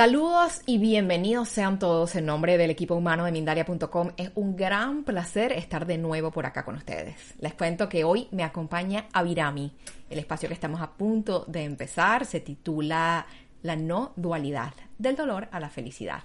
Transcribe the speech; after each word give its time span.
Saludos 0.00 0.62
y 0.64 0.78
bienvenidos 0.78 1.50
sean 1.50 1.78
todos 1.78 2.16
en 2.16 2.24
nombre 2.24 2.56
del 2.56 2.70
equipo 2.70 2.94
humano 2.94 3.26
de 3.26 3.32
Mindalia.com. 3.32 4.12
Es 4.16 4.30
un 4.34 4.56
gran 4.56 5.04
placer 5.04 5.52
estar 5.52 5.84
de 5.84 5.98
nuevo 5.98 6.30
por 6.30 6.46
acá 6.46 6.64
con 6.64 6.74
ustedes. 6.76 7.34
Les 7.38 7.52
cuento 7.52 7.86
que 7.90 8.02
hoy 8.02 8.26
me 8.30 8.42
acompaña 8.42 9.08
Avirami. 9.12 9.74
El 10.08 10.18
espacio 10.18 10.48
que 10.48 10.54
estamos 10.54 10.80
a 10.80 10.92
punto 10.92 11.44
de 11.48 11.64
empezar 11.64 12.24
se 12.24 12.40
titula 12.40 13.26
La 13.60 13.76
no 13.76 14.14
dualidad 14.16 14.72
del 14.96 15.16
dolor 15.16 15.48
a 15.52 15.60
la 15.60 15.68
felicidad 15.68 16.22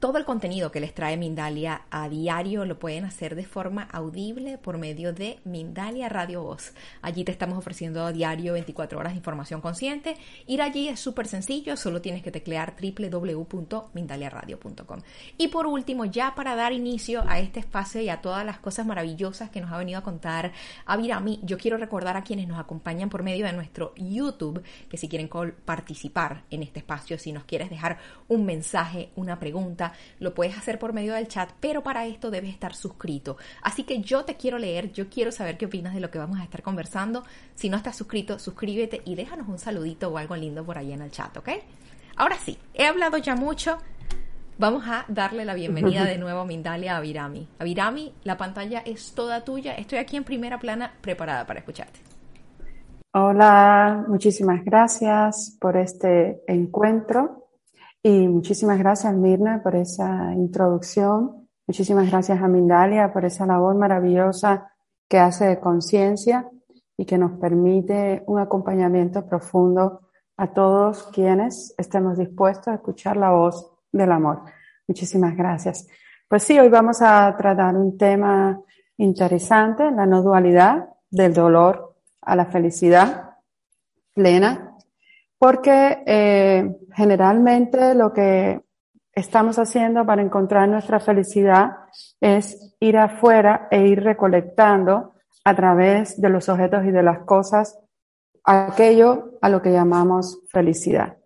todo 0.00 0.18
el 0.18 0.24
contenido 0.24 0.70
que 0.70 0.80
les 0.80 0.94
trae 0.94 1.16
Mindalia 1.16 1.82
a 1.90 2.08
diario 2.08 2.64
lo 2.64 2.78
pueden 2.78 3.04
hacer 3.04 3.34
de 3.34 3.44
forma 3.44 3.82
audible 3.92 4.56
por 4.58 4.78
medio 4.78 5.12
de 5.12 5.40
Mindalia 5.44 6.08
Radio 6.08 6.42
Voz. 6.42 6.72
Allí 7.02 7.24
te 7.24 7.32
estamos 7.32 7.58
ofreciendo 7.58 8.04
a 8.04 8.12
diario 8.12 8.52
24 8.54 8.98
horas 8.98 9.12
de 9.12 9.18
información 9.18 9.60
consciente. 9.60 10.16
Ir 10.46 10.62
allí 10.62 10.88
es 10.88 10.98
súper 11.00 11.28
sencillo, 11.28 11.76
solo 11.76 12.00
tienes 12.00 12.22
que 12.22 12.30
teclear 12.30 12.74
www.mindaliaradio.com. 12.80 15.00
Y 15.36 15.48
por 15.48 15.66
último, 15.66 16.04
ya 16.04 16.34
para 16.34 16.54
dar 16.56 16.72
inicio 16.72 17.24
a 17.28 17.38
este 17.38 17.60
espacio 17.60 18.00
y 18.00 18.08
a 18.08 18.22
todas 18.22 18.46
las 18.46 18.58
cosas 18.58 18.86
maravillosas 18.86 19.50
que 19.50 19.60
nos 19.60 19.70
ha 19.72 19.78
venido 19.78 19.98
a 19.98 20.02
contar 20.02 20.52
Avirami, 20.86 21.40
yo 21.42 21.58
quiero 21.58 21.76
recordar 21.76 22.16
a 22.16 22.24
quienes 22.24 22.48
nos 22.48 22.58
acompañan 22.58 23.10
por 23.10 23.22
medio 23.22 23.46
de 23.46 23.52
nuestro 23.52 23.92
YouTube 23.96 24.62
que 24.88 24.96
si 24.96 25.08
quieren 25.08 25.28
participar 25.64 26.44
en 26.50 26.62
este 26.62 26.78
espacio, 26.80 27.18
si 27.18 27.32
nos 27.32 27.44
quieres 27.44 27.70
dejar 27.70 27.98
un 28.28 28.46
mensaje, 28.46 29.10
una 29.16 29.38
pregunta, 29.38 29.83
lo 30.20 30.34
puedes 30.34 30.56
hacer 30.56 30.78
por 30.78 30.92
medio 30.92 31.14
del 31.14 31.28
chat, 31.28 31.50
pero 31.60 31.82
para 31.82 32.06
esto 32.06 32.30
debes 32.30 32.50
estar 32.50 32.74
suscrito. 32.74 33.36
Así 33.62 33.84
que 33.84 34.00
yo 34.00 34.24
te 34.24 34.36
quiero 34.36 34.58
leer, 34.58 34.92
yo 34.92 35.08
quiero 35.08 35.32
saber 35.32 35.58
qué 35.58 35.66
opinas 35.66 35.94
de 35.94 36.00
lo 36.00 36.10
que 36.10 36.18
vamos 36.18 36.40
a 36.40 36.44
estar 36.44 36.62
conversando. 36.62 37.24
Si 37.54 37.68
no 37.68 37.76
estás 37.76 37.96
suscrito, 37.96 38.38
suscríbete 38.38 39.02
y 39.04 39.14
déjanos 39.14 39.48
un 39.48 39.58
saludito 39.58 40.08
o 40.08 40.18
algo 40.18 40.36
lindo 40.36 40.64
por 40.64 40.78
ahí 40.78 40.92
en 40.92 41.02
el 41.02 41.10
chat, 41.10 41.36
¿ok? 41.36 41.48
Ahora 42.16 42.36
sí, 42.38 42.58
he 42.74 42.86
hablado 42.86 43.18
ya 43.18 43.34
mucho. 43.34 43.78
Vamos 44.56 44.84
a 44.86 45.04
darle 45.08 45.44
la 45.44 45.54
bienvenida 45.54 46.04
de 46.04 46.16
nuevo 46.18 46.40
a 46.40 46.44
Mindalia 46.44 46.96
a 46.96 47.00
Virami. 47.00 47.48
A 47.58 47.64
Virami, 47.64 48.14
la 48.22 48.36
pantalla 48.36 48.82
es 48.84 49.12
toda 49.12 49.44
tuya. 49.44 49.74
Estoy 49.74 49.98
aquí 49.98 50.16
en 50.16 50.24
primera 50.24 50.58
plana 50.58 50.92
preparada 51.00 51.44
para 51.44 51.58
escucharte. 51.58 51.98
Hola, 53.16 54.04
muchísimas 54.08 54.64
gracias 54.64 55.56
por 55.60 55.76
este 55.76 56.42
encuentro. 56.48 57.43
Y 58.06 58.28
muchísimas 58.28 58.78
gracias, 58.78 59.14
Mirna, 59.14 59.62
por 59.62 59.74
esa 59.74 60.34
introducción. 60.34 61.48
Muchísimas 61.66 62.10
gracias 62.10 62.42
a 62.42 62.48
Mindalia 62.48 63.10
por 63.10 63.24
esa 63.24 63.46
labor 63.46 63.76
maravillosa 63.76 64.70
que 65.08 65.18
hace 65.18 65.46
de 65.46 65.58
conciencia 65.58 66.46
y 66.98 67.06
que 67.06 67.16
nos 67.16 67.38
permite 67.38 68.22
un 68.26 68.40
acompañamiento 68.40 69.26
profundo 69.26 70.02
a 70.36 70.52
todos 70.52 71.04
quienes 71.14 71.74
estemos 71.78 72.18
dispuestos 72.18 72.68
a 72.68 72.74
escuchar 72.74 73.16
la 73.16 73.30
voz 73.30 73.72
del 73.90 74.12
amor. 74.12 74.42
Muchísimas 74.86 75.34
gracias. 75.34 75.88
Pues 76.28 76.42
sí, 76.42 76.58
hoy 76.58 76.68
vamos 76.68 77.00
a 77.00 77.34
tratar 77.38 77.74
un 77.74 77.96
tema 77.96 78.60
interesante, 78.98 79.90
la 79.90 80.04
no 80.04 80.22
dualidad 80.22 80.90
del 81.10 81.32
dolor 81.32 81.96
a 82.20 82.36
la 82.36 82.44
felicidad 82.44 83.30
plena 84.12 84.73
porque 85.38 86.02
eh, 86.06 86.76
generalmente 86.94 87.94
lo 87.94 88.12
que 88.12 88.60
estamos 89.12 89.58
haciendo 89.58 90.04
para 90.04 90.22
encontrar 90.22 90.68
nuestra 90.68 91.00
felicidad 91.00 91.72
es 92.20 92.74
ir 92.80 92.98
afuera 92.98 93.68
e 93.70 93.86
ir 93.86 94.02
recolectando 94.02 95.14
a 95.44 95.54
través 95.54 96.20
de 96.20 96.30
los 96.30 96.48
objetos 96.48 96.84
y 96.84 96.90
de 96.90 97.02
las 97.02 97.20
cosas 97.20 97.78
aquello 98.44 99.32
a 99.40 99.48
lo 99.48 99.62
que 99.62 99.72
llamamos 99.72 100.40
felicidad. 100.50 101.16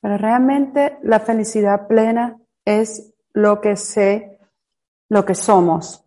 Pero 0.00 0.16
realmente 0.16 0.98
la 1.02 1.20
felicidad 1.20 1.86
plena 1.86 2.38
es 2.64 3.14
lo 3.32 3.60
que 3.60 3.76
sé, 3.76 4.38
lo 5.08 5.24
que 5.24 5.34
somos. 5.34 6.04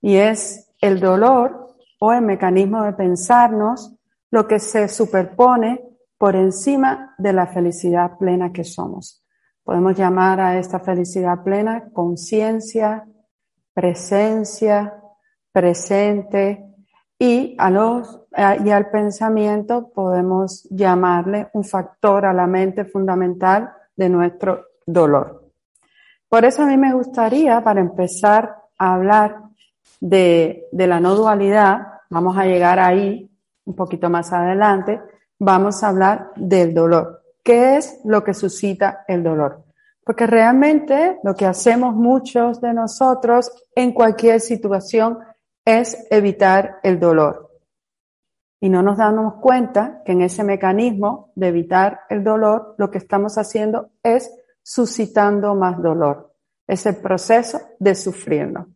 Y 0.00 0.16
es 0.16 0.72
el 0.80 1.00
dolor 1.00 1.74
o 2.00 2.12
el 2.12 2.22
mecanismo 2.22 2.82
de 2.82 2.92
pensarnos 2.92 3.94
lo 4.30 4.46
que 4.46 4.58
se 4.58 4.88
superpone 4.88 5.85
por 6.18 6.36
encima 6.36 7.14
de 7.18 7.32
la 7.32 7.46
felicidad 7.46 8.16
plena 8.18 8.52
que 8.52 8.64
somos. 8.64 9.24
Podemos 9.62 9.96
llamar 9.96 10.40
a 10.40 10.58
esta 10.58 10.78
felicidad 10.80 11.42
plena 11.42 11.90
conciencia, 11.92 13.06
presencia, 13.74 14.94
presente 15.52 16.64
y, 17.18 17.56
a 17.58 17.70
los, 17.70 18.20
y 18.64 18.70
al 18.70 18.90
pensamiento 18.90 19.90
podemos 19.92 20.68
llamarle 20.70 21.48
un 21.54 21.64
factor 21.64 22.26
a 22.26 22.32
la 22.32 22.46
mente 22.46 22.84
fundamental 22.84 23.72
de 23.96 24.08
nuestro 24.08 24.66
dolor. 24.86 25.50
Por 26.28 26.44
eso 26.44 26.62
a 26.62 26.66
mí 26.66 26.76
me 26.76 26.92
gustaría, 26.92 27.62
para 27.62 27.80
empezar 27.80 28.56
a 28.78 28.94
hablar 28.94 29.42
de, 30.00 30.66
de 30.72 30.86
la 30.86 31.00
no 31.00 31.14
dualidad, 31.14 31.86
vamos 32.10 32.36
a 32.36 32.44
llegar 32.44 32.78
ahí 32.78 33.30
un 33.64 33.74
poquito 33.74 34.10
más 34.10 34.32
adelante, 34.32 35.00
vamos 35.38 35.82
a 35.82 35.88
hablar 35.88 36.30
del 36.36 36.74
dolor. 36.74 37.22
¿Qué 37.42 37.76
es 37.76 38.00
lo 38.04 38.24
que 38.24 38.34
suscita 38.34 39.04
el 39.06 39.22
dolor? 39.22 39.64
Porque 40.04 40.26
realmente 40.26 41.18
lo 41.22 41.34
que 41.34 41.46
hacemos 41.46 41.94
muchos 41.94 42.60
de 42.60 42.72
nosotros 42.72 43.50
en 43.74 43.92
cualquier 43.92 44.40
situación 44.40 45.18
es 45.64 46.06
evitar 46.10 46.78
el 46.82 47.00
dolor. 47.00 47.50
Y 48.60 48.68
no 48.68 48.82
nos 48.82 48.98
damos 48.98 49.34
cuenta 49.40 50.02
que 50.04 50.12
en 50.12 50.22
ese 50.22 50.42
mecanismo 50.42 51.32
de 51.34 51.48
evitar 51.48 52.00
el 52.08 52.24
dolor, 52.24 52.74
lo 52.78 52.90
que 52.90 52.98
estamos 52.98 53.36
haciendo 53.36 53.90
es 54.02 54.30
suscitando 54.62 55.54
más 55.54 55.80
dolor. 55.82 56.34
Es 56.66 56.86
el 56.86 56.96
proceso 56.96 57.60
de 57.78 57.94
sufrirlo. 57.94 58.66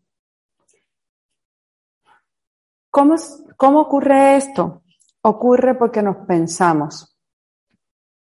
¿Cómo, 2.91 3.15
cómo 3.56 3.81
ocurre 3.81 4.37
esto? 4.37 4.79
Ocurre 5.22 5.75
porque 5.75 6.03
nos 6.03 6.16
pensamos. 6.26 7.16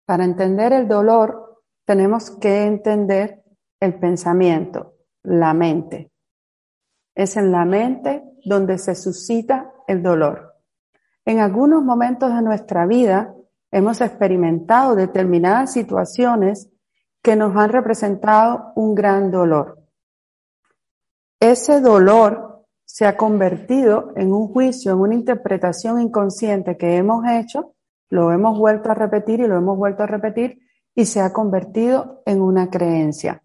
Para 0.05 0.25
entender 0.25 0.73
el 0.73 0.89
dolor 0.89 1.63
tenemos 1.85 2.31
que 2.33 2.65
entender 2.65 3.43
el 3.81 3.99
pensamiento, 3.99 4.95
la 5.23 5.55
mente. 5.55 6.13
Es 7.15 7.37
en 7.37 7.53
la 7.53 7.65
mente 7.65 8.25
donde 8.45 8.79
se 8.79 8.95
suscita 8.95 9.73
el 9.87 10.03
dolor. 10.03 10.55
En 11.25 11.39
algunos 11.39 11.83
momentos 11.83 12.35
de 12.35 12.43
nuestra 12.43 12.87
vida 12.87 13.35
hemos 13.71 14.01
experimentado 14.01 14.95
determinadas 14.95 15.73
situaciones 15.73 16.71
que 17.23 17.37
nos 17.37 17.55
han 17.57 17.71
representado 17.71 18.73
un 18.75 18.95
gran 18.95 19.31
dolor. 19.31 19.79
Ese 21.39 21.81
dolor 21.81 22.50
se 22.93 23.07
ha 23.07 23.17
convertido 23.17 24.13
en 24.17 24.33
un 24.33 24.49
juicio, 24.49 24.91
en 24.91 24.99
una 24.99 25.15
interpretación 25.15 26.01
inconsciente 26.01 26.77
que 26.77 26.97
hemos 26.97 27.25
hecho, 27.25 27.75
lo 28.09 28.33
hemos 28.33 28.59
vuelto 28.59 28.91
a 28.91 28.95
repetir 28.95 29.39
y 29.39 29.47
lo 29.47 29.57
hemos 29.57 29.79
vuelto 29.79 30.03
a 30.03 30.07
repetir 30.07 30.59
y 30.93 31.07
se 31.07 31.21
ha 31.21 31.33
convertido 31.33 32.21
en 32.27 32.43
una 32.43 32.69
creencia. 32.69 33.45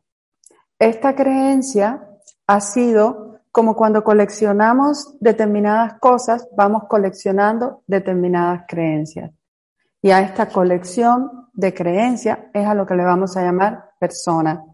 Esta 0.80 1.16
creencia 1.16 2.10
ha 2.48 2.60
sido 2.60 3.40
como 3.52 3.76
cuando 3.76 4.04
coleccionamos 4.04 5.16
determinadas 5.20 6.00
cosas, 6.00 6.50
vamos 6.58 6.86
coleccionando 6.90 7.84
determinadas 7.86 8.64
creencias. 8.68 9.32
Y 10.02 10.10
a 10.10 10.22
esta 10.22 10.50
colección 10.50 11.50
de 11.54 11.72
creencias 11.72 12.40
es 12.52 12.66
a 12.66 12.74
lo 12.74 12.86
que 12.88 12.96
le 12.96 13.06
vamos 13.06 13.38
a 13.38 13.44
llamar 13.44 13.92
persona. 14.00 14.66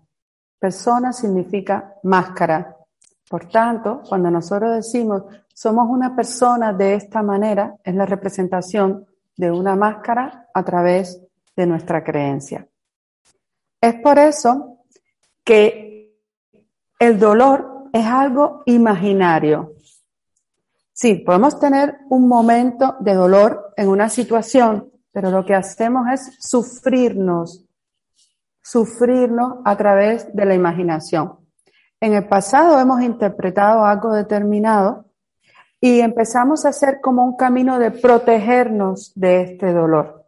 Persona 0.58 1.12
significa 1.12 1.96
máscara, 2.04 2.78
por 3.32 3.48
tanto, 3.48 4.02
cuando 4.10 4.30
nosotros 4.30 4.76
decimos 4.76 5.24
somos 5.54 5.88
una 5.90 6.14
persona 6.14 6.74
de 6.74 6.96
esta 6.96 7.24
manera, 7.24 7.78
es 7.82 7.96
la 7.96 8.06
representación 8.06 9.06
de 9.38 9.50
una 9.50 9.74
máscara 9.78 10.50
a 10.54 10.64
través 10.66 11.22
de 11.56 11.66
nuestra 11.66 12.04
creencia. 12.04 12.68
Es 13.80 13.96
por 14.02 14.20
eso 14.20 14.80
que 15.46 16.14
el 17.00 17.18
dolor 17.18 17.86
es 17.94 18.06
algo 18.06 18.64
imaginario. 18.66 19.76
Sí, 20.92 21.16
podemos 21.16 21.58
tener 21.58 22.00
un 22.10 22.28
momento 22.28 22.98
de 23.00 23.14
dolor 23.14 23.72
en 23.78 23.88
una 23.88 24.10
situación, 24.10 24.92
pero 25.14 25.32
lo 25.32 25.46
que 25.46 25.56
hacemos 25.56 26.06
es 26.12 26.38
sufrirnos, 26.38 27.64
sufrirnos 28.62 29.60
a 29.64 29.78
través 29.78 30.36
de 30.36 30.46
la 30.46 30.54
imaginación. 30.54 31.41
En 32.04 32.14
el 32.14 32.28
pasado 32.28 32.80
hemos 32.80 33.04
interpretado 33.04 33.86
algo 33.86 34.12
determinado 34.12 35.06
y 35.80 36.00
empezamos 36.00 36.66
a 36.66 36.70
hacer 36.70 37.00
como 37.00 37.24
un 37.24 37.36
camino 37.36 37.78
de 37.78 37.92
protegernos 37.92 39.14
de 39.14 39.42
este 39.42 39.72
dolor. 39.72 40.26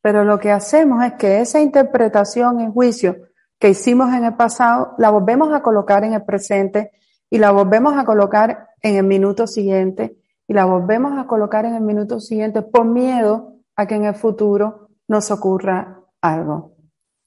Pero 0.00 0.24
lo 0.24 0.38
que 0.38 0.52
hacemos 0.52 1.04
es 1.04 1.14
que 1.14 1.40
esa 1.40 1.60
interpretación 1.60 2.60
en 2.60 2.72
juicio 2.72 3.16
que 3.58 3.70
hicimos 3.70 4.14
en 4.14 4.24
el 4.24 4.36
pasado 4.36 4.94
la 4.98 5.10
volvemos 5.10 5.52
a 5.52 5.62
colocar 5.62 6.04
en 6.04 6.12
el 6.12 6.24
presente 6.24 6.92
y 7.28 7.38
la 7.38 7.50
volvemos 7.50 7.98
a 7.98 8.04
colocar 8.04 8.68
en 8.80 8.94
el 8.94 9.04
minuto 9.04 9.48
siguiente 9.48 10.16
y 10.46 10.54
la 10.54 10.64
volvemos 10.64 11.18
a 11.18 11.26
colocar 11.26 11.64
en 11.64 11.74
el 11.74 11.82
minuto 11.82 12.20
siguiente 12.20 12.62
por 12.62 12.84
miedo 12.84 13.56
a 13.74 13.86
que 13.88 13.96
en 13.96 14.04
el 14.04 14.14
futuro 14.14 14.90
nos 15.08 15.32
ocurra 15.32 16.02
algo. 16.20 16.76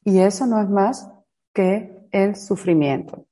Y 0.06 0.20
eso 0.20 0.46
no 0.46 0.62
es 0.62 0.70
más 0.70 1.12
que 1.54 2.08
el 2.12 2.38
sufrimiento. 2.38 3.26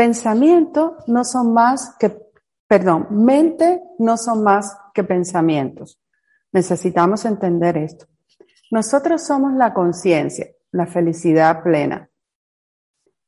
Pensamientos 0.00 0.92
no 1.08 1.24
son 1.24 1.52
más 1.52 1.94
que, 1.98 2.16
perdón, 2.66 3.08
mente 3.10 3.82
no 3.98 4.16
son 4.16 4.42
más 4.42 4.74
que 4.94 5.04
pensamientos. 5.04 6.00
Necesitamos 6.52 7.26
entender 7.26 7.76
esto. 7.76 8.06
Nosotros 8.70 9.22
somos 9.22 9.52
la 9.52 9.74
conciencia, 9.74 10.46
la 10.70 10.86
felicidad 10.86 11.62
plena. 11.62 12.08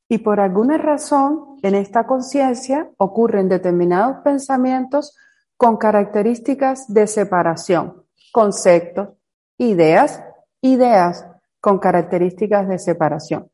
Y 0.08 0.16
por 0.16 0.40
alguna 0.40 0.78
razón, 0.78 1.58
en 1.62 1.74
esta 1.74 2.06
conciencia 2.06 2.88
ocurren 2.96 3.50
determinados 3.50 4.22
pensamientos 4.24 5.14
con 5.58 5.76
características 5.76 6.90
de 6.90 7.06
separación, 7.06 8.02
conceptos, 8.32 9.10
ideas, 9.58 10.24
ideas 10.62 11.26
con 11.60 11.78
características 11.78 12.66
de 12.66 12.78
separación. 12.78 13.50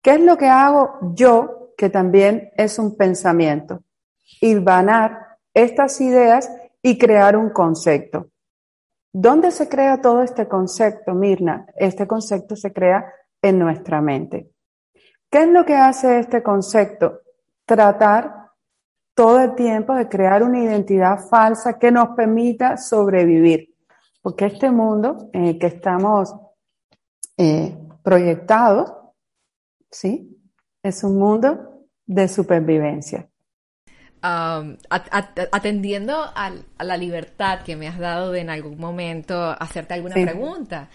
¿Qué 0.00 0.12
es 0.12 0.20
lo 0.20 0.36
que 0.38 0.46
hago 0.46 1.00
yo, 1.14 1.67
que 1.78 1.88
también 1.88 2.50
es 2.56 2.76
un 2.80 2.96
pensamiento? 2.96 3.84
Hilvanar 4.40 5.38
estas 5.54 6.00
ideas 6.00 6.50
y 6.82 6.98
crear 6.98 7.36
un 7.36 7.50
concepto. 7.50 8.30
¿Dónde 9.12 9.52
se 9.52 9.68
crea 9.68 10.02
todo 10.02 10.22
este 10.22 10.48
concepto, 10.48 11.14
Mirna? 11.14 11.66
Este 11.76 12.06
concepto 12.06 12.56
se 12.56 12.72
crea 12.72 13.06
en 13.40 13.60
nuestra 13.60 14.00
mente. 14.00 14.50
¿Qué 15.30 15.44
es 15.44 15.48
lo 15.48 15.64
que 15.64 15.76
hace 15.76 16.18
este 16.18 16.42
concepto? 16.42 17.20
Tratar 17.64 18.50
todo 19.14 19.40
el 19.40 19.54
tiempo 19.54 19.94
de 19.94 20.08
crear 20.08 20.42
una 20.42 20.60
identidad 20.60 21.20
falsa 21.28 21.78
que 21.78 21.92
nos 21.92 22.08
permita 22.16 22.76
sobrevivir. 22.76 23.72
Porque 24.20 24.46
este 24.46 24.72
mundo 24.72 25.30
en 25.32 25.44
el 25.44 25.58
que 25.60 25.68
estamos 25.68 26.34
eh, 27.36 27.78
proyectados, 28.02 28.92
¿sí? 29.90 30.34
Es 30.82 31.04
un 31.04 31.18
mundo 31.18 31.67
de 32.08 32.26
supervivencia. 32.26 33.28
atendiendo 34.20 36.14
a, 36.34 36.50
la 36.80 36.96
libertad 36.96 37.60
que 37.62 37.76
me 37.76 37.86
has 37.86 38.00
dado 38.00 38.32
de 38.32 38.40
en 38.40 38.50
algún 38.50 38.76
momento 38.78 39.54
hacerte 39.56 39.94
alguna 39.94 40.14
pregunta, 40.14 40.88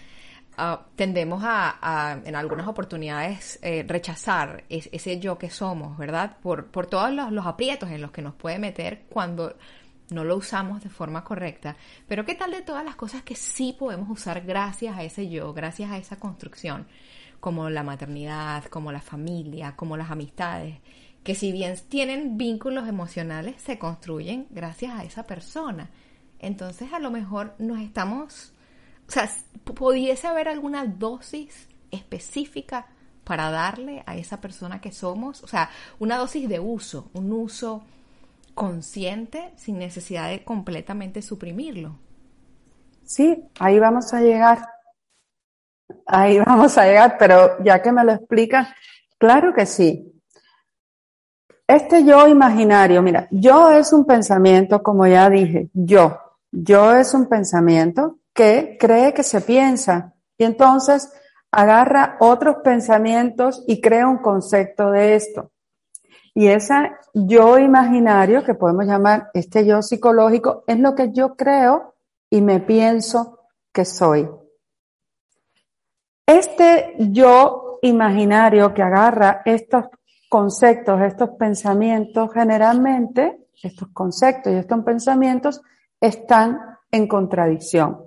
Ah, 0.56 0.86
tendemos 0.94 1.42
a, 1.44 2.20
en 2.24 2.36
algunas 2.36 2.68
oportunidades, 2.68 3.58
eh, 3.62 3.84
rechazar 3.86 4.64
ese 4.68 5.18
yo 5.18 5.36
que 5.36 5.50
somos, 5.50 5.98
¿verdad? 5.98 6.36
Por, 6.40 6.66
por 6.66 6.86
todos 6.86 7.12
los, 7.12 7.46
aprietos 7.46 7.90
en 7.90 8.00
los 8.00 8.12
que 8.12 8.22
nos 8.22 8.34
puede 8.34 8.60
meter 8.60 9.04
cuando 9.08 9.56
no 10.10 10.22
lo 10.22 10.36
usamos 10.36 10.82
de 10.82 10.90
forma 10.90 11.24
correcta. 11.24 11.76
Pero 12.06 12.24
¿qué 12.24 12.36
tal 12.36 12.52
de 12.52 12.62
todas 12.62 12.84
las 12.84 12.94
cosas 12.94 13.22
que 13.22 13.34
sí 13.34 13.74
podemos 13.76 14.08
usar 14.08 14.42
gracias 14.42 14.96
a 14.96 15.02
ese 15.02 15.28
yo, 15.28 15.52
gracias 15.52 15.90
a 15.90 15.98
esa 15.98 16.16
construcción? 16.20 16.86
Como 17.40 17.68
la 17.68 17.82
maternidad, 17.82 18.64
como 18.66 18.92
la 18.92 19.00
familia, 19.00 19.74
como 19.74 19.96
las 19.96 20.10
amistades, 20.10 20.78
que 21.24 21.34
si 21.34 21.50
bien 21.50 21.74
tienen 21.88 22.38
vínculos 22.38 22.86
emocionales, 22.86 23.60
se 23.60 23.78
construyen 23.78 24.46
gracias 24.50 24.92
a 24.92 25.04
esa 25.04 25.26
persona. 25.26 25.90
Entonces 26.38 26.92
a 26.92 27.00
lo 27.00 27.10
mejor 27.10 27.54
nos 27.58 27.80
estamos 27.80 28.54
o 29.08 29.12
sea, 29.12 29.28
¿pudiese 29.64 30.26
haber 30.26 30.48
alguna 30.48 30.86
dosis 30.86 31.68
específica 31.90 32.86
para 33.24 33.50
darle 33.50 34.02
a 34.06 34.16
esa 34.16 34.40
persona 34.40 34.80
que 34.80 34.92
somos? 34.92 35.42
O 35.42 35.46
sea, 35.46 35.70
una 35.98 36.16
dosis 36.16 36.48
de 36.48 36.60
uso, 36.60 37.10
un 37.12 37.32
uso 37.32 37.82
consciente 38.54 39.52
sin 39.56 39.78
necesidad 39.78 40.28
de 40.28 40.44
completamente 40.44 41.22
suprimirlo. 41.22 41.98
Sí, 43.04 43.44
ahí 43.58 43.78
vamos 43.78 44.12
a 44.14 44.20
llegar. 44.20 44.66
Ahí 46.06 46.38
vamos 46.38 46.78
a 46.78 46.86
llegar, 46.86 47.16
pero 47.18 47.62
ya 47.62 47.82
que 47.82 47.92
me 47.92 48.04
lo 48.04 48.12
explicas, 48.12 48.68
claro 49.18 49.52
que 49.52 49.66
sí. 49.66 50.13
Este 51.66 52.04
yo 52.04 52.28
imaginario, 52.28 53.00
mira, 53.02 53.26
yo 53.30 53.70
es 53.70 53.92
un 53.92 54.04
pensamiento, 54.04 54.82
como 54.82 55.06
ya 55.06 55.30
dije, 55.30 55.70
yo. 55.72 56.18
Yo 56.52 56.94
es 56.94 57.14
un 57.14 57.26
pensamiento 57.26 58.18
que 58.32 58.76
cree 58.78 59.14
que 59.14 59.22
se 59.22 59.40
piensa 59.40 60.14
y 60.36 60.44
entonces 60.44 61.12
agarra 61.50 62.16
otros 62.20 62.56
pensamientos 62.62 63.64
y 63.66 63.80
crea 63.80 64.06
un 64.06 64.18
concepto 64.18 64.90
de 64.90 65.14
esto. 65.14 65.50
Y 66.34 66.48
ese 66.48 66.92
yo 67.14 67.58
imaginario, 67.58 68.44
que 68.44 68.54
podemos 68.54 68.86
llamar 68.86 69.30
este 69.34 69.64
yo 69.64 69.80
psicológico, 69.82 70.64
es 70.66 70.78
lo 70.78 70.94
que 70.94 71.12
yo 71.12 71.34
creo 71.34 71.94
y 72.28 72.40
me 72.40 72.60
pienso 72.60 73.38
que 73.72 73.84
soy. 73.84 74.28
Este 76.26 76.94
yo 76.98 77.78
imaginario 77.82 78.74
que 78.74 78.82
agarra 78.82 79.42
estos 79.44 79.86
conceptos, 80.34 81.00
estos 81.00 81.30
pensamientos, 81.38 82.28
generalmente 82.34 83.46
estos 83.62 83.90
conceptos 83.92 84.52
y 84.52 84.56
estos 84.56 84.82
pensamientos 84.82 85.62
están 86.00 86.58
en 86.90 87.06
contradicción. 87.06 88.02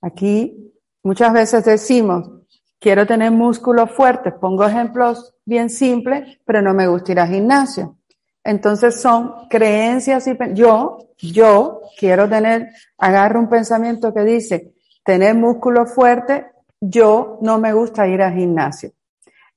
Aquí 0.00 0.72
muchas 1.02 1.34
veces 1.34 1.66
decimos, 1.66 2.30
quiero 2.78 3.06
tener 3.06 3.30
músculos 3.30 3.90
fuertes, 3.90 4.32
pongo 4.40 4.64
ejemplos 4.64 5.34
bien 5.44 5.68
simples, 5.68 6.38
pero 6.46 6.62
no 6.62 6.72
me 6.72 6.88
gusta 6.88 7.12
ir 7.12 7.20
al 7.20 7.28
gimnasio. 7.28 7.98
Entonces 8.42 8.98
son 8.98 9.48
creencias 9.50 10.26
y 10.26 10.34
yo, 10.54 10.96
yo 11.18 11.82
quiero 11.98 12.26
tener, 12.26 12.70
agarro 12.96 13.40
un 13.40 13.50
pensamiento 13.50 14.14
que 14.14 14.24
dice, 14.24 14.72
tener 15.04 15.34
músculos 15.34 15.94
fuertes, 15.94 16.46
yo 16.80 17.38
no 17.42 17.58
me 17.58 17.74
gusta 17.74 18.08
ir 18.08 18.22
al 18.22 18.32
gimnasio. 18.32 18.95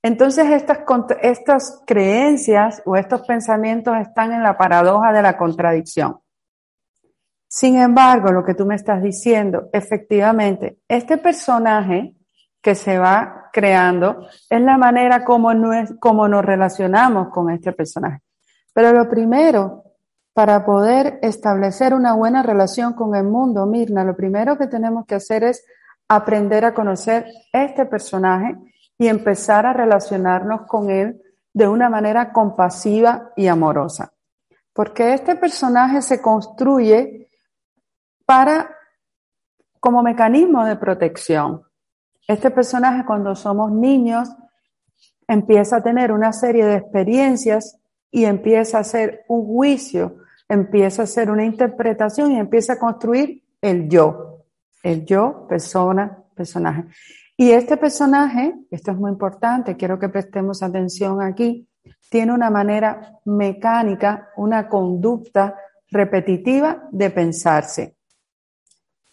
Entonces 0.02 0.50
estas, 0.50 0.80
estas 1.22 1.84
creencias 1.86 2.82
o 2.86 2.96
estos 2.96 3.22
pensamientos 3.28 3.98
están 3.98 4.32
en 4.32 4.44
la 4.44 4.58
paradoja 4.58 5.12
de 5.12 5.22
la 5.22 5.38
contradicción. 5.38 6.20
Sin 7.48 7.78
embargo, 7.78 8.32
lo 8.32 8.46
que 8.46 8.54
tú 8.54 8.66
me 8.66 8.76
estás 8.76 9.02
diciendo, 9.02 9.70
efectivamente, 9.74 10.78
este 10.88 11.18
personaje 11.18 12.16
que 12.62 12.76
se 12.76 13.00
va 13.00 13.50
creando 13.52 14.28
es 14.50 14.62
la 14.62 14.78
manera 14.78 15.26
como, 15.26 15.50
como 16.00 16.28
nos 16.28 16.46
relacionamos 16.46 17.30
con 17.30 17.50
este 17.50 17.74
personaje. 17.74 18.22
Pero 18.74 18.94
lo 18.94 19.10
primero, 19.10 19.84
para 20.34 20.64
poder 20.64 21.20
establecer 21.22 21.94
una 21.94 22.14
buena 22.14 22.44
relación 22.44 22.94
con 22.94 23.16
el 23.16 23.26
mundo, 23.26 23.66
Mirna, 23.66 24.04
lo 24.04 24.16
primero 24.16 24.58
que 24.58 24.68
tenemos 24.68 25.06
que 25.06 25.16
hacer 25.16 25.44
es 25.44 25.66
aprender 26.08 26.66
a 26.66 26.74
conocer 26.74 27.26
este 27.52 27.86
personaje 27.86 28.56
y 29.00 29.08
empezar 29.08 29.66
a 29.66 29.74
relacionarnos 29.74 30.68
con 30.68 30.90
él 30.90 31.22
de 31.54 31.68
una 31.68 31.90
manera 31.90 32.32
compasiva 32.32 33.32
y 33.36 33.48
amorosa. 33.48 34.14
Porque 34.74 35.14
este 35.14 35.36
personaje 35.36 36.02
se 36.02 36.22
construye 36.22 37.30
para 38.26 38.76
como 39.80 40.04
mecanismo 40.04 40.66
de 40.66 40.76
protección. 40.76 41.64
Este 42.28 42.52
personaje 42.52 43.06
cuando 43.06 43.36
somos 43.36 43.72
niños 43.72 44.30
empieza 45.28 45.78
a 45.78 45.84
tener 45.84 46.12
una 46.12 46.34
serie 46.34 46.66
de 46.66 46.76
experiencias 46.76 47.80
y 48.12 48.26
empieza 48.26 48.80
a 48.80 48.82
hacer 48.82 49.24
un 49.30 49.46
juicio, 49.46 50.18
empieza 50.50 51.04
a 51.04 51.06
hacer 51.06 51.32
una 51.32 51.46
interpretación 51.46 52.34
y 52.34 52.40
empieza 52.40 52.74
a 52.74 52.80
construir 52.80 53.44
el 53.62 53.88
yo, 53.88 54.44
el 54.84 55.06
yo, 55.06 55.48
persona, 55.48 56.24
personaje. 56.36 56.84
Y 57.40 57.54
este 57.54 57.78
personaje, 57.78 58.54
esto 58.70 58.92
es 58.92 58.98
muy 58.98 59.12
importante, 59.12 59.78
quiero 59.78 59.98
que 59.98 60.10
prestemos 60.10 60.62
atención 60.62 61.22
aquí, 61.22 61.70
tiene 62.10 62.34
una 62.34 62.50
manera 62.50 63.14
mecánica, 63.24 64.28
una 64.36 64.68
conducta 64.68 65.56
repetitiva 65.90 66.84
de 66.92 67.10
pensarse. 67.12 67.96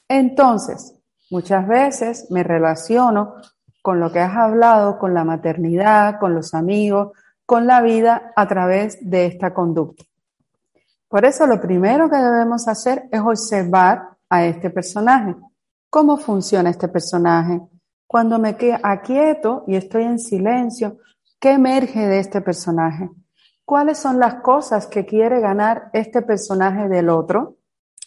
Entonces, 0.08 0.96
muchas 1.30 1.68
veces 1.68 2.26
me 2.28 2.42
relaciono 2.42 3.36
con 3.80 4.00
lo 4.00 4.10
que 4.10 4.18
has 4.18 4.36
hablado, 4.36 4.98
con 4.98 5.14
la 5.14 5.22
maternidad, 5.22 6.18
con 6.18 6.34
los 6.34 6.52
amigos, 6.52 7.12
con 7.44 7.68
la 7.68 7.80
vida 7.80 8.32
a 8.34 8.48
través 8.48 8.98
de 9.08 9.26
esta 9.26 9.54
conducta. 9.54 10.02
Por 11.06 11.24
eso 11.24 11.46
lo 11.46 11.60
primero 11.60 12.10
que 12.10 12.16
debemos 12.16 12.66
hacer 12.66 13.04
es 13.12 13.20
observar 13.20 14.16
a 14.28 14.44
este 14.44 14.70
personaje. 14.70 15.36
¿Cómo 15.88 16.16
funciona 16.16 16.70
este 16.70 16.88
personaje? 16.88 17.60
Cuando 18.06 18.38
me 18.38 18.56
aquieto 18.82 19.64
y 19.66 19.76
estoy 19.76 20.04
en 20.04 20.18
silencio, 20.18 20.98
¿qué 21.40 21.52
emerge 21.52 22.06
de 22.06 22.20
este 22.20 22.40
personaje? 22.40 23.10
¿Cuáles 23.64 23.98
son 23.98 24.20
las 24.20 24.36
cosas 24.36 24.86
que 24.86 25.04
quiere 25.04 25.40
ganar 25.40 25.90
este 25.92 26.22
personaje 26.22 26.88
del 26.88 27.08
otro? 27.08 27.56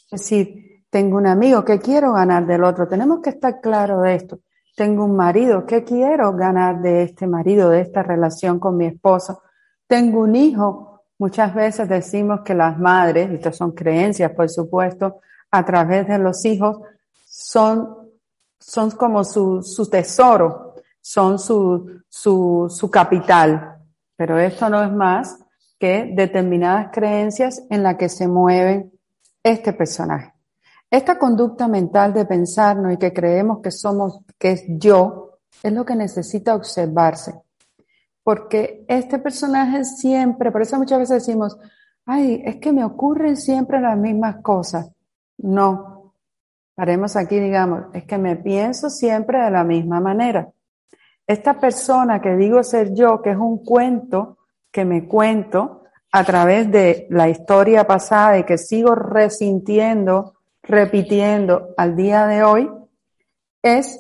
Es 0.10 0.22
decir, 0.22 0.86
tengo 0.90 1.18
un 1.18 1.28
amigo 1.28 1.64
que 1.64 1.80
quiero 1.80 2.14
ganar 2.14 2.48
del 2.48 2.64
otro. 2.64 2.88
Tenemos 2.88 3.20
que 3.22 3.32
estar 3.32 3.60
claro 3.62 4.02
de 4.02 4.16
esto. 4.16 4.40
Tengo 4.76 5.04
un 5.04 5.16
marido, 5.16 5.66
¿qué 5.66 5.84
quiero 5.84 6.34
ganar 6.34 6.82
de 6.82 7.04
este 7.04 7.28
marido, 7.28 7.70
de 7.70 7.82
esta 7.82 8.02
relación 8.02 8.60
con 8.60 8.78
mi 8.78 8.86
esposo? 8.86 9.42
Tengo 9.86 10.22
un 10.22 10.36
hijo. 10.36 11.04
Muchas 11.18 11.54
veces 11.54 11.90
decimos 11.90 12.40
que 12.46 12.56
las 12.56 12.80
madres, 12.80 13.30
estas 13.30 13.58
son 13.58 13.74
creencias, 13.74 14.32
por 14.32 14.50
supuesto, 14.50 15.20
a 15.52 15.66
través 15.66 16.08
de 16.08 16.18
los 16.18 16.46
hijos, 16.46 16.80
son, 17.26 17.99
son 18.60 18.92
como 18.92 19.24
su, 19.24 19.64
su 19.64 19.90
tesoro, 19.90 20.76
son 21.02 21.40
su, 21.40 22.02
su, 22.08 22.68
su 22.70 22.92
capital. 22.92 23.78
Pero 24.16 24.38
esto 24.38 24.70
no 24.70 24.84
es 24.84 24.92
más 24.92 25.40
que 25.80 26.12
determinadas 26.14 26.90
creencias 26.92 27.64
en 27.70 27.84
las 27.84 27.96
que 27.96 28.10
se 28.10 28.28
mueve 28.28 28.92
este 29.42 29.74
personaje. 29.74 30.34
Esta 30.92 31.18
conducta 31.18 31.68
mental 31.68 32.14
de 32.14 32.26
pensarnos 32.26 32.94
y 32.94 32.98
que 32.98 33.14
creemos 33.14 33.60
que 33.62 33.72
somos, 33.72 34.22
que 34.38 34.52
es 34.52 34.64
yo, 34.68 35.40
es 35.64 35.72
lo 35.72 35.86
que 35.86 35.96
necesita 35.96 36.56
observarse. 36.56 37.34
Porque 38.24 38.86
este 38.88 39.20
personaje 39.20 39.86
siempre, 39.86 40.52
por 40.52 40.62
eso 40.62 40.78
muchas 40.78 41.00
veces 41.00 41.26
decimos, 41.26 41.58
ay, 42.06 42.42
es 42.44 42.58
que 42.58 42.74
me 42.74 42.84
ocurren 42.84 43.38
siempre 43.38 43.80
las 43.80 43.98
mismas 43.98 44.38
cosas. 44.42 44.92
No. 45.38 45.99
Paremos 46.80 47.18
aquí, 47.18 47.42
digamos, 47.42 47.88
es 47.94 48.06
que 48.06 48.18
me 48.18 48.38
pienso 48.38 48.90
siempre 48.90 49.38
de 49.44 49.52
la 49.52 49.66
misma 49.66 50.00
manera. 50.00 50.50
Esta 51.28 51.60
persona 51.60 52.22
que 52.22 52.38
digo 52.38 52.64
ser 52.64 52.94
yo, 52.94 53.22
que 53.22 53.32
es 53.32 53.38
un 53.38 53.66
cuento 53.66 54.38
que 54.72 54.86
me 54.86 55.06
cuento 55.06 55.84
a 56.10 56.24
través 56.24 56.72
de 56.72 57.06
la 57.10 57.28
historia 57.28 57.86
pasada 57.86 58.38
y 58.38 58.46
que 58.46 58.58
sigo 58.58 58.96
resintiendo 58.96 60.36
repitiendo 60.64 61.74
al 61.76 61.98
día 61.98 62.26
de 62.28 62.44
hoy 62.44 62.72
es 63.62 64.00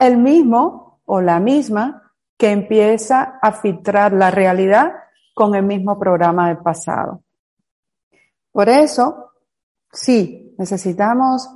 el 0.00 0.16
mismo 0.16 1.02
o 1.04 1.20
la 1.20 1.38
misma 1.38 2.14
que 2.36 2.50
empieza 2.50 3.38
a 3.40 3.52
filtrar 3.52 4.12
la 4.12 4.32
realidad 4.32 4.92
con 5.34 5.54
el 5.54 5.62
mismo 5.62 6.00
programa 6.00 6.48
del 6.48 6.58
pasado. 6.58 7.22
Por 8.50 8.68
eso, 8.68 9.33
sí, 9.94 10.54
necesitamos 10.58 11.48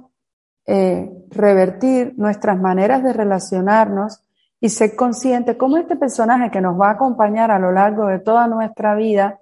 eh, 0.67 1.11
revertir 1.31 2.15
nuestras 2.17 2.59
maneras 2.59 3.03
de 3.03 3.13
relacionarnos 3.13 4.23
y 4.61 4.69
ser 4.69 4.97
conscientes 4.97 5.57
cómo 5.57 5.77
este 5.77 5.97
personaje 5.97 6.51
que 6.51 6.61
nos 6.61 6.79
va 6.79 6.89
a 6.89 6.93
acompañar 6.93 7.51
a 7.51 7.59
lo 7.59 7.73
largo 7.73 8.07
de 8.07 8.19
toda 8.19 8.47
nuestra 8.49 8.95
vida 8.95 9.41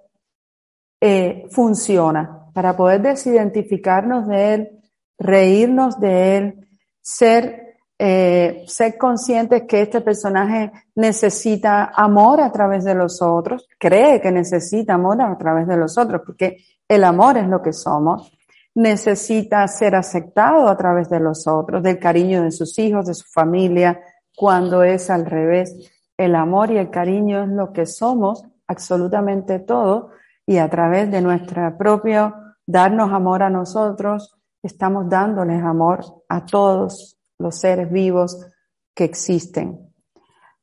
eh, 1.01 1.47
funciona 1.51 2.45
para 2.53 2.75
poder 2.75 3.01
desidentificarnos 3.01 4.27
de 4.27 4.53
él, 4.53 4.69
reírnos 5.17 5.99
de 5.99 6.37
él, 6.37 6.67
ser, 7.01 7.77
eh, 7.99 8.63
ser 8.67 8.97
conscientes 8.97 9.63
que 9.67 9.81
este 9.81 10.01
personaje 10.01 10.71
necesita 10.95 11.91
amor 11.95 12.41
a 12.41 12.51
través 12.51 12.83
de 12.83 12.95
los 12.95 13.21
otros, 13.21 13.67
cree 13.77 14.21
que 14.21 14.31
necesita 14.31 14.95
amor 14.95 15.21
a 15.21 15.37
través 15.37 15.67
de 15.67 15.77
los 15.77 15.97
otros, 15.97 16.21
porque 16.25 16.57
el 16.87 17.03
amor 17.03 17.37
es 17.37 17.47
lo 17.47 17.61
que 17.61 17.73
somos, 17.73 18.36
necesita 18.77 19.67
ser 19.67 19.95
aceptado 19.95 20.67
a 20.67 20.77
través 20.77 21.09
de 21.09 21.19
los 21.19 21.47
otros, 21.47 21.81
del 21.81 21.97
cariño 21.97 22.43
de 22.43 22.51
sus 22.51 22.77
hijos, 22.77 23.07
de 23.07 23.15
su 23.15 23.25
familia, 23.27 23.99
cuando 24.35 24.83
es 24.83 25.09
al 25.09 25.25
revés. 25.25 25.73
El 26.15 26.35
amor 26.35 26.69
y 26.69 26.77
el 26.77 26.91
cariño 26.91 27.41
es 27.41 27.49
lo 27.49 27.73
que 27.73 27.87
somos, 27.87 28.43
absolutamente 28.67 29.57
todo, 29.57 30.11
y 30.45 30.59
a 30.59 30.69
través 30.69 31.09
de 31.09 31.21
nuestra 31.21 31.75
propia 31.75 32.55
darnos 32.67 33.11
amor 33.11 33.41
a 33.41 33.49
nosotros, 33.49 34.37
estamos 34.61 35.09
dándoles 35.09 35.63
amor 35.63 36.05
a 36.29 36.45
todos 36.45 37.17
los 37.39 37.59
seres 37.59 37.91
vivos 37.91 38.45
que 38.93 39.05
existen. 39.05 39.91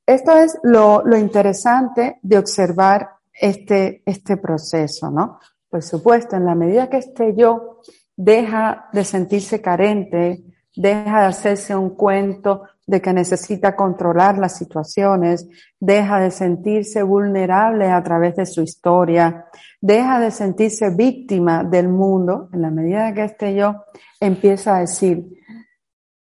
Esto 0.06 0.36
es 0.38 0.56
lo, 0.62 1.02
lo 1.04 1.16
interesante 1.16 2.20
de 2.22 2.38
observar 2.38 3.08
este, 3.32 4.04
este 4.06 4.36
proceso, 4.36 5.10
¿no? 5.10 5.40
Por 5.68 5.82
supuesto, 5.82 6.36
en 6.36 6.46
la 6.46 6.54
medida 6.54 6.88
que 6.88 6.98
este 6.98 7.34
yo 7.34 7.80
deja 8.16 8.88
de 8.92 9.04
sentirse 9.04 9.60
carente, 9.60 10.42
deja 10.76 11.20
de 11.20 11.26
hacerse 11.26 11.74
un 11.76 11.90
cuento 11.90 12.64
de 12.86 13.00
que 13.00 13.12
necesita 13.12 13.74
controlar 13.74 14.38
las 14.38 14.56
situaciones, 14.56 15.48
deja 15.80 16.20
de 16.20 16.30
sentirse 16.30 17.02
vulnerable 17.02 17.90
a 17.90 18.02
través 18.02 18.36
de 18.36 18.46
su 18.46 18.62
historia, 18.62 19.46
deja 19.80 20.20
de 20.20 20.30
sentirse 20.30 20.90
víctima 20.90 21.64
del 21.64 21.88
mundo, 21.88 22.48
en 22.52 22.62
la 22.62 22.70
medida 22.70 23.14
que 23.14 23.24
este 23.24 23.54
yo 23.54 23.84
empieza 24.20 24.76
a 24.76 24.80
decir, 24.80 25.24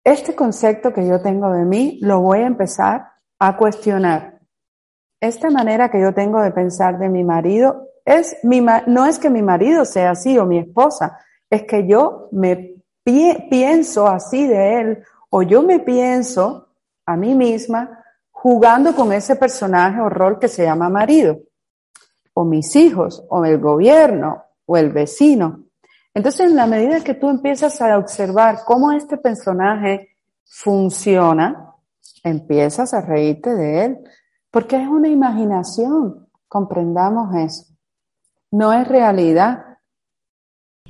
este 0.03 0.35
concepto 0.35 0.93
que 0.93 1.05
yo 1.05 1.21
tengo 1.21 1.51
de 1.51 1.65
mí 1.65 1.99
lo 2.01 2.21
voy 2.21 2.39
a 2.39 2.47
empezar 2.47 3.09
a 3.39 3.57
cuestionar. 3.57 4.39
Esta 5.19 5.49
manera 5.49 5.89
que 5.89 5.99
yo 5.99 6.13
tengo 6.13 6.41
de 6.41 6.51
pensar 6.51 6.97
de 6.97 7.09
mi 7.09 7.23
marido 7.23 7.89
es 8.05 8.37
mi, 8.43 8.61
no 8.61 9.05
es 9.05 9.19
que 9.19 9.29
mi 9.29 9.41
marido 9.41 9.83
sea 9.83 10.11
así 10.11 10.37
o 10.37 10.45
mi 10.45 10.59
esposa, 10.59 11.19
es 11.49 11.63
que 11.63 11.87
yo 11.87 12.29
me 12.31 12.75
pienso 13.03 14.07
así 14.07 14.47
de 14.47 14.79
él 14.79 15.03
o 15.29 15.41
yo 15.41 15.63
me 15.63 15.79
pienso 15.79 16.69
a 17.05 17.15
mí 17.15 17.35
misma 17.35 18.03
jugando 18.31 18.95
con 18.95 19.11
ese 19.13 19.35
personaje 19.35 19.99
o 19.99 20.09
rol 20.09 20.39
que 20.39 20.47
se 20.47 20.63
llama 20.63 20.89
marido, 20.89 21.39
o 22.33 22.45
mis 22.45 22.75
hijos, 22.75 23.25
o 23.29 23.43
el 23.45 23.59
gobierno, 23.59 24.43
o 24.65 24.77
el 24.77 24.91
vecino. 24.91 25.63
Entonces, 26.13 26.49
en 26.49 26.55
la 26.55 26.67
medida 26.67 27.03
que 27.03 27.13
tú 27.13 27.29
empiezas 27.29 27.81
a 27.81 27.97
observar 27.97 28.59
cómo 28.65 28.91
este 28.91 29.17
personaje 29.17 30.15
funciona, 30.45 31.73
empiezas 32.23 32.93
a 32.93 33.01
reírte 33.01 33.53
de 33.53 33.85
él, 33.85 33.97
porque 34.51 34.81
es 34.81 34.87
una 34.87 35.07
imaginación, 35.07 36.27
comprendamos 36.47 37.35
eso. 37.35 37.73
No 38.51 38.71
es 38.71 38.87
realidad, 38.87 39.66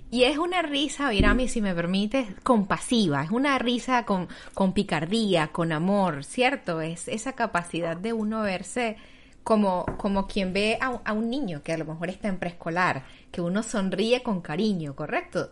y 0.10 0.24
es 0.24 0.38
una 0.38 0.62
risa, 0.62 1.10
Virami, 1.10 1.50
si 1.50 1.62
me 1.62 1.76
permites, 1.76 2.28
compasiva, 2.42 3.24
es 3.24 3.32
una 3.32 3.60
risa 3.60 4.06
con, 4.06 4.30
con 4.54 4.72
picardía, 4.72 5.50
con 5.50 5.74
amor, 5.74 6.24
¿cierto? 6.24 6.80
Es 6.80 7.10
esa 7.10 7.34
capacidad 7.34 7.98
de 7.98 8.14
uno 8.14 8.42
verse 8.42 8.96
como, 9.44 9.86
como 9.98 10.26
quien 10.26 10.54
ve 10.54 10.78
a, 10.80 11.02
a, 11.04 11.14
un 11.14 11.30
niño 11.30 11.62
que 11.62 11.74
a 11.74 11.78
lo 11.78 11.84
mejor 11.84 12.10
está 12.10 12.30
en 12.30 12.40
preescolar, 12.40 13.04
que 13.32 13.42
uno 13.42 13.64
sonríe 13.64 14.24
con 14.24 14.40
cariño, 14.40 14.96
¿correcto? 14.96 15.50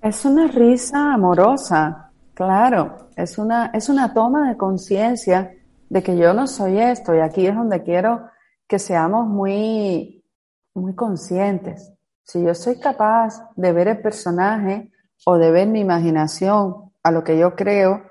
Es 0.00 0.24
una 0.24 0.46
risa 0.46 1.12
amorosa, 1.12 2.10
claro, 2.32 3.10
es 3.14 3.36
una, 3.36 3.66
es 3.74 3.90
una 3.90 4.14
toma 4.14 4.48
de 4.48 4.56
conciencia 4.56 5.52
de 5.90 6.02
que 6.02 6.16
yo 6.16 6.32
no 6.32 6.46
soy 6.46 6.78
esto 6.78 7.14
y 7.14 7.20
aquí 7.20 7.46
es 7.46 7.54
donde 7.54 7.82
quiero 7.82 8.30
que 8.66 8.78
seamos 8.78 9.26
muy, 9.26 10.24
muy 10.74 10.94
conscientes 10.94 11.92
si 12.26 12.42
yo 12.42 12.54
soy 12.54 12.80
capaz 12.80 13.52
de 13.54 13.72
ver 13.72 13.86
el 13.86 14.02
personaje 14.02 14.90
o 15.24 15.38
de 15.38 15.52
ver 15.52 15.68
mi 15.68 15.80
imaginación 15.80 16.92
a 17.04 17.12
lo 17.12 17.22
que 17.22 17.38
yo 17.38 17.54
creo 17.54 18.02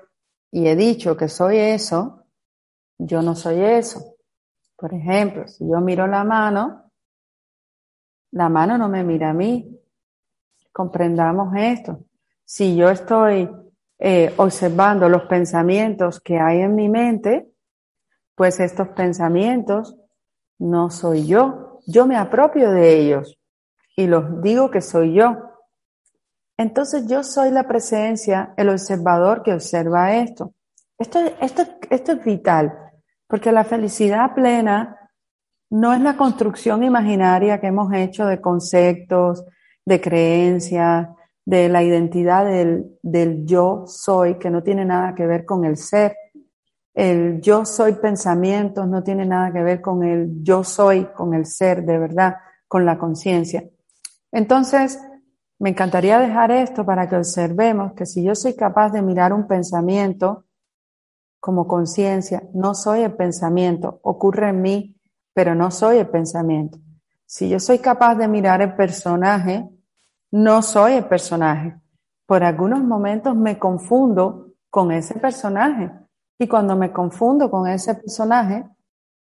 y 0.50 0.68
he 0.68 0.74
dicho 0.74 1.18
que 1.18 1.28
soy 1.28 1.58
eso, 1.58 2.24
yo 2.96 3.20
no 3.20 3.34
soy 3.34 3.60
eso. 3.60 4.16
Por 4.74 4.94
ejemplo, 4.94 5.46
si 5.46 5.68
yo 5.68 5.80
miro 5.82 6.06
la 6.06 6.24
mano, 6.24 6.90
la 8.30 8.48
mano 8.48 8.78
no 8.78 8.88
me 8.88 9.04
mira 9.04 9.30
a 9.30 9.34
mí. 9.34 9.78
Comprendamos 10.72 11.54
esto. 11.54 12.06
Si 12.42 12.74
yo 12.74 12.88
estoy 12.88 13.50
eh, 13.98 14.32
observando 14.38 15.10
los 15.10 15.24
pensamientos 15.24 16.20
que 16.20 16.38
hay 16.38 16.62
en 16.62 16.74
mi 16.74 16.88
mente, 16.88 17.50
pues 18.34 18.60
estos 18.60 18.88
pensamientos 18.88 19.94
no 20.58 20.88
soy 20.88 21.26
yo. 21.26 21.80
Yo 21.86 22.06
me 22.06 22.16
apropio 22.16 22.70
de 22.70 22.98
ellos 22.98 23.38
y 23.96 24.06
los 24.06 24.42
digo 24.42 24.70
que 24.70 24.82
soy 24.82 25.14
yo. 25.14 25.36
Entonces 26.58 27.06
yo 27.06 27.22
soy 27.22 27.50
la 27.50 27.66
presencia, 27.66 28.54
el 28.56 28.68
observador 28.68 29.42
que 29.42 29.54
observa 29.54 30.14
esto. 30.14 30.52
Esto, 30.98 31.18
esto, 31.40 31.62
esto 31.90 32.12
es 32.12 32.24
vital, 32.24 32.72
porque 33.26 33.52
la 33.52 33.64
felicidad 33.64 34.34
plena 34.34 35.10
no 35.70 35.92
es 35.92 36.00
la 36.00 36.16
construcción 36.16 36.82
imaginaria 36.84 37.60
que 37.60 37.66
hemos 37.66 37.92
hecho 37.92 38.26
de 38.26 38.40
conceptos, 38.40 39.44
de 39.84 40.00
creencias, 40.00 41.08
de 41.44 41.68
la 41.68 41.82
identidad 41.82 42.46
del, 42.46 42.98
del 43.02 43.44
yo 43.44 43.84
soy, 43.86 44.38
que 44.38 44.50
no 44.50 44.62
tiene 44.62 44.84
nada 44.84 45.14
que 45.14 45.26
ver 45.26 45.44
con 45.44 45.64
el 45.64 45.76
ser. 45.76 46.16
El 46.94 47.40
yo 47.42 47.66
soy 47.66 47.92
pensamientos 47.94 48.88
no 48.88 49.02
tiene 49.02 49.26
nada 49.26 49.52
que 49.52 49.62
ver 49.62 49.80
con 49.82 50.02
el 50.02 50.42
yo 50.42 50.64
soy, 50.64 51.04
con 51.14 51.34
el 51.34 51.44
ser 51.44 51.84
de 51.84 51.98
verdad, 51.98 52.36
con 52.66 52.86
la 52.86 52.96
conciencia. 52.96 53.62
Entonces, 54.36 55.00
me 55.58 55.70
encantaría 55.70 56.18
dejar 56.18 56.50
esto 56.50 56.84
para 56.84 57.08
que 57.08 57.16
observemos 57.16 57.94
que 57.94 58.04
si 58.04 58.22
yo 58.22 58.34
soy 58.34 58.54
capaz 58.54 58.90
de 58.90 59.00
mirar 59.00 59.32
un 59.32 59.46
pensamiento 59.46 60.44
como 61.40 61.66
conciencia, 61.66 62.42
no 62.52 62.74
soy 62.74 63.00
el 63.00 63.14
pensamiento, 63.14 63.98
ocurre 64.02 64.50
en 64.50 64.60
mí, 64.60 65.00
pero 65.32 65.54
no 65.54 65.70
soy 65.70 65.96
el 65.96 66.08
pensamiento. 66.08 66.76
Si 67.24 67.48
yo 67.48 67.58
soy 67.58 67.78
capaz 67.78 68.16
de 68.16 68.28
mirar 68.28 68.60
el 68.60 68.74
personaje, 68.74 69.66
no 70.32 70.60
soy 70.60 70.92
el 70.92 71.06
personaje. 71.06 71.80
Por 72.26 72.44
algunos 72.44 72.84
momentos 72.84 73.34
me 73.34 73.58
confundo 73.58 74.52
con 74.68 74.92
ese 74.92 75.14
personaje. 75.14 75.90
Y 76.38 76.46
cuando 76.46 76.76
me 76.76 76.92
confundo 76.92 77.50
con 77.50 77.66
ese 77.68 77.94
personaje, 77.94 78.66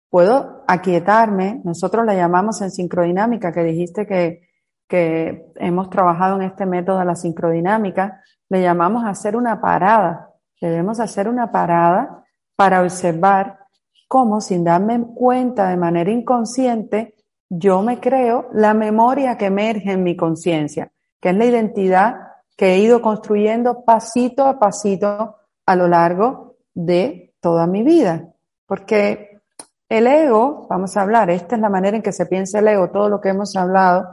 puedo 0.10 0.64
aquietarme. 0.66 1.60
Nosotros 1.66 2.06
la 2.06 2.16
llamamos 2.16 2.62
en 2.62 2.72
sincrodinámica, 2.72 3.52
que 3.52 3.64
dijiste 3.66 4.08
que 4.08 4.53
que 4.88 5.52
hemos 5.56 5.90
trabajado 5.90 6.36
en 6.36 6.44
este 6.44 6.66
método 6.66 7.00
de 7.00 7.06
la 7.06 7.16
sincrodinámica, 7.16 8.22
le 8.50 8.62
llamamos 8.62 9.06
hacer 9.06 9.36
una 9.36 9.60
parada. 9.60 10.30
Debemos 10.62 11.00
hacer 11.00 11.28
una 11.28 11.52
parada 11.52 12.24
para 12.56 12.82
observar 12.82 13.60
cómo, 14.08 14.42
sin 14.42 14.64
darme 14.64 15.04
cuenta 15.16 15.70
de 15.70 15.78
manera 15.78 16.12
inconsciente, 16.12 17.16
yo 17.50 17.82
me 17.82 18.00
creo 18.00 18.48
la 18.54 18.74
memoria 18.74 19.38
que 19.38 19.46
emerge 19.46 19.92
en 19.92 20.04
mi 20.04 20.16
conciencia, 20.16 20.92
que 21.20 21.30
es 21.30 21.36
la 21.36 21.46
identidad 21.46 22.16
que 22.56 22.74
he 22.74 22.80
ido 22.80 23.02
construyendo 23.02 23.84
pasito 23.84 24.46
a 24.46 24.60
pasito 24.60 25.38
a 25.66 25.76
lo 25.76 25.88
largo 25.88 26.56
de 26.74 27.34
toda 27.40 27.68
mi 27.68 27.84
vida. 27.84 28.28
Porque 28.66 29.42
el 29.90 30.08
ego, 30.08 30.66
vamos 30.70 30.96
a 30.98 31.02
hablar, 31.02 31.30
esta 31.30 31.56
es 31.56 31.62
la 31.62 31.70
manera 31.70 31.98
en 31.98 32.04
que 32.04 32.12
se 32.12 32.26
piensa 32.26 32.60
el 32.60 32.68
ego, 32.68 32.90
todo 32.90 33.10
lo 33.10 33.22
que 33.22 33.30
hemos 33.30 33.56
hablado, 33.56 34.10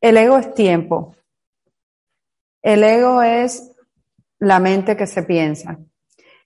el 0.00 0.16
ego 0.16 0.38
es 0.38 0.54
tiempo. 0.54 1.16
El 2.62 2.84
ego 2.84 3.22
es 3.22 3.72
la 4.38 4.60
mente 4.60 4.96
que 4.96 5.06
se 5.06 5.22
piensa. 5.22 5.78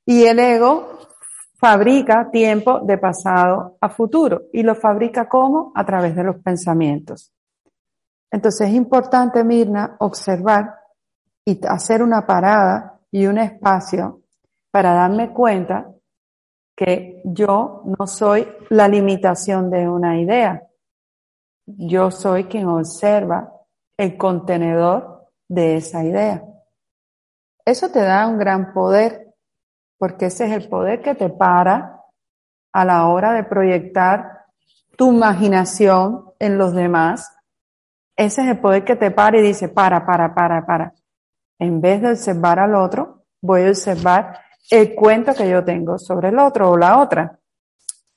Y 0.04 0.25
el 0.25 0.38
ego 0.38 0.99
fabrica 1.59 2.30
tiempo 2.30 2.80
de 2.80 2.99
pasado 2.99 3.76
a 3.80 3.88
futuro. 3.88 4.42
¿Y 4.52 4.62
lo 4.62 4.75
fabrica 4.75 5.28
cómo? 5.28 5.73
A 5.75 5.85
través 5.85 6.16
de 6.16 6.25
los 6.25 6.37
pensamientos. 6.42 7.32
Entonces 8.30 8.68
es 8.68 8.75
importante, 8.75 9.44
Mirna, 9.44 9.97
observar 10.00 10.75
y 11.44 11.61
hacer 11.66 12.02
una 12.02 12.26
parada 12.26 12.99
y 13.11 13.26
un 13.26 13.38
espacio 13.38 14.23
para 14.71 14.94
darme 14.94 15.32
cuenta 15.32 15.92
que 16.75 17.21
yo 17.25 17.82
no 17.99 18.06
soy 18.06 18.49
la 18.71 18.88
limitación 18.88 19.71
de 19.71 19.88
una 19.88 20.18
idea. 20.18 20.62
Yo 21.66 22.11
soy 22.11 22.45
quien 22.45 22.66
observa 22.66 23.52
el 23.97 24.16
contenedor 24.16 25.28
de 25.49 25.76
esa 25.76 26.04
idea. 26.04 26.42
Eso 27.64 27.90
te 27.90 28.00
da 28.00 28.26
un 28.26 28.38
gran 28.38 28.73
poder, 28.73 29.35
porque 29.99 30.26
ese 30.26 30.47
es 30.47 30.52
el 30.52 30.69
poder 30.69 31.02
que 31.02 31.14
te 31.14 31.28
para 31.28 32.00
a 32.73 32.85
la 32.85 33.07
hora 33.07 33.33
de 33.33 33.45
proyectar 33.45 34.47
tu 34.97 35.12
imaginación 35.12 36.33
en 36.38 36.59
los 36.59 36.75
demás. 36.75 37.33
Ese 38.16 38.42
es 38.42 38.49
el 38.49 38.61
poder 38.61 38.85
que 38.85 38.97
te 38.97 39.11
para 39.11 39.38
y 39.38 39.42
dice, 39.42 39.69
para, 39.69 40.04
para, 40.04 40.35
para, 40.35 40.66
para. 40.66 40.95
En 41.61 41.81
vez 41.81 42.02
de 42.02 42.11
observar 42.11 42.59
al 42.59 42.75
otro, 42.75 43.25
voy 43.40 43.62
a 43.62 43.69
observar 43.69 44.40
el 44.71 44.95
cuento 44.95 45.35
que 45.35 45.49
yo 45.49 45.64
tengo 45.64 45.99
sobre 45.99 46.28
el 46.28 46.38
otro 46.38 46.71
o 46.71 46.76
la 46.76 46.99
otra. 46.99 47.38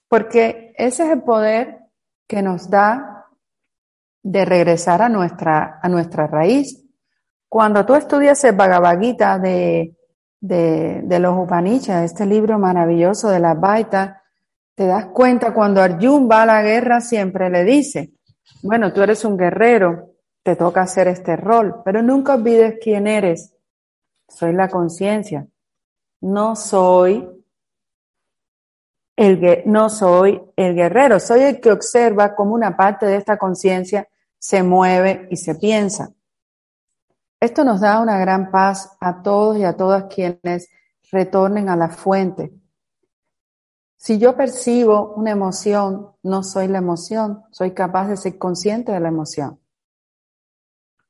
Porque 0.10 0.74
ese 0.78 1.04
es 1.04 1.12
el 1.12 1.22
poder 1.22 1.80
que 2.28 2.42
nos 2.42 2.70
da 2.70 3.15
de 4.26 4.44
regresar 4.44 5.04
a 5.04 5.10
nuestra, 5.10 5.80
a 5.84 5.88
nuestra 5.88 6.26
raíz. 6.26 6.84
Cuando 7.48 7.86
tú 7.86 7.94
estudias 7.94 8.44
el 8.44 8.56
Bhagavad 8.56 9.00
Gita 9.00 9.38
de, 9.38 9.96
de, 10.42 11.20
los 11.20 11.38
Upanishads, 11.38 12.12
este 12.12 12.26
libro 12.26 12.58
maravilloso 12.58 13.30
de 13.30 13.40
la 13.40 13.54
Baita, 13.54 14.24
te 14.74 14.88
das 14.88 15.06
cuenta 15.14 15.54
cuando 15.54 15.80
Arjun 15.80 16.28
va 16.30 16.42
a 16.42 16.48
la 16.48 16.64
guerra 16.64 17.02
siempre 17.02 17.52
le 17.52 17.64
dice, 17.64 18.14
bueno, 18.64 18.92
tú 18.92 19.04
eres 19.04 19.24
un 19.26 19.38
guerrero, 19.38 20.16
te 20.42 20.56
toca 20.56 20.82
hacer 20.82 21.08
este 21.08 21.36
rol, 21.36 21.84
pero 21.86 22.02
nunca 22.02 22.34
olvides 22.34 22.80
quién 22.82 23.06
eres. 23.06 23.54
Soy 24.28 24.54
la 24.54 24.70
conciencia. 24.70 25.46
No 26.22 26.56
soy 26.56 27.30
el, 29.16 29.62
no 29.68 29.88
soy 29.92 30.42
el 30.56 30.74
guerrero, 30.74 31.20
soy 31.20 31.42
el 31.42 31.62
que 31.62 31.72
observa 31.72 32.34
como 32.34 32.56
una 32.56 32.76
parte 32.76 33.06
de 33.06 33.18
esta 33.18 33.38
conciencia 33.38 34.10
se 34.46 34.62
mueve 34.62 35.28
y 35.32 35.38
se 35.38 35.56
piensa. 35.56 36.14
Esto 37.40 37.64
nos 37.64 37.82
da 37.82 38.00
una 38.00 38.20
gran 38.20 38.52
paz 38.52 38.96
a 39.00 39.24
todos 39.24 39.58
y 39.58 39.64
a 39.64 39.76
todas 39.76 40.04
quienes 40.04 40.70
retornen 41.12 41.68
a 41.68 41.76
la 41.76 41.90
fuente. 41.90 42.54
Si 43.98 44.20
yo 44.20 44.38
percibo 44.38 45.16
una 45.16 45.32
emoción, 45.32 46.12
no 46.22 46.44
soy 46.44 46.68
la 46.68 46.78
emoción, 46.78 47.42
soy 47.50 47.72
capaz 47.72 48.08
de 48.08 48.18
ser 48.18 48.38
consciente 48.38 48.92
de 48.92 49.00
la 49.00 49.08
emoción. 49.08 49.60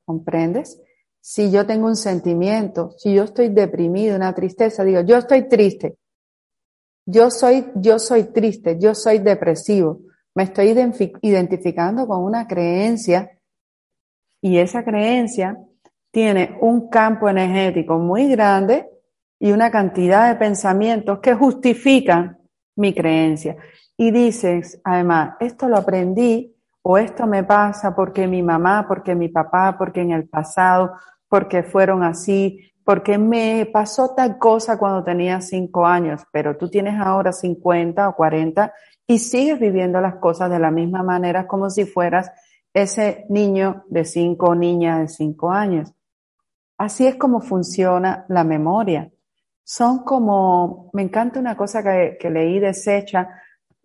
¿Comprendes? 0.06 0.80
Si 1.20 1.50
yo 1.50 1.66
tengo 1.66 1.88
un 1.88 1.96
sentimiento, 1.96 2.92
si 2.96 3.12
yo 3.12 3.24
estoy 3.24 3.50
deprimido, 3.50 4.16
una 4.16 4.34
tristeza, 4.34 4.82
digo, 4.82 5.02
yo 5.02 5.18
estoy 5.18 5.46
triste. 5.46 5.98
Yo 7.04 7.30
soy, 7.30 7.70
yo 7.74 7.98
soy 7.98 8.32
triste, 8.32 8.78
yo 8.78 8.94
soy 8.94 9.18
depresivo 9.18 10.05
me 10.36 10.42
estoy 10.42 10.68
identificando 11.22 12.06
con 12.06 12.22
una 12.22 12.46
creencia 12.46 13.30
y 14.42 14.58
esa 14.58 14.84
creencia 14.84 15.58
tiene 16.10 16.58
un 16.60 16.90
campo 16.90 17.26
energético 17.26 17.98
muy 17.98 18.28
grande 18.28 18.86
y 19.40 19.52
una 19.52 19.70
cantidad 19.70 20.28
de 20.28 20.36
pensamientos 20.36 21.20
que 21.20 21.34
justifican 21.34 22.38
mi 22.76 22.94
creencia. 22.94 23.56
Y 23.96 24.10
dices, 24.10 24.78
además, 24.84 25.36
esto 25.40 25.68
lo 25.68 25.78
aprendí 25.78 26.54
o 26.82 26.98
esto 26.98 27.26
me 27.26 27.42
pasa 27.42 27.96
porque 27.96 28.26
mi 28.26 28.42
mamá, 28.42 28.84
porque 28.86 29.14
mi 29.14 29.30
papá, 29.30 29.76
porque 29.78 30.02
en 30.02 30.10
el 30.10 30.28
pasado, 30.28 30.92
porque 31.30 31.62
fueron 31.62 32.02
así, 32.02 32.60
porque 32.84 33.16
me 33.16 33.68
pasó 33.72 34.14
tal 34.14 34.36
cosa 34.36 34.78
cuando 34.78 35.02
tenía 35.02 35.40
cinco 35.40 35.86
años, 35.86 36.24
pero 36.30 36.58
tú 36.58 36.68
tienes 36.68 37.00
ahora 37.00 37.32
50 37.32 38.06
o 38.06 38.14
40 38.14 38.70
y 39.06 39.18
sigues 39.18 39.58
viviendo 39.60 40.00
las 40.00 40.16
cosas 40.16 40.50
de 40.50 40.58
la 40.58 40.70
misma 40.70 41.02
manera 41.02 41.46
como 41.46 41.70
si 41.70 41.84
fueras 41.84 42.30
ese 42.72 43.26
niño 43.28 43.84
de 43.88 44.04
cinco 44.04 44.48
o 44.48 44.54
niña 44.54 44.98
de 44.98 45.08
cinco 45.08 45.50
años. 45.50 45.92
Así 46.76 47.06
es 47.06 47.16
como 47.16 47.40
funciona 47.40 48.26
la 48.28 48.44
memoria. 48.44 49.10
Son 49.64 50.04
como, 50.04 50.90
me 50.92 51.02
encanta 51.02 51.40
una 51.40 51.56
cosa 51.56 51.82
que, 51.82 52.30
leí 52.30 52.58
de 52.58 52.74
Secha, 52.74 53.28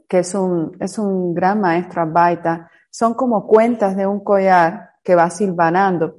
que 0.08 0.20
es 0.20 0.36
un, 0.36 0.76
es 0.80 0.98
un 1.00 1.34
gran 1.34 1.62
maestro 1.62 2.02
Advaita, 2.02 2.70
son 2.90 3.14
como 3.14 3.48
cuentas 3.48 3.96
de 3.96 4.06
un 4.06 4.20
collar 4.24 4.92
que 5.04 5.16
va 5.16 5.30
silvanando, 5.30 6.18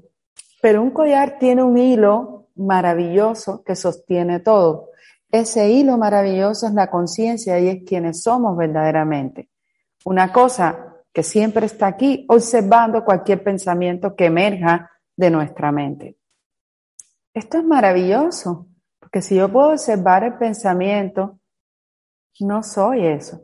pero 0.63 0.83
un 0.83 0.91
collar 0.91 1.39
tiene 1.39 1.63
un 1.63 1.77
hilo 1.77 2.49
maravilloso 2.57 3.63
que 3.63 3.77
sostiene 3.77 4.41
todo. 4.41 4.89
Ese 5.33 5.71
hilo 5.71 5.97
maravilloso 5.97 6.67
es 6.67 6.75
la 6.75 6.91
conciencia 6.91 7.59
y 7.59 7.69
es 7.69 7.85
quienes 7.87 8.23
somos 8.23 8.55
verdaderamente. 8.55 9.49
Una 10.05 10.31
cosa 10.31 10.93
que 11.11 11.23
siempre 11.23 11.65
está 11.65 11.87
aquí, 11.87 12.27
observando 12.29 13.03
cualquier 13.03 13.43
pensamiento 13.43 14.15
que 14.15 14.27
emerja 14.27 14.91
de 15.17 15.31
nuestra 15.31 15.73
mente. 15.73 16.19
Esto 17.33 17.59
es 17.59 17.65
maravilloso, 17.65 18.69
porque 19.01 19.23
si 19.23 19.37
yo 19.37 19.51
puedo 19.51 19.71
observar 19.71 20.23
el 20.23 20.35
pensamiento, 20.35 21.39
no 22.41 22.63
soy 22.63 23.07
eso. 23.07 23.41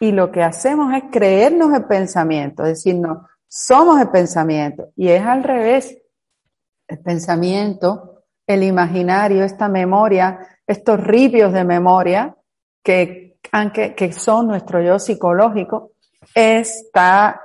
Y 0.00 0.12
lo 0.12 0.30
que 0.30 0.42
hacemos 0.42 0.92
es 0.92 1.04
creernos 1.10 1.72
el 1.72 1.84
pensamiento, 1.86 2.62
decirnos, 2.62 3.26
somos 3.48 3.98
el 4.00 4.10
pensamiento. 4.10 4.90
Y 4.96 5.08
es 5.08 5.22
al 5.22 5.44
revés. 5.44 5.96
El 6.88 6.98
pensamiento, 6.98 8.24
el 8.46 8.64
imaginario, 8.64 9.44
esta 9.44 9.68
memoria, 9.68 10.51
estos 10.72 11.00
ripios 11.00 11.52
de 11.52 11.64
memoria 11.64 12.36
que, 12.82 13.38
que 13.96 14.12
son 14.12 14.48
nuestro 14.48 14.82
yo 14.82 14.98
psicológico, 14.98 15.92
está, 16.34 17.40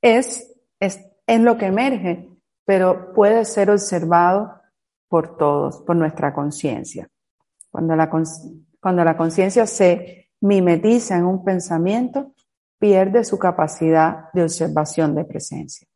es, 0.00 0.52
es, 0.80 1.00
lo 1.26 1.56
que 1.56 1.66
emerge, 1.66 2.28
pero 2.64 3.12
puede 3.12 3.44
ser 3.44 3.70
observado 3.70 4.60
por 5.08 5.36
todos, 5.36 5.82
por 5.82 5.96
nuestra 5.96 6.32
conciencia. 6.32 7.08
Cuando 7.70 7.96
la, 7.96 8.10
cuando 8.80 9.04
la 9.04 9.16
conciencia 9.16 9.66
se 9.66 10.30
mimetiza 10.40 11.16
en 11.16 11.24
un 11.24 11.44
pensamiento, 11.44 12.32
pierde 12.78 13.24
su 13.24 13.38
capacidad 13.38 14.30
de 14.32 14.42
observación 14.42 15.14
de 15.14 15.24
presencia. 15.24 15.88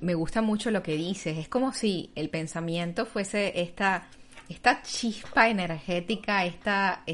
Me 0.00 0.14
gusta 0.14 0.42
mucho 0.42 0.70
lo 0.70 0.82
que 0.82 0.96
dices. 0.96 1.38
Es 1.38 1.48
como 1.48 1.72
si 1.72 2.12
el 2.16 2.30
pensamiento 2.30 3.06
fuese 3.06 3.60
esta 3.60 4.08
esta 4.48 4.82
chispa 4.82 5.48
energética, 5.48 6.44
esta, 6.44 7.04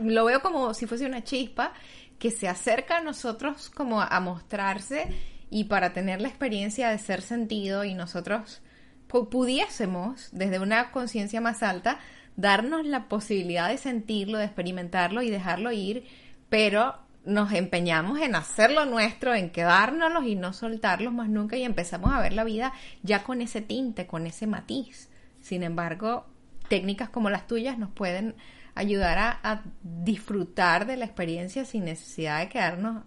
lo 0.00 0.24
veo 0.24 0.40
como 0.40 0.72
si 0.74 0.86
fuese 0.86 1.06
una 1.06 1.22
chispa 1.22 1.72
que 2.18 2.30
se 2.30 2.48
acerca 2.48 2.98
a 2.98 3.00
nosotros 3.00 3.70
como 3.70 4.00
a 4.00 4.20
mostrarse 4.20 5.08
y 5.50 5.64
para 5.64 5.92
tener 5.92 6.20
la 6.20 6.28
experiencia 6.28 6.90
de 6.90 6.98
ser 6.98 7.22
sentido 7.22 7.84
y 7.84 7.94
nosotros 7.94 8.60
pudiésemos, 9.06 10.28
desde 10.32 10.58
una 10.58 10.90
conciencia 10.90 11.40
más 11.40 11.62
alta, 11.62 11.98
darnos 12.36 12.86
la 12.86 13.08
posibilidad 13.08 13.68
de 13.68 13.78
sentirlo, 13.78 14.38
de 14.38 14.44
experimentarlo 14.44 15.22
y 15.22 15.30
dejarlo 15.30 15.72
ir, 15.72 16.04
pero 16.48 16.96
nos 17.24 17.52
empeñamos 17.52 18.20
en 18.20 18.34
hacerlo 18.34 18.84
nuestro, 18.84 19.34
en 19.34 19.50
quedárnoslos 19.50 20.24
y 20.26 20.34
no 20.34 20.52
soltarlos 20.52 21.12
más 21.12 21.28
nunca 21.28 21.56
y 21.56 21.62
empezamos 21.62 22.12
a 22.12 22.20
ver 22.20 22.32
la 22.32 22.44
vida 22.44 22.72
ya 23.02 23.22
con 23.22 23.40
ese 23.40 23.60
tinte, 23.60 24.06
con 24.06 24.26
ese 24.26 24.46
matiz. 24.46 25.07
Sin 25.48 25.62
embargo, 25.62 26.26
técnicas 26.68 27.08
como 27.08 27.30
las 27.30 27.46
tuyas 27.46 27.78
nos 27.78 27.88
pueden 27.90 28.34
ayudar 28.74 29.16
a, 29.18 29.62
disfrutar 29.82 30.84
de 30.84 30.98
la 30.98 31.06
experiencia 31.06 31.64
sin 31.64 31.86
necesidad 31.86 32.40
de 32.40 32.50
quedarnos 32.50 33.02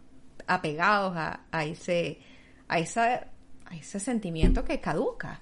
apegados 0.48 1.16
a, 1.16 1.42
a 1.52 1.66
ese, 1.66 2.18
a, 2.68 2.80
esa, 2.80 3.28
a 3.66 3.76
ese 3.76 4.00
sentimiento 4.00 4.66
que 4.66 4.82
caduca. 4.82 5.40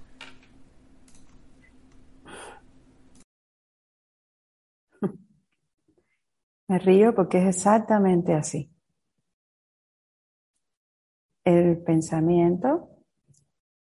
Me 6.67 6.79
río 6.79 7.15
porque 7.15 7.37
es 7.37 7.55
exactamente 7.55 8.33
así. 8.33 8.69
El 11.45 11.81
pensamiento 11.81 12.89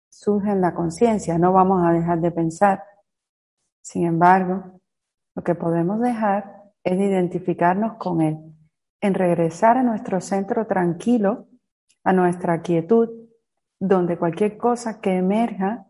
surge 0.09 0.51
en 0.51 0.61
la 0.61 0.75
conciencia, 0.75 1.39
no 1.39 1.51
vamos 1.53 1.81
a 1.83 1.91
dejar 1.91 2.21
de 2.21 2.29
pensar. 2.29 2.83
Sin 3.89 4.05
embargo, 4.05 4.79
lo 5.35 5.43
que 5.43 5.55
podemos 5.55 5.99
dejar 5.99 6.61
es 6.83 6.93
identificarnos 6.93 7.97
con 7.97 8.21
él, 8.21 8.37
en 9.01 9.15
regresar 9.15 9.77
a 9.77 9.83
nuestro 9.83 10.21
centro 10.21 10.67
tranquilo, 10.67 11.47
a 12.03 12.13
nuestra 12.13 12.61
quietud, 12.61 13.09
donde 13.79 14.19
cualquier 14.19 14.59
cosa 14.59 15.01
que 15.01 15.15
emerja, 15.15 15.87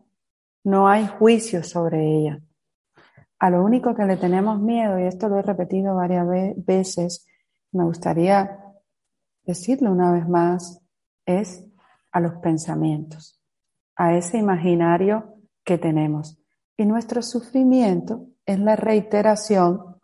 no 0.64 0.88
hay 0.88 1.08
juicio 1.08 1.62
sobre 1.62 2.06
ella. 2.06 2.40
A 3.38 3.50
lo 3.50 3.62
único 3.62 3.94
que 3.94 4.06
le 4.06 4.16
tenemos 4.16 4.58
miedo, 4.58 4.98
y 4.98 5.02
esto 5.02 5.28
lo 5.28 5.38
he 5.38 5.42
repetido 5.42 5.94
varias 5.94 6.26
veces, 6.56 7.26
me 7.70 7.84
gustaría 7.84 8.64
decirlo 9.44 9.92
una 9.92 10.10
vez 10.10 10.26
más, 10.26 10.82
es 11.26 11.66
a 12.12 12.20
los 12.20 12.32
pensamientos, 12.36 13.38
a 13.94 14.14
ese 14.14 14.38
imaginario 14.38 15.34
que 15.62 15.76
tenemos. 15.76 16.39
Y 16.80 16.86
nuestro 16.86 17.20
sufrimiento 17.20 18.28
es 18.46 18.58
la 18.58 18.74
reiteración 18.74 19.96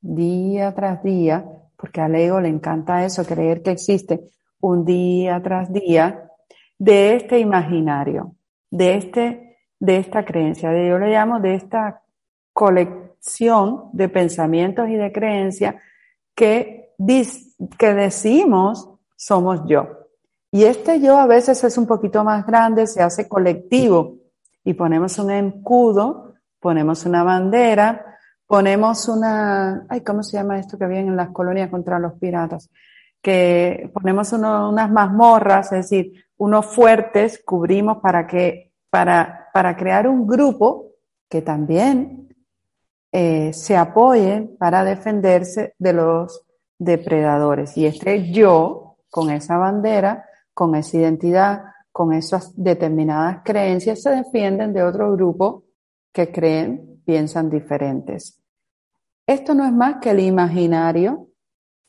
día 0.00 0.74
tras 0.74 1.00
día, 1.04 1.44
porque 1.76 2.00
al 2.00 2.16
ego 2.16 2.40
le 2.40 2.48
encanta 2.48 3.04
eso, 3.04 3.24
creer 3.24 3.62
que 3.62 3.70
existe 3.70 4.24
un 4.60 4.84
día 4.84 5.40
tras 5.44 5.72
día, 5.72 6.28
de 6.76 7.14
este 7.14 7.38
imaginario, 7.38 8.34
de, 8.68 8.96
este, 8.96 9.58
de 9.78 9.98
esta 9.98 10.24
creencia, 10.24 10.70
de, 10.70 10.88
yo 10.88 10.98
le 10.98 11.12
llamo 11.12 11.38
de 11.38 11.54
esta 11.54 12.02
colección 12.52 13.90
de 13.92 14.08
pensamientos 14.08 14.88
y 14.88 14.96
de 14.96 15.12
creencias 15.12 15.76
que, 16.34 16.94
que 17.78 17.94
decimos 17.94 18.90
somos 19.14 19.60
yo. 19.68 19.86
Y 20.50 20.64
este 20.64 21.00
yo 21.00 21.16
a 21.16 21.28
veces 21.28 21.62
es 21.62 21.78
un 21.78 21.86
poquito 21.86 22.24
más 22.24 22.44
grande, 22.44 22.88
se 22.88 23.04
hace 23.04 23.28
colectivo 23.28 24.23
y 24.64 24.74
ponemos 24.74 25.18
un 25.18 25.30
escudo, 25.30 26.34
ponemos 26.58 27.04
una 27.04 27.22
bandera, 27.22 28.18
ponemos 28.46 29.08
una, 29.08 29.86
ay, 29.88 30.00
¿cómo 30.00 30.22
se 30.22 30.38
llama 30.38 30.58
esto 30.58 30.78
que 30.78 30.86
viene 30.86 31.08
en 31.08 31.16
las 31.16 31.30
colonias 31.30 31.70
contra 31.70 31.98
los 31.98 32.14
piratas? 32.14 32.70
Que 33.20 33.90
ponemos 33.92 34.32
unas 34.32 34.90
mazmorras, 34.90 35.72
es 35.72 35.90
decir, 35.90 36.24
unos 36.38 36.66
fuertes, 36.66 37.42
cubrimos 37.44 37.98
para 37.98 38.26
que, 38.26 38.72
para, 38.90 39.48
para 39.52 39.76
crear 39.76 40.08
un 40.08 40.26
grupo 40.26 40.92
que 41.28 41.42
también 41.42 42.28
eh, 43.12 43.52
se 43.52 43.76
apoyen 43.76 44.56
para 44.58 44.84
defenderse 44.84 45.74
de 45.78 45.92
los 45.92 46.44
depredadores. 46.78 47.76
Y 47.76 47.86
este 47.86 48.32
yo, 48.32 48.96
con 49.10 49.30
esa 49.30 49.56
bandera, 49.56 50.24
con 50.52 50.74
esa 50.74 50.96
identidad, 50.96 51.62
con 51.94 52.12
esas 52.12 52.52
determinadas 52.56 53.42
creencias, 53.44 54.02
se 54.02 54.10
defienden 54.10 54.72
de 54.72 54.82
otro 54.82 55.12
grupo 55.12 55.62
que 56.12 56.32
creen, 56.32 57.00
piensan 57.06 57.48
diferentes. 57.48 58.42
Esto 59.24 59.54
no 59.54 59.64
es 59.64 59.72
más 59.72 59.98
que 60.00 60.10
el 60.10 60.18
imaginario 60.18 61.28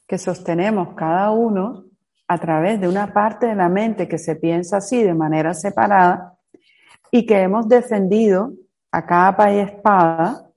que 0.08 0.20
sostenemos 0.20 0.90
cada 0.96 1.32
uno 1.32 1.86
a 2.28 2.38
través 2.38 2.80
de 2.80 2.88
una 2.88 3.12
parte 3.12 3.48
de 3.48 3.56
la 3.56 3.68
mente 3.68 4.08
que 4.08 4.20
se 4.20 4.36
piensa 4.36 4.78
así 4.78 5.02
de 5.02 5.16
manera 5.16 5.56
separada 5.56 6.38
y 7.10 7.26
que 7.26 7.42
hemos 7.42 7.68
defendido 7.68 8.54
a 8.92 9.08
capa 9.08 9.52
y 9.52 9.58
espada 9.58 10.52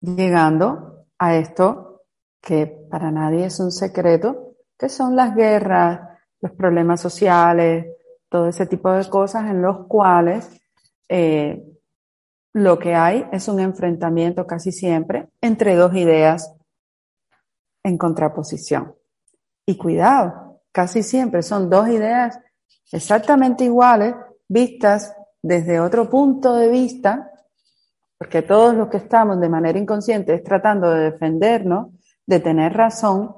llegando 0.00 1.06
a 1.18 1.34
esto 1.34 2.02
que 2.40 2.68
para 2.88 3.10
nadie 3.10 3.46
es 3.46 3.58
un 3.58 3.72
secreto, 3.72 4.54
que 4.78 4.88
son 4.88 5.16
las 5.16 5.34
guerras, 5.34 6.20
los 6.40 6.52
problemas 6.52 7.00
sociales, 7.00 7.86
todo 8.34 8.48
ese 8.48 8.66
tipo 8.66 8.90
de 8.90 9.08
cosas 9.08 9.48
en 9.48 9.62
los 9.62 9.86
cuales 9.86 10.50
eh, 11.08 11.64
lo 12.52 12.80
que 12.80 12.92
hay 12.92 13.28
es 13.30 13.46
un 13.46 13.60
enfrentamiento 13.60 14.44
casi 14.44 14.72
siempre 14.72 15.28
entre 15.40 15.76
dos 15.76 15.94
ideas 15.94 16.52
en 17.84 17.96
contraposición. 17.96 18.92
Y 19.64 19.76
cuidado, 19.76 20.60
casi 20.72 21.04
siempre 21.04 21.44
son 21.44 21.70
dos 21.70 21.86
ideas 21.86 22.40
exactamente 22.90 23.62
iguales, 23.62 24.16
vistas 24.48 25.14
desde 25.40 25.78
otro 25.78 26.10
punto 26.10 26.56
de 26.56 26.66
vista, 26.70 27.30
porque 28.18 28.42
todos 28.42 28.74
los 28.74 28.88
que 28.88 28.96
estamos 28.96 29.38
de 29.38 29.48
manera 29.48 29.78
inconsciente 29.78 30.34
es 30.34 30.42
tratando 30.42 30.90
de 30.90 31.12
defendernos, 31.12 31.90
de 32.26 32.40
tener 32.40 32.72
razón 32.72 33.32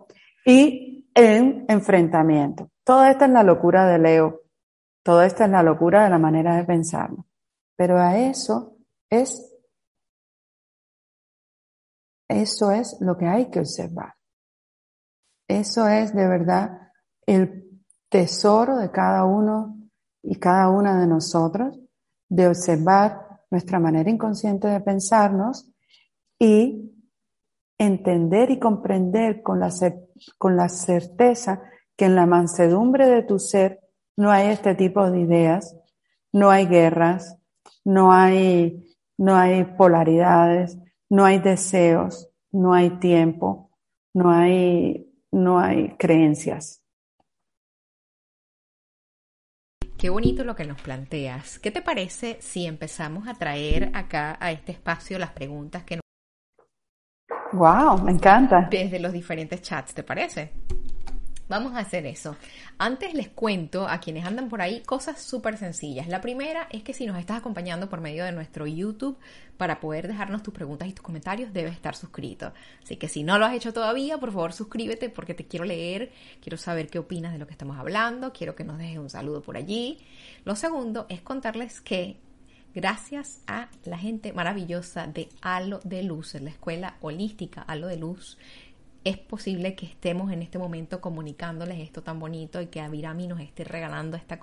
y 0.46 1.06
en 1.14 1.66
enfrentamiento. 1.68 2.70
Todo 2.82 3.04
esto 3.04 3.26
es 3.26 3.30
la 3.30 3.42
locura 3.42 3.86
de 3.88 3.98
Leo, 3.98 4.45
todo 5.06 5.22
esto 5.22 5.44
es 5.44 5.50
la 5.50 5.62
locura 5.62 6.02
de 6.02 6.10
la 6.10 6.18
manera 6.18 6.56
de 6.56 6.64
pensarlo. 6.64 7.26
Pero 7.76 7.96
a 7.96 8.18
eso 8.18 8.76
es, 9.08 9.56
eso 12.28 12.72
es 12.72 12.96
lo 12.98 13.16
que 13.16 13.28
hay 13.28 13.48
que 13.48 13.60
observar. 13.60 14.14
Eso 15.46 15.86
es 15.86 16.12
de 16.12 16.26
verdad 16.26 16.90
el 17.24 17.84
tesoro 18.08 18.78
de 18.78 18.90
cada 18.90 19.24
uno 19.24 19.76
y 20.24 20.40
cada 20.40 20.70
una 20.70 20.98
de 21.00 21.06
nosotros, 21.06 21.78
de 22.28 22.48
observar 22.48 23.44
nuestra 23.48 23.78
manera 23.78 24.10
inconsciente 24.10 24.66
de 24.66 24.80
pensarnos 24.80 25.70
y 26.36 26.92
entender 27.78 28.50
y 28.50 28.58
comprender 28.58 29.40
con 29.44 29.60
la, 29.60 29.70
con 30.36 30.56
la 30.56 30.68
certeza 30.68 31.62
que 31.96 32.06
en 32.06 32.16
la 32.16 32.26
mansedumbre 32.26 33.06
de 33.06 33.22
tu 33.22 33.38
ser 33.38 33.85
no 34.16 34.30
hay 34.30 34.48
este 34.48 34.74
tipo 34.74 35.10
de 35.10 35.20
ideas, 35.20 35.76
no 36.32 36.50
hay 36.50 36.66
guerras, 36.66 37.38
no 37.84 38.12
hay, 38.12 38.84
no 39.18 39.36
hay 39.36 39.64
polaridades, 39.64 40.78
no 41.10 41.24
hay 41.24 41.38
deseos, 41.38 42.28
no 42.50 42.74
hay 42.74 42.90
tiempo, 42.98 43.70
no 44.14 44.30
hay, 44.30 45.06
no 45.30 45.58
hay 45.58 45.96
creencias. 45.96 46.82
Qué 49.98 50.10
bonito 50.10 50.44
lo 50.44 50.54
que 50.54 50.66
nos 50.66 50.80
planteas. 50.82 51.58
¿Qué 51.58 51.70
te 51.70 51.80
parece 51.80 52.36
si 52.40 52.66
empezamos 52.66 53.28
a 53.28 53.34
traer 53.34 53.90
acá 53.94 54.36
a 54.40 54.52
este 54.52 54.72
espacio 54.72 55.18
las 55.18 55.30
preguntas 55.30 55.84
que 55.84 55.96
nos... 55.96 56.02
Wow, 57.52 58.02
me 58.02 58.12
encanta. 58.12 58.68
Desde 58.70 58.98
los 58.98 59.12
diferentes 59.12 59.62
chats, 59.62 59.94
¿te 59.94 60.02
parece? 60.02 60.52
Vamos 61.48 61.74
a 61.74 61.78
hacer 61.78 62.06
eso. 62.06 62.36
Antes 62.76 63.14
les 63.14 63.28
cuento 63.28 63.86
a 63.86 64.00
quienes 64.00 64.24
andan 64.24 64.48
por 64.48 64.60
ahí 64.60 64.80
cosas 64.80 65.22
súper 65.22 65.56
sencillas. 65.56 66.08
La 66.08 66.20
primera 66.20 66.66
es 66.70 66.82
que 66.82 66.92
si 66.92 67.06
nos 67.06 67.18
estás 67.18 67.38
acompañando 67.38 67.88
por 67.88 68.00
medio 68.00 68.24
de 68.24 68.32
nuestro 68.32 68.66
YouTube, 68.66 69.16
para 69.56 69.80
poder 69.80 70.08
dejarnos 70.08 70.42
tus 70.42 70.52
preguntas 70.52 70.88
y 70.88 70.92
tus 70.92 71.04
comentarios, 71.04 71.52
debes 71.52 71.72
estar 71.72 71.94
suscrito. 71.94 72.52
Así 72.82 72.96
que 72.96 73.08
si 73.08 73.22
no 73.22 73.38
lo 73.38 73.46
has 73.46 73.54
hecho 73.54 73.72
todavía, 73.72 74.18
por 74.18 74.32
favor 74.32 74.52
suscríbete 74.52 75.08
porque 75.08 75.34
te 75.34 75.46
quiero 75.46 75.64
leer, 75.64 76.12
quiero 76.42 76.56
saber 76.58 76.88
qué 76.88 76.98
opinas 76.98 77.32
de 77.32 77.38
lo 77.38 77.46
que 77.46 77.52
estamos 77.52 77.78
hablando, 77.78 78.32
quiero 78.32 78.54
que 78.54 78.64
nos 78.64 78.78
dejes 78.78 78.98
un 78.98 79.10
saludo 79.10 79.40
por 79.42 79.56
allí. 79.56 79.98
Lo 80.44 80.56
segundo 80.56 81.06
es 81.08 81.22
contarles 81.22 81.80
que 81.80 82.16
gracias 82.74 83.40
a 83.46 83.68
la 83.84 83.96
gente 83.96 84.34
maravillosa 84.34 85.06
de 85.06 85.30
Halo 85.40 85.80
de 85.84 86.02
Luz, 86.02 86.34
en 86.34 86.44
la 86.44 86.50
escuela 86.50 86.96
holística 87.00 87.62
Halo 87.62 87.86
de 87.86 87.96
Luz, 87.96 88.36
es 89.06 89.16
posible 89.18 89.74
que 89.76 89.86
estemos 89.86 90.32
en 90.32 90.42
este 90.42 90.58
momento 90.58 91.00
comunicándoles 91.00 91.78
esto 91.78 92.02
tan 92.02 92.18
bonito 92.18 92.60
y 92.60 92.66
que 92.66 92.80
Avirami 92.80 93.28
nos 93.28 93.38
esté 93.38 93.62
regalando 93.62 94.16
esta, 94.16 94.40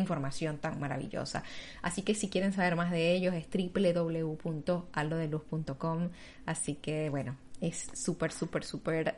información 0.00 0.58
tan 0.58 0.80
maravillosa. 0.80 1.44
Así 1.80 2.02
que 2.02 2.16
si 2.16 2.28
quieren 2.28 2.52
saber 2.52 2.74
más 2.74 2.90
de 2.90 3.12
ellos 3.12 3.34
es 3.34 3.46
www.aldodeluz.com. 3.48 6.10
Así 6.44 6.74
que 6.74 7.08
bueno, 7.08 7.36
es 7.60 7.88
súper, 7.94 8.32
súper, 8.32 8.64
súper 8.64 9.14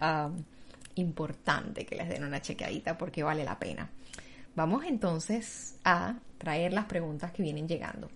importante 0.97 1.87
que 1.87 1.97
les 1.97 2.11
den 2.11 2.25
una 2.25 2.43
chequeadita 2.43 2.99
porque 2.99 3.23
vale 3.23 3.45
la 3.45 3.59
pena. 3.59 3.89
vamos 4.55 4.85
entonces 4.85 5.77
a 5.85 6.17
traer 6.37 6.75
las 6.75 6.85
preguntas 6.85 7.33
que 7.33 7.43
vienen 7.43 7.67
llegando. 7.67 8.11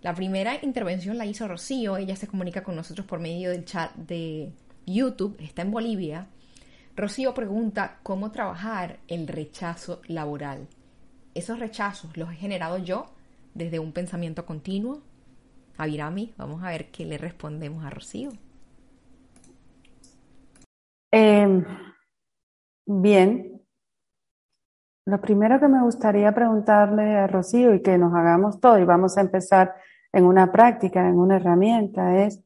La 0.00 0.16
primera 0.16 0.58
intervención 0.62 1.16
la 1.16 1.26
hizo 1.26 1.46
Rocío, 1.46 1.96
ella 1.96 2.16
se 2.16 2.26
comunica 2.26 2.64
con 2.64 2.74
nosotros 2.74 3.06
por 3.06 3.20
medio 3.20 3.50
del 3.50 3.64
chat 3.64 3.94
de 3.94 4.50
YouTube, 4.86 5.36
está 5.40 5.62
en 5.62 5.70
Bolivia. 5.70 6.26
Rocío 6.96 7.34
pregunta 7.34 7.98
cómo 8.02 8.30
trabajar 8.30 8.98
el 9.08 9.26
rechazo 9.26 10.00
laboral. 10.06 10.68
¿Esos 11.34 11.58
rechazos 11.58 12.16
los 12.16 12.30
he 12.30 12.34
generado 12.34 12.78
yo 12.78 13.06
desde 13.54 13.78
un 13.78 13.92
pensamiento 13.92 14.44
continuo? 14.44 15.00
Avirami, 15.78 16.34
vamos 16.36 16.62
a 16.62 16.68
ver 16.68 16.90
qué 16.90 17.06
le 17.06 17.18
respondemos 17.18 17.84
a 17.84 17.90
Rocío. 17.90 18.30
Em, 21.10 21.64
bien, 22.86 23.62
lo 25.06 25.20
primero 25.20 25.58
que 25.58 25.68
me 25.68 25.82
gustaría 25.82 26.32
preguntarle 26.32 27.16
a 27.16 27.26
Rocío 27.26 27.74
y 27.74 27.82
que 27.82 27.98
nos 27.98 28.14
hagamos 28.14 28.60
todo, 28.60 28.78
y 28.78 28.84
vamos 28.84 29.16
a 29.18 29.22
empezar 29.22 29.74
en 30.12 30.24
una 30.24 30.52
práctica, 30.52 31.08
en 31.08 31.18
una 31.18 31.36
herramienta, 31.36 32.24
es 32.24 32.42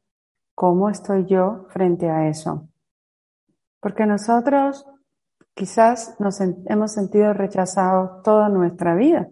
cómo 0.57 0.90
estoy 0.90 1.27
yo 1.27 1.66
frente 1.69 2.11
a 2.11 2.29
eso. 2.29 2.69
Porque 3.79 4.07
nosotros 4.07 4.85
quizás 5.55 6.16
nos 6.19 6.40
hemos 6.40 6.92
sentido 6.92 7.33
rechazados 7.33 8.25
toda 8.25 8.49
nuestra 8.49 8.97
vida. 8.97 9.29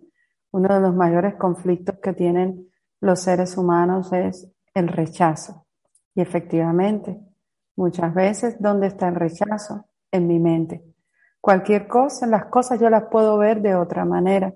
Uno 0.52 0.72
de 0.72 0.80
los 0.80 0.94
mayores 0.94 1.34
conflictos 1.34 1.96
que 2.00 2.12
tienen 2.12 2.68
los 3.00 3.18
seres 3.18 3.56
humanos 3.56 4.12
es 4.12 4.48
el 4.72 4.87
rechazo. 4.87 5.66
Y 6.14 6.20
efectivamente, 6.20 7.20
Muchas 7.76 8.14
veces, 8.14 8.56
¿dónde 8.60 8.87
está 8.87 9.08
el 9.08 9.16
rechazo? 9.16 9.87
En 10.12 10.28
mi 10.28 10.38
mente. 10.38 10.84
Cualquier 11.40 11.88
cosa, 11.88 12.26
las 12.26 12.46
cosas 12.46 12.80
yo 12.80 12.88
las 12.88 13.04
puedo 13.10 13.37
ver 13.37 13.60
de 13.62 13.74
otra 13.74 14.04
manera. 14.04 14.54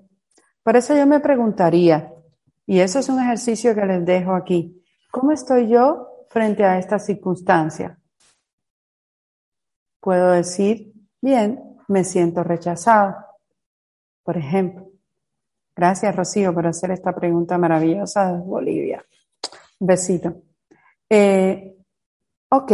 Por 0.63 0.77
eso 0.77 0.95
yo 0.95 1.05
me 1.05 1.19
preguntaría, 1.19 2.13
y 2.65 2.79
eso 2.79 2.99
es 2.99 3.09
un 3.09 3.19
ejercicio 3.19 3.75
que 3.75 3.85
les 3.85 4.05
dejo 4.05 4.33
aquí, 4.33 4.81
¿cómo 5.11 5.31
estoy 5.31 5.67
yo 5.67 6.07
frente 6.29 6.63
a 6.63 6.77
esta 6.77 6.99
circunstancia? 6.99 7.99
Puedo 9.99 10.31
decir, 10.31 10.93
bien, 11.21 11.77
me 11.87 12.03
siento 12.03 12.43
rechazado, 12.43 13.15
por 14.23 14.37
ejemplo. 14.37 14.87
Gracias, 15.75 16.15
Rocío, 16.15 16.53
por 16.53 16.67
hacer 16.67 16.91
esta 16.91 17.13
pregunta 17.13 17.57
maravillosa 17.57 18.33
de 18.33 18.39
Bolivia. 18.39 19.03
Besito. 19.79 20.43
Eh, 21.09 21.75
ok, 22.49 22.71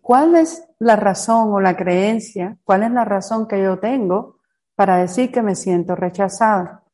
¿cuál 0.00 0.36
es 0.36 0.66
la 0.78 0.96
razón 0.96 1.52
o 1.52 1.60
la 1.60 1.76
creencia? 1.76 2.58
¿Cuál 2.64 2.84
es 2.84 2.90
la 2.90 3.04
razón 3.04 3.46
que 3.46 3.62
yo 3.62 3.78
tengo 3.78 4.38
para 4.74 4.98
decir 4.98 5.30
que 5.30 5.42
me 5.42 5.54
siento 5.54 5.94
rechazada? 5.94 6.84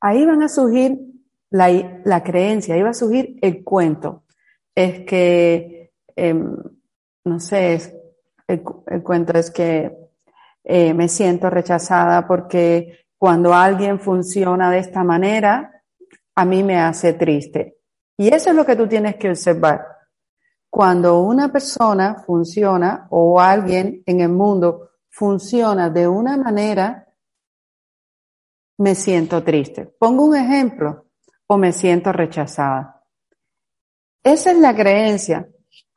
Ahí 0.00 0.24
van 0.24 0.42
a 0.42 0.48
surgir 0.48 0.98
la, 1.50 2.22
creencia, 2.22 2.74
ahí 2.74 2.82
va 2.82 2.90
a 2.90 2.94
surgir 2.94 3.38
el 3.40 3.64
cuento. 3.64 4.24
Es 4.74 5.04
que, 5.04 5.92
em, 6.14 6.56
no 7.24 7.40
sé, 7.40 8.00
el, 8.46 8.62
cuento 9.02 9.38
es 9.38 9.50
que 9.50 9.96
eh, 10.64 10.94
me 10.94 11.08
siento 11.08 11.50
rechazada 11.50 12.26
porque 12.26 13.06
cuando 13.16 13.54
alguien 13.54 13.98
funciona 13.98 14.70
de 14.70 14.78
esta 14.78 15.02
manera, 15.04 15.82
a 16.34 16.44
mí 16.44 16.62
me 16.62 16.78
hace 16.78 17.14
triste. 17.14 17.78
Y 18.16 18.28
eso 18.28 18.50
es 18.50 18.56
lo 18.56 18.64
que 18.64 18.76
tú 18.76 18.86
tienes 18.86 19.16
que 19.16 19.30
observar. 19.30 19.84
Cuando 20.70 21.22
una 21.22 21.50
persona 21.50 22.16
funciona 22.26 23.06
o 23.10 23.40
alguien 23.40 24.02
en 24.06 24.20
el 24.20 24.28
mundo 24.28 24.90
funciona 25.08 25.88
de 25.90 26.06
una 26.06 26.36
manera, 26.36 27.08
me 28.78 28.94
siento 28.94 29.42
triste. 29.42 29.86
Pongo 29.98 30.24
un 30.24 30.36
ejemplo 30.36 31.07
o 31.48 31.58
me 31.58 31.72
siento 31.72 32.12
rechazada. 32.12 33.02
Esa 34.22 34.52
es 34.52 34.58
la 34.58 34.74
creencia 34.74 35.48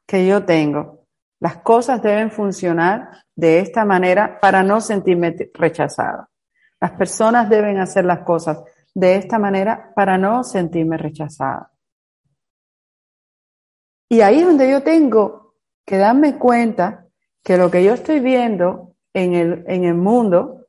que 0.08 0.26
yo 0.26 0.46
tengo. 0.46 1.06
Las 1.40 1.58
cosas 1.58 2.02
deben 2.02 2.32
funcionar 2.32 3.10
de 3.36 3.60
esta 3.60 3.84
manera 3.86 4.40
para 4.40 4.64
no 4.64 4.80
sentirme 4.80 5.36
rechazada. 5.54 6.30
Las 6.80 6.92
personas 6.92 7.50
deben 7.50 7.80
hacer 7.80 8.06
las 8.06 8.20
cosas 8.20 8.60
de 8.94 9.16
esta 9.16 9.40
manera 9.40 9.92
para 9.96 10.18
no 10.18 10.44
sentirme 10.44 10.98
rechazada. 10.98 11.72
Y 14.10 14.22
ahí 14.22 14.40
es 14.40 14.46
donde 14.46 14.70
yo 14.70 14.84
tengo 14.84 15.56
que 15.86 15.98
darme 15.98 16.38
cuenta 16.38 17.08
que 17.44 17.58
lo 17.58 17.72
que 17.72 17.84
yo 17.84 17.94
estoy 17.94 18.20
viendo 18.20 18.96
en 19.14 19.34
el, 19.34 19.64
en 19.68 19.86
el 19.86 19.96
mundo 19.96 20.68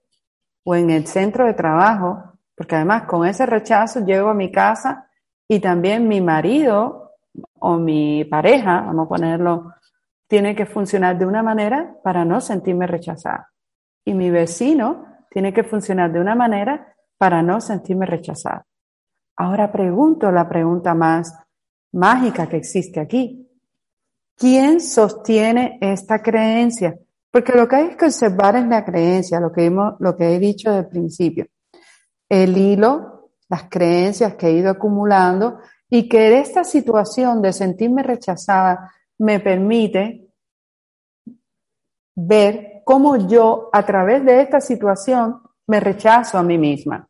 o 0.65 0.75
en 0.75 0.91
el 0.91 1.07
centro 1.07 1.47
de 1.47 1.55
trabajo, 1.55 2.32
porque 2.63 2.77
además 2.77 3.07
con 3.09 3.27
ese 3.27 3.45
rechazo 3.45 4.05
llego 4.05 4.29
a 4.29 4.35
mi 4.35 4.53
casa 4.53 5.09
y 5.49 5.59
también 5.59 6.07
mi 6.07 6.21
marido 6.21 7.11
o 7.59 7.77
mi 7.77 8.25
pareja, 8.25 8.83
vamos 8.83 9.07
a 9.07 9.09
ponerlo, 9.09 9.73
tiene 10.29 10.55
que 10.55 10.65
funcionar 10.65 11.19
de 11.19 11.27
una 11.27 11.43
manera 11.43 11.93
para 12.05 12.25
no 12.25 12.41
sentirme 12.41 12.87
rechazada. 12.87 13.51
Y 14.05 14.15
mi 14.15 14.31
vecino 14.31 15.05
tiene 15.29 15.53
que 15.53 15.65
funcionar 15.65 16.13
de 16.13 16.21
una 16.21 16.37
manera 16.37 16.95
para 17.19 17.43
no 17.43 17.61
sentirme 17.61 18.07
rechazada. 18.07 18.65
Ahora 19.37 19.73
pregunto 19.73 20.31
la 20.31 20.49
pregunta 20.49 20.95
más 20.95 21.37
mágica 21.91 22.49
que 22.49 22.59
existe 22.59 23.01
aquí. 23.01 23.45
¿Quién 24.37 24.81
sostiene 24.81 25.79
esta 25.81 26.23
creencia? 26.23 26.97
Porque 27.29 27.55
lo 27.55 27.67
que 27.67 27.75
hay 27.75 27.97
que 27.97 28.05
observar 28.05 28.55
es 28.55 28.69
la 28.69 28.85
creencia, 28.85 29.41
lo 29.41 29.51
que, 29.51 29.69
lo 29.69 30.17
que 30.17 30.37
he 30.37 30.39
dicho 30.39 30.71
del 30.71 30.87
principio. 30.87 31.47
El 32.35 32.57
hilo, 32.57 33.29
las 33.51 33.65
creencias 33.69 34.37
que 34.37 34.47
he 34.47 34.53
ido 34.53 34.71
acumulando 34.71 35.59
y 35.91 36.09
que 36.09 36.39
esta 36.39 36.65
situación 36.65 37.43
de 37.43 37.53
sentirme 37.53 38.03
rechazada 38.03 38.91
me 39.19 39.39
permite 39.39 40.31
ver 42.17 42.81
cómo 42.87 43.29
yo 43.29 43.69
a 43.71 43.85
través 43.85 44.25
de 44.25 44.41
esta 44.41 44.63
situación 44.63 45.43
me 45.67 45.79
rechazo 45.79 46.39
a 46.39 46.43
mí 46.43 46.57
misma. 46.57 47.07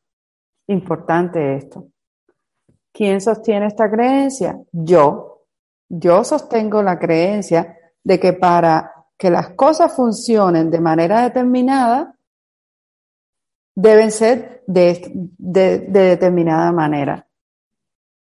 Importante 0.66 1.54
esto. 1.54 1.86
¿Quién 2.92 3.20
sostiene 3.20 3.66
esta 3.66 3.88
creencia? 3.88 4.58
Yo. 4.72 5.44
Yo 5.88 6.24
sostengo 6.24 6.82
la 6.82 6.98
creencia 6.98 7.76
de 8.02 8.18
que 8.18 8.32
para 8.32 8.92
que 9.16 9.30
las 9.30 9.50
cosas 9.50 9.94
funcionen 9.94 10.68
de 10.68 10.80
manera 10.80 11.22
determinada, 11.22 12.18
deben 13.74 14.10
ser 14.10 14.62
de, 14.66 15.32
determinada 15.38 16.72
manera. 16.72 17.26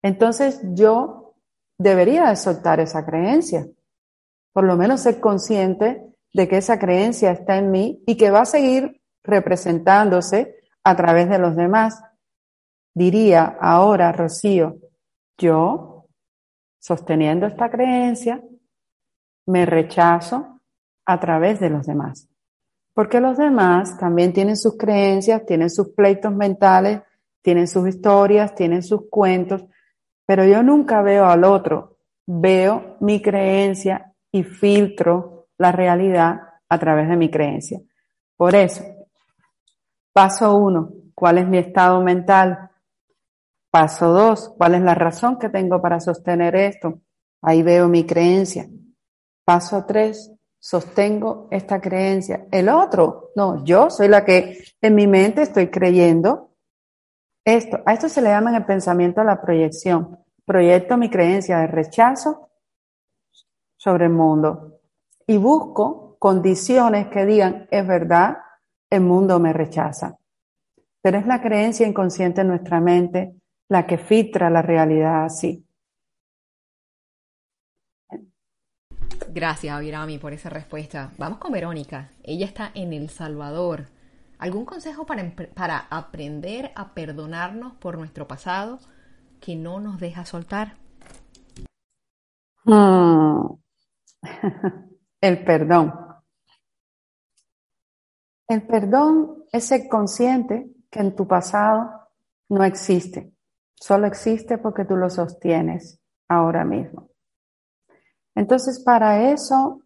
Entonces 0.01 0.62
yo 0.73 1.36
debería 1.77 2.29
de 2.29 2.36
soltar 2.36 2.79
esa 2.79 3.05
creencia. 3.05 3.67
Por 4.53 4.63
lo 4.63 4.77
menos 4.77 5.01
ser 5.01 5.19
consciente 5.19 6.01
de 6.34 6.47
que 6.47 6.58
esa 6.58 6.79
creencia 6.79 7.31
está 7.31 7.58
en 7.58 7.71
mí 7.71 8.03
y 8.05 8.17
que 8.17 8.31
va 8.31 8.41
a 8.41 8.45
seguir 8.45 9.01
representándose 9.23 10.55
a 10.84 10.95
través 10.95 11.29
de 11.29 11.39
los 11.39 11.55
demás 11.55 12.01
diría 12.95 13.58
ahora 13.62 14.12
Rocío, 14.12 14.77
yo, 15.38 16.08
sosteniendo 16.79 17.45
esta 17.45 17.69
creencia, 17.69 18.41
me 19.45 19.65
rechazo 19.65 20.62
a 21.05 21.19
través 21.19 21.60
de 21.60 21.69
los 21.69 21.86
demás. 21.86 22.27
Porque 22.95 23.19
los 23.19 23.38
demás 23.38 23.97
también 23.99 24.31
tienen 24.31 24.55
sus 24.55 24.77
creencias, 24.77 25.45
tienen 25.45 25.69
sus 25.69 25.89
pleitos 25.89 26.34
mentales, 26.34 27.01
tienen 27.41 27.67
sus 27.67 27.88
historias, 27.88 28.55
tienen 28.55 28.81
sus 28.81 29.10
cuentos, 29.10 29.65
pero 30.25 30.45
yo 30.45 30.63
nunca 30.63 31.01
veo 31.01 31.25
al 31.25 31.43
otro, 31.43 31.97
veo 32.25 32.95
mi 33.01 33.21
creencia 33.21 34.13
y 34.31 34.43
filtro 34.43 35.49
la 35.58 35.73
realidad 35.73 36.39
a 36.69 36.79
través 36.79 37.10
de 37.10 37.17
mi 37.17 37.29
creencia. 37.29 37.81
Por 38.38 38.55
eso, 38.55 38.84
paso 40.13 40.55
uno, 40.55 40.89
¿cuál 41.13 41.38
es 41.39 41.47
mi 41.47 41.58
estado 41.58 42.01
mental? 42.01 42.71
Paso 43.69 44.13
dos, 44.13 44.53
¿cuál 44.58 44.75
es 44.75 44.81
la 44.81 44.95
razón 44.95 45.38
que 45.38 45.49
tengo 45.49 45.81
para 45.81 45.99
sostener 45.99 46.55
esto? 46.55 47.01
Ahí 47.41 47.62
veo 47.62 47.89
mi 47.89 48.05
creencia. 48.05 48.67
Paso 49.43 49.86
tres, 49.86 50.35
sostengo 50.65 51.47
esta 51.51 51.80
creencia. 51.80 52.47
El 52.49 52.69
otro, 52.69 53.30
no, 53.36 53.63
yo 53.63 53.91
soy 53.91 54.08
la 54.08 54.25
que 54.25 54.63
en 54.82 54.95
mi 54.95 55.06
mente 55.06 55.43
estoy 55.43 55.67
creyendo 55.67 56.56
esto. 57.45 57.84
A 57.86 57.93
esto 57.93 58.10
se 58.10 58.19
le 58.19 58.30
llama 58.30 58.49
en 58.49 58.56
el 58.56 58.65
pensamiento 58.65 59.23
la 59.23 59.39
proyección. 59.39 60.17
Proyecto 60.43 60.97
mi 60.97 61.12
creencia 61.12 61.60
de 61.60 61.67
rechazo 61.67 62.49
sobre 63.78 64.06
el 64.06 64.13
mundo 64.13 64.80
y 65.28 65.38
busco 65.38 66.17
condiciones 66.17 67.10
que 67.10 67.28
digan, 67.28 67.67
es 67.69 67.86
verdad, 67.86 68.38
el 68.89 69.01
mundo 69.01 69.39
me 69.39 69.54
rechaza. 69.54 70.17
Pero 70.99 71.19
es 71.19 71.28
la 71.28 71.43
creencia 71.43 71.86
inconsciente 71.86 72.41
en 72.41 72.47
nuestra 72.47 72.82
mente 72.82 73.36
la 73.69 73.86
que 73.86 73.99
filtra 73.99 74.49
la 74.49 74.63
realidad 74.63 75.25
así. 75.25 75.64
Gracias, 79.36 79.76
Avirami, 79.76 80.17
por 80.17 80.32
esa 80.32 80.50
respuesta. 80.50 81.12
Vamos 81.17 81.39
con 81.39 81.52
Verónica. 81.52 82.10
Ella 82.24 82.45
está 82.45 82.71
en 82.74 82.93
El 82.93 83.10
Salvador. 83.10 83.88
¿Algún 84.39 84.63
consejo 84.63 85.06
para, 85.06 85.30
para 85.54 85.88
aprender 85.89 86.71
a 86.74 86.93
perdonarnos 86.93 87.74
por 87.74 87.98
nuestro 87.98 88.30
pasado 88.30 88.80
que 89.41 89.58
no 89.58 89.82
nos 89.82 90.00
deja 90.00 90.24
soltar? 90.24 90.78
Hmm. 92.63 93.58
El 95.19 95.43
perdón. 95.43 95.93
El 98.48 98.65
perdón 98.65 99.43
es 99.52 99.65
ser 99.65 99.89
consciente 99.89 100.71
que 100.89 101.02
en 101.02 101.13
tu 101.13 101.28
pasado 101.28 102.08
no 102.48 102.63
existe, 102.63 103.34
solo 103.74 104.08
existe 104.08 104.58
porque 104.60 104.86
tú 104.86 104.95
lo 104.95 105.10
sostienes 105.10 106.00
ahora 106.30 106.63
mismo. 106.63 107.10
Entonces, 108.36 108.80
para 108.80 109.32
eso 109.32 109.82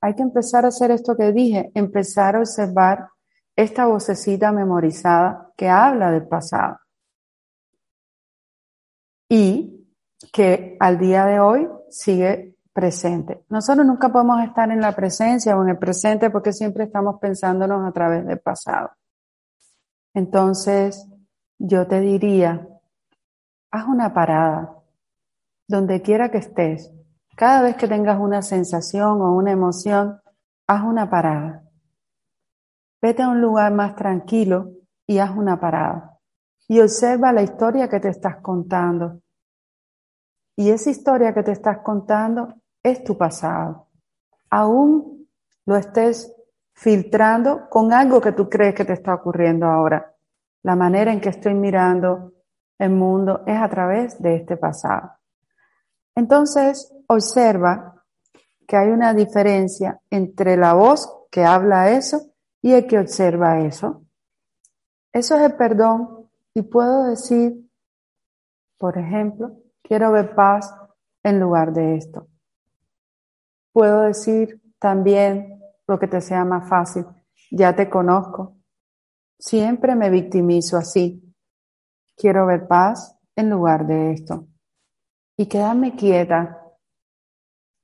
hay 0.00 0.14
que 0.14 0.22
empezar 0.22 0.64
a 0.64 0.68
hacer 0.68 0.90
esto 0.90 1.16
que 1.16 1.32
dije, 1.32 1.70
empezar 1.74 2.36
a 2.36 2.40
observar 2.40 3.08
esta 3.54 3.86
vocecita 3.86 4.52
memorizada 4.52 5.52
que 5.56 5.68
habla 5.68 6.10
del 6.10 6.26
pasado 6.26 6.78
y 9.28 9.86
que 10.32 10.76
al 10.80 10.98
día 10.98 11.26
de 11.26 11.40
hoy 11.40 11.68
sigue 11.90 12.56
presente. 12.72 13.44
Nosotros 13.48 13.86
nunca 13.86 14.10
podemos 14.10 14.42
estar 14.42 14.70
en 14.70 14.80
la 14.80 14.94
presencia 14.94 15.56
o 15.56 15.62
en 15.62 15.70
el 15.70 15.78
presente 15.78 16.30
porque 16.30 16.52
siempre 16.52 16.84
estamos 16.84 17.18
pensándonos 17.20 17.86
a 17.88 17.92
través 17.92 18.26
del 18.26 18.38
pasado. 18.38 18.90
Entonces, 20.12 21.06
yo 21.58 21.86
te 21.86 22.00
diría, 22.00 22.68
haz 23.70 23.86
una 23.86 24.12
parada, 24.12 24.74
donde 25.68 26.02
quiera 26.02 26.30
que 26.30 26.38
estés. 26.38 26.92
Cada 27.36 27.60
vez 27.60 27.76
que 27.76 27.86
tengas 27.86 28.18
una 28.18 28.40
sensación 28.40 29.20
o 29.20 29.34
una 29.34 29.52
emoción, 29.52 30.22
haz 30.66 30.82
una 30.82 31.10
parada. 31.10 31.62
Vete 33.02 33.22
a 33.22 33.28
un 33.28 33.42
lugar 33.42 33.72
más 33.74 33.94
tranquilo 33.94 34.72
y 35.06 35.18
haz 35.18 35.36
una 35.36 35.60
parada. 35.60 36.18
Y 36.66 36.80
observa 36.80 37.34
la 37.34 37.42
historia 37.42 37.90
que 37.90 38.00
te 38.00 38.08
estás 38.08 38.36
contando. 38.36 39.20
Y 40.56 40.70
esa 40.70 40.88
historia 40.88 41.34
que 41.34 41.42
te 41.42 41.52
estás 41.52 41.80
contando 41.84 42.54
es 42.82 43.04
tu 43.04 43.18
pasado. 43.18 43.88
Aún 44.48 45.28
lo 45.66 45.76
estés 45.76 46.34
filtrando 46.72 47.68
con 47.68 47.92
algo 47.92 48.18
que 48.18 48.32
tú 48.32 48.48
crees 48.48 48.74
que 48.74 48.86
te 48.86 48.94
está 48.94 49.12
ocurriendo 49.12 49.66
ahora. 49.66 50.14
La 50.62 50.74
manera 50.74 51.12
en 51.12 51.20
que 51.20 51.28
estoy 51.28 51.52
mirando 51.52 52.32
el 52.78 52.90
mundo 52.90 53.42
es 53.46 53.60
a 53.60 53.68
través 53.68 54.20
de 54.22 54.36
este 54.36 54.56
pasado. 54.56 55.15
Entonces, 56.16 56.92
observa 57.08 58.02
que 58.66 58.76
hay 58.76 58.88
una 58.88 59.14
diferencia 59.14 60.00
entre 60.10 60.56
la 60.56 60.72
voz 60.72 61.08
que 61.30 61.44
habla 61.44 61.90
eso 61.90 62.32
y 62.62 62.72
el 62.72 62.86
que 62.86 62.98
observa 62.98 63.60
eso. 63.60 64.02
Eso 65.12 65.36
es 65.36 65.42
el 65.42 65.56
perdón 65.56 66.28
y 66.54 66.62
puedo 66.62 67.04
decir, 67.04 67.70
por 68.78 68.98
ejemplo, 68.98 69.52
quiero 69.82 70.10
ver 70.10 70.34
paz 70.34 70.74
en 71.22 71.38
lugar 71.38 71.72
de 71.72 71.96
esto. 71.96 72.28
Puedo 73.72 74.02
decir 74.02 74.60
también 74.78 75.60
lo 75.86 75.98
que 75.98 76.08
te 76.08 76.20
sea 76.20 76.44
más 76.44 76.68
fácil, 76.68 77.04
ya 77.50 77.76
te 77.76 77.88
conozco. 77.88 78.56
Siempre 79.38 79.94
me 79.94 80.08
victimizo 80.10 80.78
así. 80.78 81.22
Quiero 82.16 82.46
ver 82.46 82.66
paz 82.66 83.16
en 83.36 83.50
lugar 83.50 83.86
de 83.86 84.12
esto. 84.12 84.46
Y 85.36 85.46
quedarme 85.46 85.94
quieta 85.96 86.62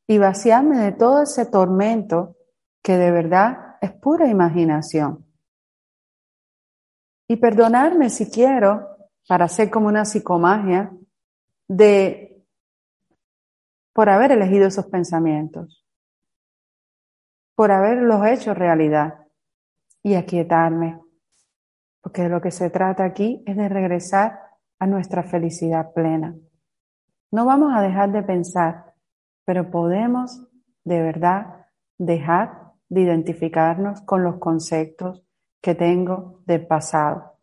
y 0.07 0.19
vaciarme 0.19 0.79
de 0.79 0.93
todo 0.93 1.23
ese 1.23 1.47
tormento 1.47 2.37
que 2.83 2.97
de 2.97 3.11
verdad 3.11 3.77
es 3.81 3.93
pura 3.93 4.29
imaginación. 4.29 5.27
Y 7.29 7.37
perdonarme 7.37 8.11
si 8.11 8.31
quiero, 8.31 8.88
para 9.29 9.47
hacer 9.47 9.71
como 9.71 9.88
una 9.88 10.05
psicomagia, 10.05 10.93
de 11.69 12.45
por 13.93 14.09
haber 14.09 14.33
elegido 14.33 14.67
esos 14.67 14.87
pensamientos, 14.87 15.87
por 17.55 17.71
haberlos 17.71 18.27
hecho 18.27 18.55
realidad 18.55 19.27
y 20.03 20.15
aquietarme, 20.15 21.01
porque 22.01 22.23
de 22.23 22.29
lo 22.29 22.41
que 22.41 22.51
se 22.51 22.71
trata 22.71 23.05
aquí 23.05 23.43
es 23.47 23.57
de 23.57 23.69
regresar 23.69 24.41
a 24.79 24.87
nuestra 24.87 25.23
felicidad 25.23 25.93
plena. 25.93 26.35
No 27.33 27.47
vamos 27.47 27.73
a 27.75 27.81
dejar 27.81 28.12
de 28.12 28.23
pensar, 28.23 28.92
pero 29.47 29.71
podemos 29.71 30.47
de 30.85 31.03
verdad 31.03 31.66
dejar 31.97 32.75
de 32.90 33.01
identificarnos 33.01 34.03
con 34.03 34.23
los 34.23 34.37
conceptos 34.37 35.25
que 35.62 35.75
tengo 35.75 36.42
del 36.45 36.66
pasado. 36.66 37.38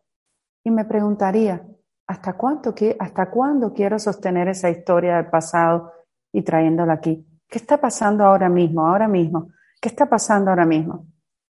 Y 0.62 0.70
me 0.70 0.84
preguntaría, 0.84 1.66
¿hasta, 2.06 2.34
cuánto, 2.34 2.72
¿hasta 3.00 3.30
cuándo 3.30 3.72
quiero 3.72 3.98
sostener 3.98 4.46
esa 4.46 4.70
historia 4.70 5.16
del 5.16 5.28
pasado 5.28 5.92
y 6.32 6.42
trayéndola 6.42 6.92
aquí? 6.92 7.26
¿Qué 7.48 7.58
está 7.58 7.80
pasando 7.80 8.24
ahora 8.24 8.48
mismo, 8.48 8.86
ahora 8.86 9.08
mismo? 9.08 9.48
¿Qué 9.80 9.88
está 9.88 10.08
pasando 10.08 10.50
ahora 10.50 10.66
mismo? 10.66 11.08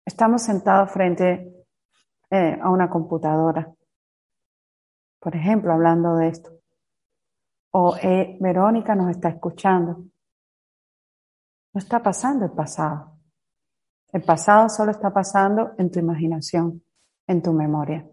Estamos 0.04 0.42
sentados 0.42 0.90
frente 0.90 1.66
eh, 2.30 2.58
a 2.60 2.68
una 2.68 2.90
computadora, 2.90 3.72
por 5.20 5.36
ejemplo, 5.36 5.72
hablando 5.72 6.16
de 6.16 6.28
esto. 6.28 6.53
O 7.76 7.96
eh, 7.96 8.36
Verónica 8.40 8.94
nos 8.94 9.10
está 9.10 9.30
escuchando. 9.30 10.04
No 11.72 11.78
está 11.78 12.00
pasando 12.00 12.44
el 12.44 12.52
pasado. 12.52 13.18
El 14.12 14.22
pasado 14.22 14.68
solo 14.68 14.92
está 14.92 15.12
pasando 15.12 15.72
en 15.76 15.90
tu 15.90 15.98
imaginación, 15.98 16.84
en 17.26 17.42
tu 17.42 17.52
memoria. 17.52 18.08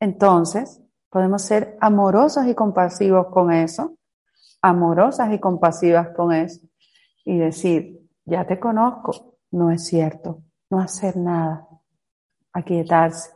Entonces, 0.00 0.82
podemos 1.10 1.42
ser 1.42 1.76
amorosos 1.78 2.46
y 2.46 2.54
compasivos 2.54 3.26
con 3.26 3.52
eso, 3.52 3.98
amorosas 4.62 5.30
y 5.34 5.38
compasivas 5.38 6.16
con 6.16 6.32
eso, 6.32 6.66
y 7.26 7.36
decir, 7.36 8.08
ya 8.24 8.46
te 8.46 8.58
conozco, 8.58 9.36
no 9.50 9.70
es 9.70 9.84
cierto, 9.84 10.42
no 10.70 10.80
hacer 10.80 11.18
nada, 11.18 11.68
aquietarse. 12.54 13.30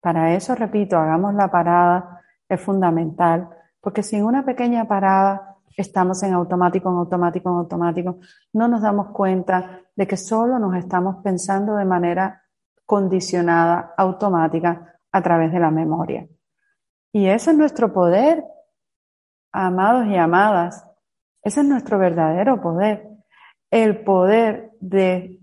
Para 0.00 0.32
eso, 0.32 0.54
repito, 0.54 0.96
hagamos 0.96 1.34
la 1.34 1.50
parada, 1.50 2.22
es 2.48 2.60
fundamental, 2.60 3.55
porque 3.86 4.02
sin 4.02 4.24
una 4.24 4.44
pequeña 4.44 4.88
parada 4.88 5.58
estamos 5.76 6.20
en 6.24 6.32
automático, 6.32 6.88
en 6.88 6.96
automático, 6.96 7.48
en 7.50 7.54
automático, 7.54 8.18
no 8.52 8.66
nos 8.66 8.82
damos 8.82 9.12
cuenta 9.12 9.80
de 9.94 10.08
que 10.08 10.16
solo 10.16 10.58
nos 10.58 10.74
estamos 10.74 11.22
pensando 11.22 11.76
de 11.76 11.84
manera 11.84 12.42
condicionada, 12.84 13.94
automática, 13.96 14.98
a 15.12 15.22
través 15.22 15.52
de 15.52 15.60
la 15.60 15.70
memoria. 15.70 16.26
Y 17.12 17.28
ese 17.28 17.52
es 17.52 17.56
nuestro 17.56 17.92
poder, 17.92 18.42
amados 19.52 20.08
y 20.08 20.16
amadas. 20.16 20.84
Ese 21.40 21.60
es 21.60 21.66
nuestro 21.68 21.96
verdadero 21.96 22.60
poder. 22.60 23.08
El 23.70 24.02
poder 24.02 24.72
de 24.80 25.38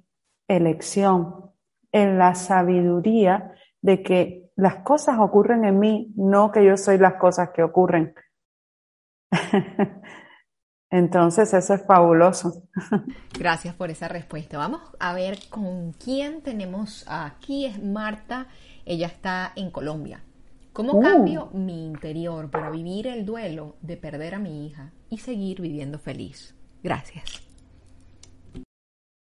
elección, 0.49 1.49
en 1.93 2.17
la 2.17 2.35
sabiduría 2.35 3.53
de 3.81 4.03
que 4.03 4.51
las 4.57 4.83
cosas 4.83 5.17
ocurren 5.17 5.63
en 5.63 5.79
mí, 5.79 6.11
no 6.17 6.51
que 6.51 6.65
yo 6.65 6.75
soy 6.75 6.97
las 6.97 7.13
cosas 7.13 7.51
que 7.51 7.63
ocurren. 7.63 8.13
Entonces, 10.89 11.53
eso 11.53 11.73
es 11.73 11.85
fabuloso. 11.85 12.67
Gracias 13.37 13.73
por 13.73 13.89
esa 13.89 14.07
respuesta. 14.07 14.57
Vamos 14.57 14.81
a 14.99 15.13
ver 15.13 15.39
con 15.49 15.91
quién 15.93 16.41
tenemos 16.43 17.03
aquí. 17.07 17.65
Es 17.65 17.81
Marta. 17.81 18.47
Ella 18.85 19.07
está 19.07 19.53
en 19.55 19.71
Colombia. 19.71 20.23
¿Cómo 20.71 20.99
uh. 20.99 21.01
cambio 21.01 21.49
mi 21.53 21.85
interior 21.85 22.49
para 22.49 22.69
vivir 22.69 23.07
el 23.07 23.25
duelo 23.25 23.75
de 23.81 23.97
perder 23.97 24.35
a 24.35 24.39
mi 24.39 24.67
hija 24.67 24.91
y 25.09 25.17
seguir 25.17 25.61
viviendo 25.61 25.97
feliz? 25.99 26.55
Gracias. 26.83 27.41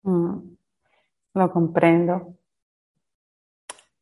Mm. 0.03 0.55
lo 1.33 1.51
comprendo. 1.51 2.35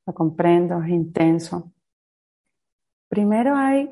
Lo 0.07 0.13
comprendo, 0.13 0.82
es 0.82 0.89
intenso. 0.89 1.71
Primero 3.07 3.55
hay 3.55 3.89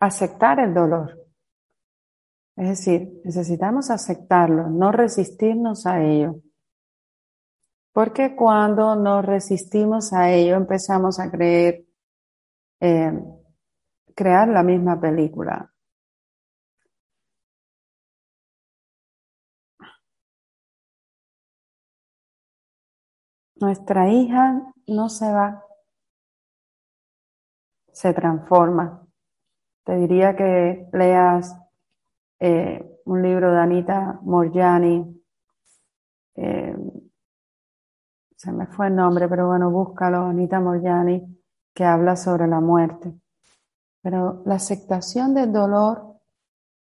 aceptar 0.00 0.60
el 0.60 0.74
dolor. 0.74 1.27
Es 2.58 2.68
decir, 2.70 3.20
necesitamos 3.24 3.88
aceptarlo, 3.88 4.68
no 4.68 4.90
resistirnos 4.90 5.86
a 5.86 6.02
ello. 6.02 6.42
Porque 7.92 8.34
cuando 8.34 8.96
nos 8.96 9.24
resistimos 9.24 10.12
a 10.12 10.32
ello 10.32 10.56
empezamos 10.56 11.20
a 11.20 11.30
creer, 11.30 11.84
eh, 12.80 13.12
crear 14.16 14.48
la 14.48 14.64
misma 14.64 15.00
película. 15.00 15.72
Nuestra 23.54 24.08
hija 24.10 24.74
no 24.88 25.08
se 25.08 25.30
va, 25.30 25.64
se 27.92 28.12
transforma. 28.12 29.06
Te 29.84 29.94
diría 29.94 30.34
que 30.34 30.88
leas 30.92 31.54
eh, 32.40 33.00
un 33.04 33.22
libro 33.22 33.52
de 33.52 33.58
Anita 33.58 34.20
Morgiani, 34.22 35.22
eh, 36.36 36.76
se 38.36 38.52
me 38.52 38.66
fue 38.66 38.86
el 38.86 38.94
nombre, 38.94 39.28
pero 39.28 39.48
bueno, 39.48 39.70
búscalo, 39.70 40.26
Anita 40.26 40.60
Morjani, 40.60 41.26
que 41.74 41.84
habla 41.84 42.14
sobre 42.14 42.46
la 42.46 42.60
muerte. 42.60 43.12
Pero 44.02 44.42
la 44.46 44.54
aceptación 44.54 45.34
del 45.34 45.52
dolor 45.52 46.20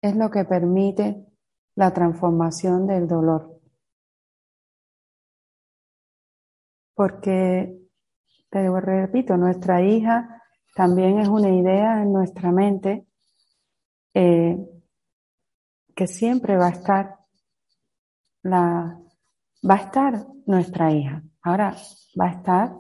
es 0.01 0.15
lo 0.15 0.31
que 0.31 0.45
permite 0.45 1.25
la 1.75 1.93
transformación 1.93 2.87
del 2.87 3.07
dolor. 3.07 3.59
Porque, 6.95 7.79
te 8.49 8.69
repito, 8.81 9.37
nuestra 9.37 9.81
hija 9.81 10.41
también 10.75 11.19
es 11.19 11.27
una 11.27 11.49
idea 11.49 12.01
en 12.01 12.11
nuestra 12.11 12.51
mente 12.51 13.05
eh, 14.15 14.57
que 15.95 16.07
siempre 16.07 16.57
va 16.57 16.67
a 16.67 16.71
estar 16.71 17.19
la, 18.43 18.99
va 19.69 19.75
a 19.75 19.77
estar 19.77 20.27
nuestra 20.45 20.91
hija. 20.91 21.23
Ahora 21.41 21.75
va 22.19 22.25
a 22.25 22.31
estar 22.31 22.75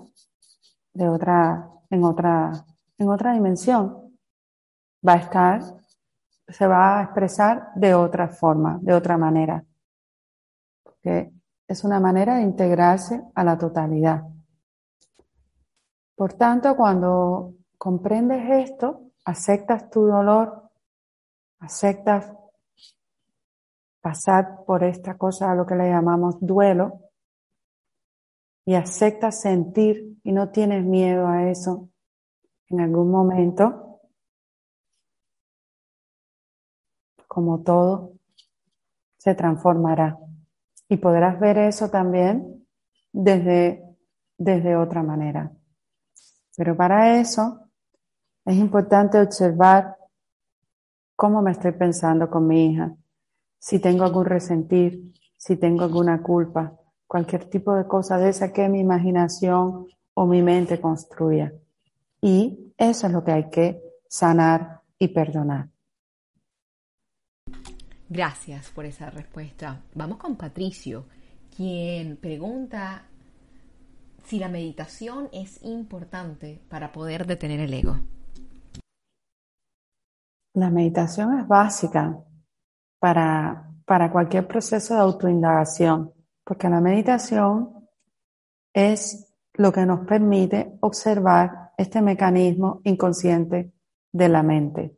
de 0.93 1.09
otra, 1.09 1.69
en 1.89 2.03
otra, 2.03 2.65
en 2.97 3.09
otra 3.09 3.33
dimensión. 3.33 4.17
Va 5.05 5.13
a 5.13 5.17
estar, 5.17 5.61
se 6.47 6.67
va 6.67 6.99
a 6.99 7.03
expresar 7.03 7.71
de 7.75 7.93
otra 7.93 8.27
forma, 8.29 8.79
de 8.81 8.93
otra 8.93 9.17
manera. 9.17 9.65
Porque 10.83 11.33
es 11.67 11.83
una 11.83 11.99
manera 11.99 12.35
de 12.35 12.43
integrarse 12.43 13.21
a 13.33 13.43
la 13.43 13.57
totalidad. 13.57 14.23
Por 16.15 16.33
tanto, 16.33 16.75
cuando 16.75 17.55
comprendes 17.77 18.69
esto, 18.69 19.11
aceptas 19.25 19.89
tu 19.89 20.05
dolor, 20.05 20.69
aceptas 21.59 22.31
pasar 24.03 24.65
por 24.65 24.83
esta 24.83 25.17
cosa 25.17 25.49
a 25.49 25.55
lo 25.55 25.65
que 25.65 25.75
le 25.75 25.89
llamamos 25.89 26.35
duelo 26.41 26.99
y 28.65 28.75
aceptas 28.75 29.39
sentir 29.39 30.19
y 30.23 30.33
no 30.33 30.51
tienes 30.51 30.83
miedo 30.83 31.25
a 31.25 31.49
eso 31.49 31.89
en 32.67 32.81
algún 32.81 33.09
momento, 33.09 34.01
como 37.27 37.63
todo, 37.63 38.13
se 39.17 39.35
transformará. 39.35 40.19
Y 40.89 40.97
podrás 40.97 41.39
ver 41.39 41.57
eso 41.57 41.89
también 41.89 42.67
desde, 43.13 43.85
desde 44.37 44.75
otra 44.75 45.01
manera. 45.01 45.49
Pero 46.57 46.75
para 46.75 47.21
eso 47.21 47.69
es 48.43 48.57
importante 48.57 49.17
observar 49.21 49.95
cómo 51.15 51.41
me 51.41 51.51
estoy 51.51 51.71
pensando 51.71 52.29
con 52.29 52.45
mi 52.47 52.65
hija, 52.65 52.97
si 53.63 53.79
tengo 53.79 54.03
algún 54.03 54.25
resentir, 54.25 55.13
si 55.37 55.55
tengo 55.55 55.85
alguna 55.85 56.21
culpa, 56.21 56.77
cualquier 57.07 57.45
tipo 57.45 57.73
de 57.73 57.87
cosa 57.87 58.17
de 58.17 58.27
esa 58.27 58.51
que 58.51 58.67
mi 58.67 58.81
imaginación 58.81 59.87
o 60.13 60.25
mi 60.25 60.41
mente 60.41 60.81
construya. 60.81 61.53
Y 62.19 62.73
eso 62.77 63.07
es 63.07 63.13
lo 63.13 63.23
que 63.23 63.31
hay 63.31 63.49
que 63.49 63.81
sanar 64.09 64.81
y 64.99 65.07
perdonar. 65.07 65.69
Gracias 68.09 68.69
por 68.71 68.83
esa 68.83 69.09
respuesta. 69.09 69.81
Vamos 69.95 70.17
con 70.17 70.35
Patricio, 70.35 71.05
quien 71.55 72.17
pregunta 72.17 73.03
si 74.25 74.39
la 74.39 74.49
meditación 74.49 75.29
es 75.31 75.63
importante 75.63 76.59
para 76.67 76.91
poder 76.91 77.25
detener 77.25 77.61
el 77.61 77.73
ego. 77.73 77.95
La 80.53 80.69
meditación 80.69 81.39
es 81.39 81.47
básica 81.47 82.25
para, 83.03 83.69
para 83.83 84.09
cualquier 84.09 84.47
proceso 84.47 84.93
de 84.93 85.01
autoindagación, 85.01 86.13
porque 86.45 86.69
la 86.69 86.79
meditación 86.79 87.89
es 88.71 89.35
lo 89.55 89.73
que 89.73 89.85
nos 89.85 90.07
permite 90.07 90.77
observar 90.79 91.73
este 91.75 92.01
mecanismo 92.01 92.79
inconsciente 92.85 93.73
de 94.09 94.29
la 94.29 94.41
mente. 94.41 94.97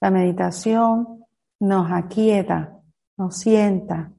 La 0.00 0.12
meditación 0.12 1.24
nos 1.58 1.90
aquieta, 1.90 2.78
nos 3.16 3.38
sienta, 3.38 4.12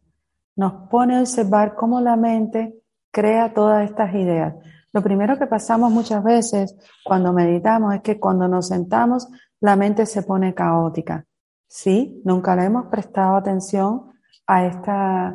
nos 0.58 0.90
pone 0.90 1.16
a 1.16 1.22
observar 1.22 1.76
cómo 1.76 2.02
la 2.02 2.18
mente 2.18 2.76
crea 3.10 3.54
todas 3.54 3.90
estas 3.90 4.14
ideas. 4.16 4.54
Lo 4.92 5.02
primero 5.02 5.40
que 5.40 5.48
pasamos 5.48 5.94
muchas 5.94 6.22
veces 6.26 6.76
cuando 7.06 7.32
meditamos 7.32 7.96
es 7.96 8.02
que 8.02 8.20
cuando 8.20 8.50
nos 8.50 8.68
sentamos 8.68 9.30
la 9.62 9.78
mente 9.78 10.06
se 10.06 10.24
pone 10.24 10.54
caótica. 10.54 11.26
Sí, 11.74 12.22
nunca 12.26 12.54
le 12.54 12.66
hemos 12.66 12.88
prestado 12.88 13.38
atención 13.38 14.12
a, 14.46 14.66
esta, 14.66 15.28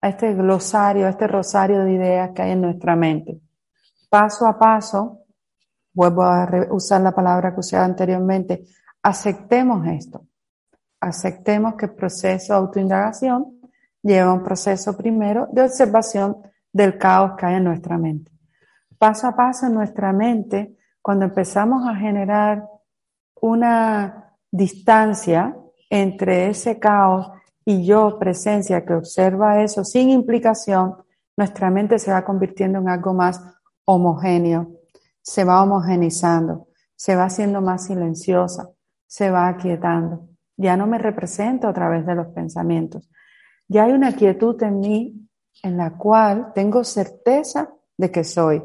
a 0.00 0.08
este 0.08 0.34
glosario, 0.34 1.04
a 1.04 1.10
este 1.10 1.26
rosario 1.26 1.82
de 1.82 1.94
ideas 1.94 2.30
que 2.30 2.42
hay 2.42 2.52
en 2.52 2.60
nuestra 2.60 2.94
mente. 2.94 3.40
Paso 4.08 4.46
a 4.46 4.56
paso, 4.56 5.24
vuelvo 5.92 6.22
a 6.22 6.48
usar 6.70 7.00
la 7.00 7.10
palabra 7.10 7.52
que 7.52 7.58
usé 7.58 7.76
anteriormente, 7.76 8.66
aceptemos 9.02 9.84
esto. 9.88 10.28
Aceptemos 11.00 11.74
que 11.74 11.86
el 11.86 11.94
proceso 11.96 12.52
de 12.52 12.60
autoindagación 12.60 13.60
lleva 14.00 14.32
un 14.32 14.44
proceso 14.44 14.96
primero 14.96 15.48
de 15.50 15.62
observación 15.62 16.36
del 16.72 16.98
caos 16.98 17.32
que 17.36 17.46
hay 17.46 17.56
en 17.56 17.64
nuestra 17.64 17.98
mente. 17.98 18.30
Paso 18.96 19.26
a 19.26 19.34
paso 19.34 19.66
en 19.66 19.74
nuestra 19.74 20.12
mente, 20.12 20.76
cuando 21.02 21.24
empezamos 21.24 21.84
a 21.84 21.96
generar 21.96 22.64
una 23.40 24.36
distancia 24.52 25.56
entre 25.90 26.48
ese 26.48 26.78
caos 26.78 27.30
y 27.64 27.84
yo, 27.84 28.18
presencia 28.18 28.86
que 28.86 28.94
observa 28.94 29.62
eso 29.62 29.84
sin 29.84 30.08
implicación, 30.10 30.96
nuestra 31.36 31.70
mente 31.70 31.98
se 31.98 32.12
va 32.12 32.24
convirtiendo 32.24 32.78
en 32.78 32.88
algo 32.88 33.12
más 33.12 33.42
homogéneo, 33.84 34.70
se 35.20 35.44
va 35.44 35.62
homogenizando, 35.62 36.68
se 36.96 37.16
va 37.16 37.24
haciendo 37.24 37.60
más 37.60 37.86
silenciosa, 37.86 38.70
se 39.06 39.30
va 39.30 39.48
aquietando. 39.48 40.28
Ya 40.56 40.76
no 40.76 40.86
me 40.86 40.98
represento 40.98 41.68
a 41.68 41.72
través 41.72 42.06
de 42.06 42.14
los 42.14 42.28
pensamientos. 42.28 43.10
Ya 43.68 43.84
hay 43.84 43.92
una 43.92 44.14
quietud 44.14 44.62
en 44.62 44.80
mí 44.80 45.28
en 45.62 45.76
la 45.76 45.96
cual 45.96 46.52
tengo 46.54 46.84
certeza 46.84 47.72
de 47.96 48.10
que 48.10 48.24
soy. 48.24 48.62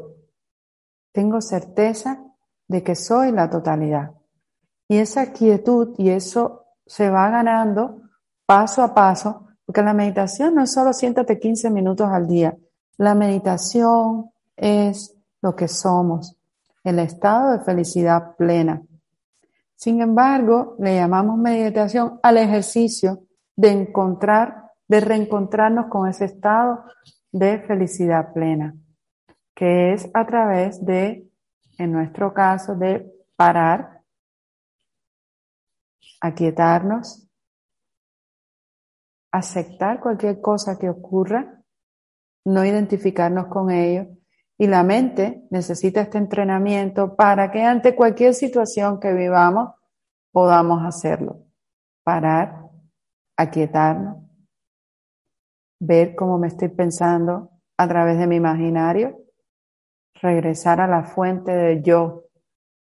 Tengo 1.12 1.40
certeza 1.40 2.22
de 2.68 2.82
que 2.82 2.94
soy 2.94 3.32
la 3.32 3.48
totalidad. 3.48 4.12
Y 4.88 4.98
esa 4.98 5.32
quietud 5.32 5.94
y 5.98 6.10
eso 6.10 6.65
se 6.86 7.10
va 7.10 7.28
ganando 7.30 8.02
paso 8.46 8.82
a 8.82 8.94
paso, 8.94 9.48
porque 9.64 9.82
la 9.82 9.92
meditación 9.92 10.54
no 10.54 10.62
es 10.62 10.72
solo 10.72 10.92
siéntate 10.92 11.38
15 11.38 11.70
minutos 11.70 12.08
al 12.08 12.28
día. 12.28 12.56
La 12.96 13.14
meditación 13.14 14.30
es 14.56 15.14
lo 15.42 15.54
que 15.56 15.68
somos, 15.68 16.36
el 16.84 16.98
estado 17.00 17.52
de 17.52 17.64
felicidad 17.64 18.36
plena. 18.36 18.80
Sin 19.74 20.00
embargo, 20.00 20.76
le 20.78 20.94
llamamos 20.94 21.36
meditación 21.36 22.18
al 22.22 22.38
ejercicio 22.38 23.24
de 23.54 23.70
encontrar, 23.70 24.70
de 24.88 25.00
reencontrarnos 25.00 25.86
con 25.86 26.08
ese 26.08 26.26
estado 26.26 26.84
de 27.32 27.58
felicidad 27.60 28.32
plena, 28.32 28.74
que 29.54 29.92
es 29.92 30.08
a 30.14 30.24
través 30.24 30.82
de, 30.84 31.28
en 31.76 31.92
nuestro 31.92 32.32
caso, 32.32 32.74
de 32.74 33.12
parar 33.36 33.95
aquietarnos, 36.20 37.28
aceptar 39.32 40.00
cualquier 40.00 40.40
cosa 40.40 40.78
que 40.78 40.88
ocurra, 40.88 41.62
no 42.44 42.64
identificarnos 42.64 43.46
con 43.48 43.70
ello. 43.70 44.06
Y 44.58 44.68
la 44.68 44.82
mente 44.82 45.46
necesita 45.50 46.00
este 46.00 46.16
entrenamiento 46.16 47.14
para 47.14 47.50
que 47.50 47.62
ante 47.62 47.94
cualquier 47.94 48.32
situación 48.32 48.98
que 49.00 49.12
vivamos 49.12 49.74
podamos 50.32 50.82
hacerlo. 50.84 51.44
Parar, 52.02 52.70
aquietarnos, 53.36 54.26
ver 55.78 56.14
cómo 56.14 56.38
me 56.38 56.48
estoy 56.48 56.68
pensando 56.68 57.50
a 57.76 57.88
través 57.88 58.18
de 58.18 58.26
mi 58.26 58.36
imaginario, 58.36 59.18
regresar 60.14 60.80
a 60.80 60.86
la 60.86 61.04
fuente 61.04 61.52
de 61.52 61.82
yo, 61.82 62.24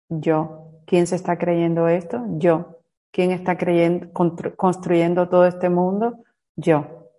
yo. 0.08 0.58
¿Quién 0.84 1.06
se 1.06 1.16
está 1.16 1.38
creyendo 1.38 1.86
esto? 1.88 2.24
Yo. 2.38 2.71
¿Quién 3.12 3.30
está 3.30 3.56
creyendo, 3.58 4.10
construyendo 4.56 5.28
todo 5.28 5.44
este 5.46 5.68
mundo? 5.68 6.24
Yo. 6.56 7.10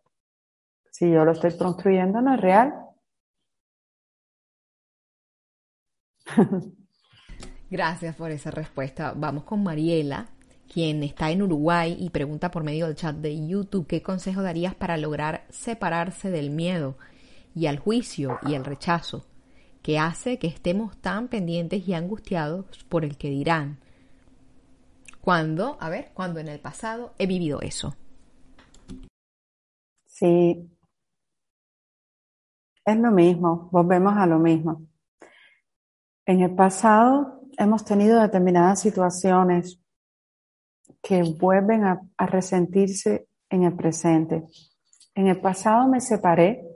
Si 0.91 1.09
yo 1.09 1.23
lo 1.23 1.31
estoy 1.31 1.55
construyendo, 1.55 2.19
no 2.19 2.33
es 2.33 2.41
real. 2.41 2.73
Gracias 7.69 8.15
por 8.15 8.31
esa 8.31 8.49
respuesta. 8.49 9.13
Vamos 9.15 9.43
con 9.43 9.61
Mariela, 9.63 10.29
quien 10.71 11.03
está 11.03 11.29
en 11.29 11.43
Uruguay 11.43 11.95
y 11.99 12.09
pregunta 12.09 12.49
por 12.49 12.63
medio 12.63 12.87
del 12.87 12.95
chat 12.95 13.15
de 13.15 13.47
YouTube 13.47 13.85
qué 13.85 14.01
consejo 14.01 14.41
darías 14.41 14.73
para 14.73 14.97
lograr 14.97 15.45
separarse 15.49 16.31
del 16.31 16.49
miedo 16.49 16.97
y 17.53 17.67
al 17.67 17.77
juicio 17.77 18.39
y 18.47 18.55
el 18.55 18.65
rechazo 18.65 19.27
que 19.83 19.99
hace 19.99 20.39
que 20.39 20.47
estemos 20.47 20.97
tan 21.01 21.27
pendientes 21.27 21.87
y 21.87 21.93
angustiados 21.93 22.65
por 22.89 23.05
el 23.05 23.17
que 23.17 23.29
dirán 23.29 23.82
cuando, 25.24 25.78
a 25.80 25.89
ver, 25.89 26.11
cuando 26.13 26.41
en 26.41 26.49
el 26.49 26.59
pasado 26.59 27.13
he 27.17 27.28
vivido 27.28 27.61
eso. 27.61 27.95
Sí. 30.05 30.69
Es 32.84 32.97
lo 32.97 33.09
mismo, 33.09 33.69
volvemos 33.71 34.17
a 34.17 34.26
lo 34.26 34.38
mismo. 34.38 34.86
En 36.26 36.41
el 36.41 36.53
pasado 36.53 37.41
hemos 37.57 37.86
tenido 37.86 38.19
determinadas 38.19 38.82
situaciones 38.82 39.80
que 41.01 41.24
vuelven 41.24 41.86
a, 41.86 42.01
a, 42.17 42.26
resentirse 42.26 43.30
en 43.49 43.63
el 43.63 43.78
presente. 43.78 44.43
En 45.15 45.28
el 45.28 45.39
pasado 45.39 45.88
me 45.88 46.01
separé, 46.01 46.67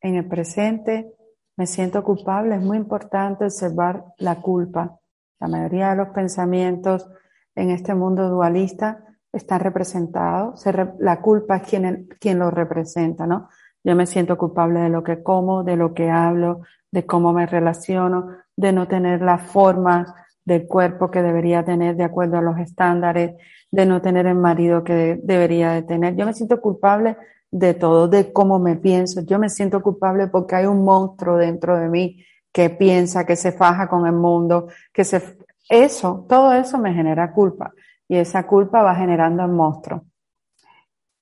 en 0.00 0.14
el 0.14 0.26
presente 0.26 1.14
me 1.58 1.66
siento 1.66 2.02
culpable. 2.02 2.56
Es 2.56 2.62
muy 2.62 2.78
importante 2.78 3.44
observar 3.44 4.06
la 4.16 4.40
culpa. 4.40 4.98
La 5.38 5.48
mayoría 5.48 5.90
de 5.90 5.96
los 5.96 6.08
pensamientos 6.14 7.06
en 7.54 7.70
este 7.70 7.94
mundo 7.94 8.28
dualista 8.28 9.04
están 9.32 9.60
representados. 9.60 10.64
la 10.98 11.20
culpa 11.20 11.56
es 11.56 11.62
quien, 11.62 12.08
quien 12.20 12.38
lo 12.38 12.50
representa, 12.50 13.26
¿no? 13.26 13.48
Yo 13.84 13.96
me 13.96 14.06
siento 14.06 14.38
culpable 14.38 14.80
de 14.80 14.88
lo 14.88 15.02
que 15.02 15.22
como, 15.22 15.64
de 15.64 15.76
lo 15.76 15.92
que 15.94 16.10
hablo, 16.10 16.60
de 16.90 17.04
cómo 17.04 17.32
me 17.32 17.46
relaciono, 17.46 18.28
de 18.56 18.72
no 18.72 18.86
tener 18.86 19.22
la 19.22 19.38
forma 19.38 20.14
del 20.44 20.66
cuerpo 20.66 21.10
que 21.10 21.22
debería 21.22 21.64
tener 21.64 21.96
de 21.96 22.04
acuerdo 22.04 22.38
a 22.38 22.42
los 22.42 22.58
estándares, 22.58 23.34
de 23.70 23.86
no 23.86 24.02
tener 24.02 24.26
el 24.26 24.36
marido 24.36 24.84
que 24.84 25.18
debería 25.22 25.72
de 25.72 25.82
tener. 25.82 26.14
Yo 26.14 26.26
me 26.26 26.34
siento 26.34 26.60
culpable 26.60 27.16
de 27.50 27.74
todo, 27.74 28.08
de 28.08 28.32
cómo 28.32 28.58
me 28.58 28.76
pienso. 28.76 29.22
Yo 29.22 29.38
me 29.38 29.48
siento 29.48 29.82
culpable 29.82 30.28
porque 30.28 30.56
hay 30.56 30.66
un 30.66 30.84
monstruo 30.84 31.36
dentro 31.36 31.76
de 31.78 31.88
mí 31.88 32.24
que 32.52 32.70
piensa, 32.70 33.24
que 33.24 33.36
se 33.36 33.52
faja 33.52 33.88
con 33.88 34.06
el 34.06 34.14
mundo, 34.14 34.68
que 34.92 35.04
se... 35.04 35.38
Eso, 35.72 36.26
todo 36.28 36.52
eso 36.52 36.76
me 36.76 36.92
genera 36.92 37.32
culpa 37.32 37.72
y 38.06 38.18
esa 38.18 38.46
culpa 38.46 38.82
va 38.82 38.94
generando 38.94 39.42
el 39.42 39.52
monstruo. 39.52 40.04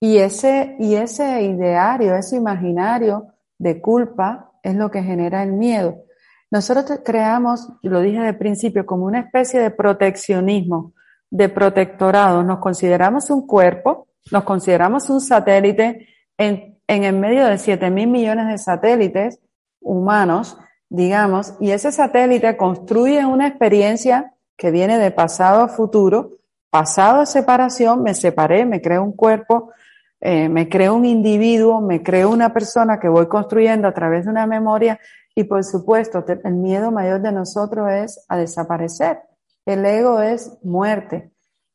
Y 0.01 0.19
ese, 0.19 0.75
y 0.81 0.97
ese 0.97 1.43
ideario, 1.43 2.17
ese 2.17 2.35
imaginario 2.35 3.29
de 3.59 3.81
culpa 3.81 4.51
es 4.65 4.75
lo 4.75 4.91
que 4.91 5.05
genera 5.05 5.45
el 5.45 5.53
miedo. 5.53 6.03
Nosotros 6.51 7.01
creamos, 7.05 7.69
lo 7.83 8.01
dije 8.01 8.19
de 8.19 8.35
principio, 8.35 8.85
como 8.85 9.05
una 9.05 9.21
especie 9.21 9.61
de 9.61 9.71
proteccionismo, 9.71 10.95
de 11.31 11.49
protectorado. 11.49 12.43
Nos 12.43 12.59
consideramos 12.59 13.31
un 13.31 13.47
cuerpo, 13.47 14.09
nos 14.33 14.43
consideramos 14.43 15.09
un 15.11 15.21
satélite 15.21 16.09
en, 16.37 16.77
en 16.89 17.05
el 17.05 17.15
medio 17.15 17.47
de 17.47 17.57
7 17.57 17.89
mil 17.89 18.09
millones 18.09 18.49
de 18.49 18.59
satélites 18.59 19.39
humanos, 19.81 20.59
digamos, 20.89 21.55
y 21.61 21.71
ese 21.71 21.93
satélite 21.93 22.57
construye 22.57 23.25
una 23.25 23.47
experiencia 23.47 24.35
que 24.61 24.71
viene 24.71 24.99
de 24.99 25.11
pasado 25.11 25.63
a 25.63 25.69
futuro, 25.69 26.33
pasado 26.69 27.23
a 27.23 27.27
separación, 27.27 28.03
me 28.03 28.13
separé, 28.13 28.67
me 28.67 28.83
creo 28.83 29.03
un 29.03 29.13
cuerpo, 29.13 29.73
eh, 30.21 30.51
me 30.51 30.69
creo 30.69 30.95
un 30.95 31.07
individuo, 31.07 31.81
me 31.81 32.03
creo 32.03 32.29
una 32.29 32.53
persona 32.53 33.01
que 33.01 33.09
voy 33.09 33.27
construyendo 33.27 33.89
a 33.89 33.95
través 33.95 34.27
de 34.27 34.33
una 34.33 34.47
memoria 34.47 35.01
y 35.35 35.45
por 35.45 35.65
supuesto 35.65 36.23
el 36.45 36.55
miedo 36.57 36.91
mayor 36.91 37.23
de 37.23 37.33
nosotros 37.33 37.91
es 37.91 38.27
a 38.29 38.37
desaparecer. 38.37 39.23
El 39.65 39.83
ego 39.87 40.21
es 40.21 40.59
muerte. 40.63 41.33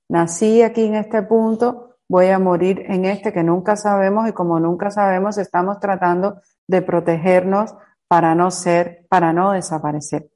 Nací 0.07 0.61
aquí 0.61 0.85
en 0.85 0.93
este 0.93 1.23
punto, 1.23 1.95
voy 2.07 2.27
a 2.27 2.37
morir 2.37 2.83
en 2.85 3.05
este 3.05 3.33
que 3.33 3.41
nunca 3.41 3.77
sabemos 3.77 4.29
y 4.29 4.31
como 4.31 4.59
nunca 4.59 4.91
sabemos 4.91 5.39
estamos 5.39 5.79
tratando 5.79 6.39
de 6.67 6.83
protegernos 6.83 7.73
para 8.07 8.35
no 8.35 8.51
ser, 8.51 9.07
para 9.09 9.33
no 9.33 9.53
desaparecer. 9.53 10.29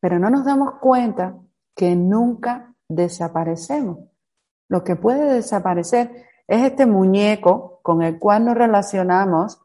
Pero 0.00 0.18
no 0.18 0.28
nos 0.28 0.44
damos 0.44 0.74
cuenta 0.82 1.34
que 1.74 1.96
nunca 1.96 2.74
desaparecemos. 2.88 3.98
Lo 4.68 4.84
que 4.84 4.96
puede 4.96 5.34
desaparecer 5.34 6.26
es 6.46 6.62
este 6.62 6.86
muñeco 6.86 7.80
con 7.82 8.02
el 8.02 8.18
cual 8.18 8.44
nos 8.44 8.56
relacionamos 8.56 9.60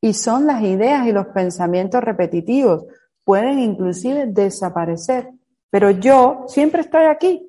y 0.00 0.14
son 0.14 0.46
las 0.46 0.62
ideas 0.62 1.06
y 1.06 1.12
los 1.12 1.26
pensamientos 1.28 2.02
repetitivos. 2.02 2.84
Pueden 3.24 3.58
inclusive 3.58 4.26
desaparecer, 4.26 5.30
pero 5.70 5.90
yo 5.90 6.44
siempre 6.48 6.80
estoy 6.80 7.04
aquí. 7.04 7.46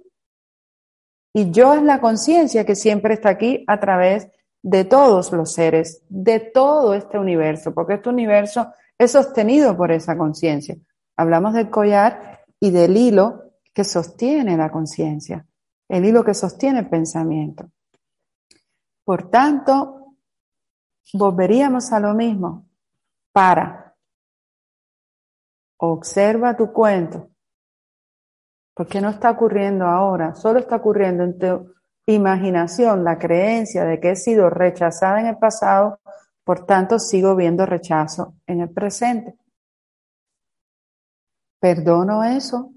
Y 1.34 1.52
yo 1.52 1.74
es 1.74 1.82
la 1.82 2.02
conciencia 2.02 2.66
que 2.66 2.76
siempre 2.76 3.14
está 3.14 3.30
aquí 3.30 3.64
a 3.68 3.80
través 3.80 4.28
de 4.64 4.84
todos 4.84 5.32
los 5.32 5.54
seres, 5.54 6.04
de 6.10 6.40
todo 6.40 6.94
este 6.94 7.18
universo, 7.18 7.74
porque 7.74 7.96
este 7.96 8.10
universo 8.10 8.74
es 8.98 9.12
sostenido 9.12 9.76
por 9.76 9.92
esa 9.92 10.18
conciencia. 10.18 10.76
Hablamos 11.16 11.54
del 11.54 11.70
collar 11.70 12.42
y 12.60 12.72
del 12.72 12.98
hilo 12.98 13.51
que 13.74 13.84
sostiene 13.84 14.58
la 14.58 14.72
conciencia, 14.72 15.46
el 15.88 16.06
hilo 16.06 16.24
que 16.24 16.34
sostiene 16.34 16.80
el 16.80 16.90
pensamiento. 16.90 17.70
Por 19.04 19.30
tanto, 19.30 20.16
volveríamos 21.14 21.92
a 21.92 22.00
lo 22.00 22.14
mismo. 22.14 22.68
Para. 23.34 23.96
Observa 25.78 26.56
tu 26.56 26.72
cuento. 26.72 27.30
Porque 28.76 29.02
no 29.02 29.10
está 29.10 29.32
ocurriendo 29.32 29.86
ahora, 29.86 30.36
solo 30.36 30.60
está 30.60 30.78
ocurriendo 30.78 31.24
en 31.24 31.38
tu 31.38 31.74
imaginación 32.06 33.04
la 33.04 33.18
creencia 33.18 33.86
de 33.86 34.00
que 34.00 34.12
he 34.12 34.16
sido 34.16 34.50
rechazada 34.50 35.20
en 35.20 35.28
el 35.28 35.38
pasado, 35.38 36.00
por 36.44 36.66
tanto 36.66 37.00
sigo 37.00 37.36
viendo 37.36 37.66
rechazo 37.66 38.36
en 38.48 38.62
el 38.62 38.70
presente. 38.70 39.36
Perdono 41.60 42.24
eso 42.24 42.72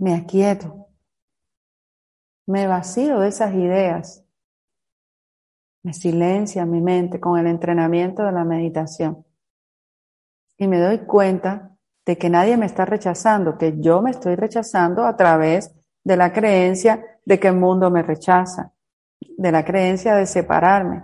me 0.00 0.14
aquieto, 0.14 0.88
me 2.46 2.66
vacío 2.66 3.20
de 3.20 3.28
esas 3.28 3.54
ideas, 3.54 4.24
me 5.82 5.92
silencia 5.92 6.64
mi 6.64 6.80
mente 6.80 7.20
con 7.20 7.38
el 7.38 7.46
entrenamiento 7.46 8.24
de 8.24 8.32
la 8.32 8.44
meditación 8.44 9.26
y 10.56 10.66
me 10.66 10.80
doy 10.80 11.00
cuenta 11.00 11.76
de 12.06 12.16
que 12.16 12.30
nadie 12.30 12.56
me 12.56 12.64
está 12.64 12.86
rechazando, 12.86 13.58
que 13.58 13.78
yo 13.78 14.00
me 14.00 14.10
estoy 14.10 14.36
rechazando 14.36 15.04
a 15.04 15.16
través 15.16 15.70
de 16.02 16.16
la 16.16 16.32
creencia 16.32 17.04
de 17.26 17.38
que 17.38 17.48
el 17.48 17.56
mundo 17.56 17.90
me 17.90 18.02
rechaza, 18.02 18.72
de 19.20 19.52
la 19.52 19.66
creencia 19.66 20.14
de 20.16 20.26
separarme, 20.26 21.02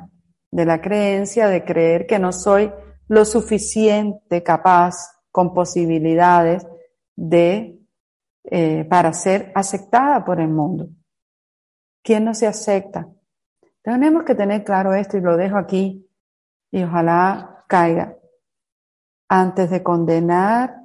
de 0.50 0.64
la 0.64 0.80
creencia 0.80 1.48
de 1.48 1.64
creer 1.64 2.06
que 2.06 2.18
no 2.18 2.32
soy 2.32 2.72
lo 3.08 3.26
suficiente 3.26 4.42
capaz 4.42 5.22
con 5.30 5.52
posibilidades 5.52 6.66
de 7.14 7.75
eh, 8.48 8.84
para 8.84 9.12
ser 9.12 9.52
aceptada 9.54 10.24
por 10.24 10.40
el 10.40 10.48
mundo. 10.48 10.88
¿Quién 12.02 12.24
no 12.24 12.34
se 12.34 12.46
acepta? 12.46 13.08
Tenemos 13.82 14.22
que 14.24 14.34
tener 14.34 14.62
claro 14.62 14.94
esto 14.94 15.16
y 15.16 15.20
lo 15.20 15.36
dejo 15.36 15.56
aquí 15.56 16.08
y 16.70 16.82
ojalá 16.82 17.64
caiga. 17.68 18.16
Antes 19.28 19.70
de 19.70 19.82
condenar 19.82 20.82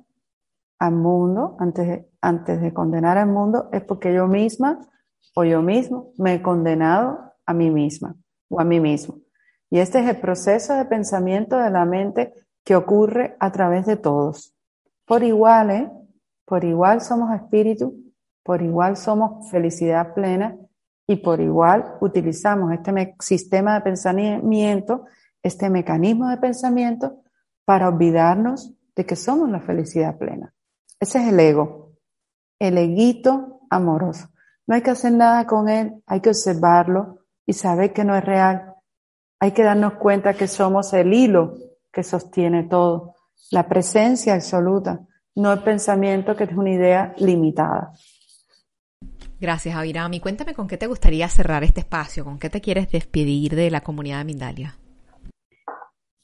al 0.79 0.93
mundo, 0.93 1.55
antes 1.59 1.87
de, 1.87 2.09
antes 2.21 2.61
de 2.61 2.73
condenar 2.73 3.19
al 3.19 3.27
mundo, 3.27 3.69
es 3.71 3.83
porque 3.83 4.13
yo 4.13 4.27
misma 4.27 4.79
o 5.35 5.43
yo 5.43 5.61
mismo 5.61 6.13
me 6.17 6.35
he 6.35 6.41
condenado 6.41 7.33
a 7.45 7.53
mí 7.53 7.69
misma 7.69 8.15
o 8.49 8.59
a 8.59 8.63
mí 8.63 8.79
mismo. 8.79 9.19
Y 9.69 9.79
este 9.79 9.99
es 9.99 10.09
el 10.09 10.19
proceso 10.19 10.73
de 10.73 10.85
pensamiento 10.85 11.57
de 11.57 11.69
la 11.69 11.85
mente 11.85 12.33
que 12.63 12.75
ocurre 12.75 13.35
a 13.39 13.51
través 13.51 13.85
de 13.85 13.97
todos. 13.97 14.55
Por 15.05 15.23
igual, 15.23 15.71
¿eh? 15.71 15.91
Por 16.45 16.63
igual 16.63 17.01
somos 17.01 17.33
espíritu, 17.33 17.95
por 18.43 18.61
igual 18.61 18.97
somos 18.97 19.49
felicidad 19.49 20.13
plena 20.13 20.57
y 21.07 21.17
por 21.17 21.39
igual 21.39 21.97
utilizamos 22.01 22.71
este 22.73 23.15
sistema 23.19 23.75
de 23.75 23.81
pensamiento, 23.81 25.05
este 25.43 25.69
mecanismo 25.69 26.29
de 26.29 26.37
pensamiento 26.37 27.21
para 27.65 27.89
olvidarnos 27.89 28.73
de 28.95 29.05
que 29.05 29.15
somos 29.15 29.49
la 29.49 29.59
felicidad 29.59 30.17
plena. 30.17 30.53
Ese 30.99 31.19
es 31.19 31.29
el 31.29 31.39
ego, 31.39 31.93
el 32.59 32.77
eguito 32.77 33.61
amoroso. 33.69 34.29
No 34.67 34.75
hay 34.75 34.81
que 34.81 34.91
hacer 34.91 35.13
nada 35.13 35.45
con 35.47 35.69
él, 35.69 36.01
hay 36.05 36.21
que 36.21 36.29
observarlo 36.29 37.25
y 37.45 37.53
saber 37.53 37.93
que 37.93 38.03
no 38.03 38.15
es 38.15 38.23
real. 38.23 38.75
Hay 39.39 39.51
que 39.51 39.63
darnos 39.63 39.93
cuenta 39.93 40.33
que 40.33 40.47
somos 40.47 40.93
el 40.93 41.13
hilo 41.13 41.55
que 41.91 42.03
sostiene 42.03 42.63
todo, 42.63 43.15
la 43.51 43.67
presencia 43.67 44.35
absoluta 44.35 45.05
no 45.35 45.51
el 45.53 45.63
pensamiento 45.63 46.35
que 46.35 46.45
es 46.45 46.51
una 46.51 46.71
idea 46.71 47.13
limitada. 47.17 47.93
Gracias, 49.39 49.75
Avirami. 49.75 50.19
Cuéntame 50.19 50.53
con 50.53 50.67
qué 50.67 50.77
te 50.77 50.87
gustaría 50.87 51.27
cerrar 51.27 51.63
este 51.63 51.79
espacio, 51.79 52.23
con 52.23 52.37
qué 52.37 52.49
te 52.49 52.61
quieres 52.61 52.91
despedir 52.91 53.55
de 53.55 53.71
la 53.71 53.81
comunidad 53.81 54.19
de 54.19 54.25
Mindalia. 54.25 54.77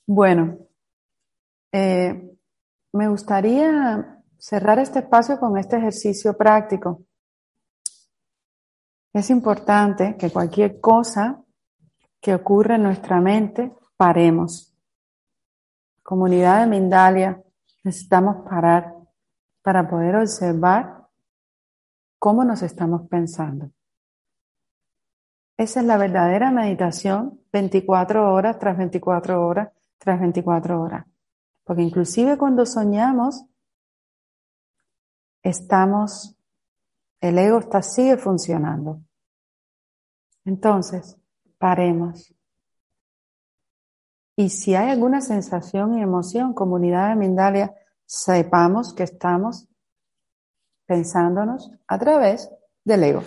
Bueno, 0.06 0.58
eh, 1.72 2.38
me 2.94 3.08
gustaría 3.10 4.24
cerrar 4.38 4.80
este 4.80 5.00
espacio 5.00 5.40
con 5.40 5.58
este 5.58 5.78
ejercicio 5.78 6.38
práctico. 6.38 7.04
Es 9.14 9.30
importante 9.32 10.16
que 10.18 10.30
cualquier 10.30 10.80
cosa 10.80 11.44
que 12.22 12.36
ocurra 12.36 12.76
en 12.76 12.84
nuestra 12.84 13.20
mente, 13.20 13.72
paremos. 13.96 14.76
Comunidad 16.04 16.62
de 16.62 16.68
Mindalia, 16.68 17.42
necesitamos 17.84 18.48
parar 18.48 18.97
para 19.68 19.86
poder 19.86 20.16
observar 20.16 21.10
cómo 22.18 22.46
nos 22.46 22.62
estamos 22.62 23.06
pensando. 23.10 23.70
Esa 25.58 25.82
es 25.82 25.86
la 25.86 25.98
verdadera 25.98 26.52
meditación 26.52 27.42
24 27.52 28.34
horas 28.34 28.58
tras 28.60 28.78
24 28.78 29.46
horas 29.46 29.74
tras 29.98 30.22
24 30.22 30.82
horas. 30.82 31.06
Porque 31.66 31.82
inclusive 31.82 32.38
cuando 32.38 32.66
soñamos, 32.66 33.44
estamos, 35.44 36.38
el 37.20 37.38
ego 37.38 37.60
está, 37.60 37.82
sigue 37.82 38.16
funcionando. 38.16 39.02
Entonces, 40.46 41.20
paremos. 41.58 42.34
Y 44.38 44.48
si 44.48 44.76
hay 44.76 44.92
alguna 44.92 45.20
sensación 45.20 45.98
y 45.98 46.02
emoción, 46.02 46.54
comunidad 46.54 47.10
de 47.10 47.16
Mindalia, 47.18 47.76
sepamos 48.08 48.94
que 48.94 49.04
estamos 49.04 49.68
pensándonos 50.88 51.72
a 51.88 52.00
través 52.00 52.50
del 52.84 53.04
ego. 53.04 53.24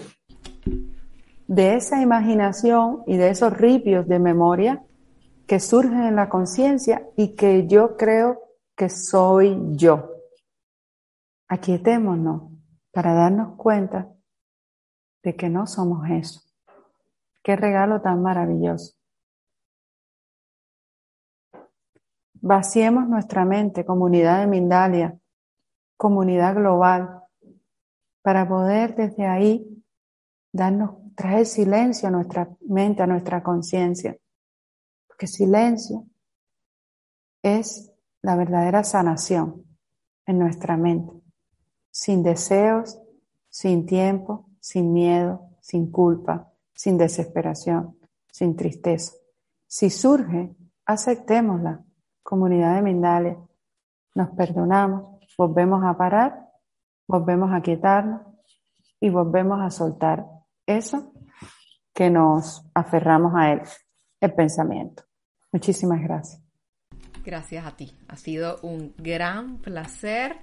De 1.47 1.75
esa 1.75 2.01
imaginación 2.01 3.03
y 3.07 3.17
de 3.17 3.29
esos 3.29 3.53
ripios 3.53 4.09
de 4.09 4.19
memoria 4.19 4.83
que 5.47 5.61
surgen 5.61 6.05
en 6.05 6.17
la 6.17 6.29
conciencia 6.29 7.07
y 7.17 7.35
que 7.35 7.67
yo 7.67 7.97
creo 7.97 8.41
que 8.77 8.89
soy 8.89 9.59
yo. 9.77 10.11
Aquietémonos 11.49 12.53
para 12.93 13.13
darnos 13.13 13.57
cuenta 13.57 14.09
de 15.23 15.37
que 15.37 15.51
no 15.51 15.67
somos 15.67 16.09
eso. 16.09 16.41
Qué 17.43 17.57
regalo 17.57 18.01
tan 18.01 18.23
maravilloso. 18.23 19.00
Vaciemos 22.43 23.09
nuestra 23.09 23.45
mente, 23.45 23.85
comunidad 23.85 24.41
de 24.41 24.47
Mindalia, 24.47 25.19
comunidad 25.97 26.55
global, 26.55 27.23
para 28.23 28.49
poder 28.49 28.95
desde 28.97 29.27
ahí 29.27 29.85
darnos, 30.53 30.97
traer 31.15 31.45
silencio 31.45 32.09
a 32.09 32.11
nuestra 32.11 32.49
mente, 32.67 33.03
a 33.03 33.07
nuestra 33.07 33.43
conciencia. 33.43 34.17
Porque 35.07 35.27
silencio 35.27 36.07
es 37.43 37.93
la 38.23 38.37
verdadera 38.37 38.85
sanación 38.85 39.65
en 40.25 40.39
nuestra 40.39 40.77
mente, 40.77 41.13
sin 41.91 42.23
deseos, 42.23 42.99
sin 43.49 43.85
tiempo, 43.85 44.49
sin 44.61 44.93
miedo, 44.93 45.51
sin 45.61 45.91
culpa, 45.91 46.53
sin 46.73 46.97
desesperación, 46.97 47.99
sin 48.31 48.57
tristeza. 48.57 49.13
Si 49.67 49.91
surge, 49.91 50.55
aceptémosla, 50.87 51.85
comunidad 52.31 52.77
de 52.77 52.83
Mindalia. 52.83 53.37
Nos 54.15 54.31
perdonamos, 54.31 55.19
volvemos 55.37 55.83
a 55.85 55.97
parar, 55.99 56.49
volvemos 57.09 57.51
a 57.53 57.61
quietarnos 57.61 58.23
y 59.01 59.11
volvemos 59.11 59.61
a 59.61 59.69
soltar 59.69 60.25
eso 60.65 61.13
que 61.93 62.09
nos 62.09 62.65
aferramos 62.73 63.33
a 63.37 63.53
él, 63.53 63.63
el 64.21 64.33
pensamiento. 64.33 65.03
Muchísimas 65.51 66.01
gracias. 66.03 66.41
Gracias 67.25 67.67
a 67.67 67.73
ti. 67.73 67.93
Ha 68.07 68.17
sido 68.17 68.61
un 68.63 68.95
gran 68.97 69.59
placer 69.59 70.37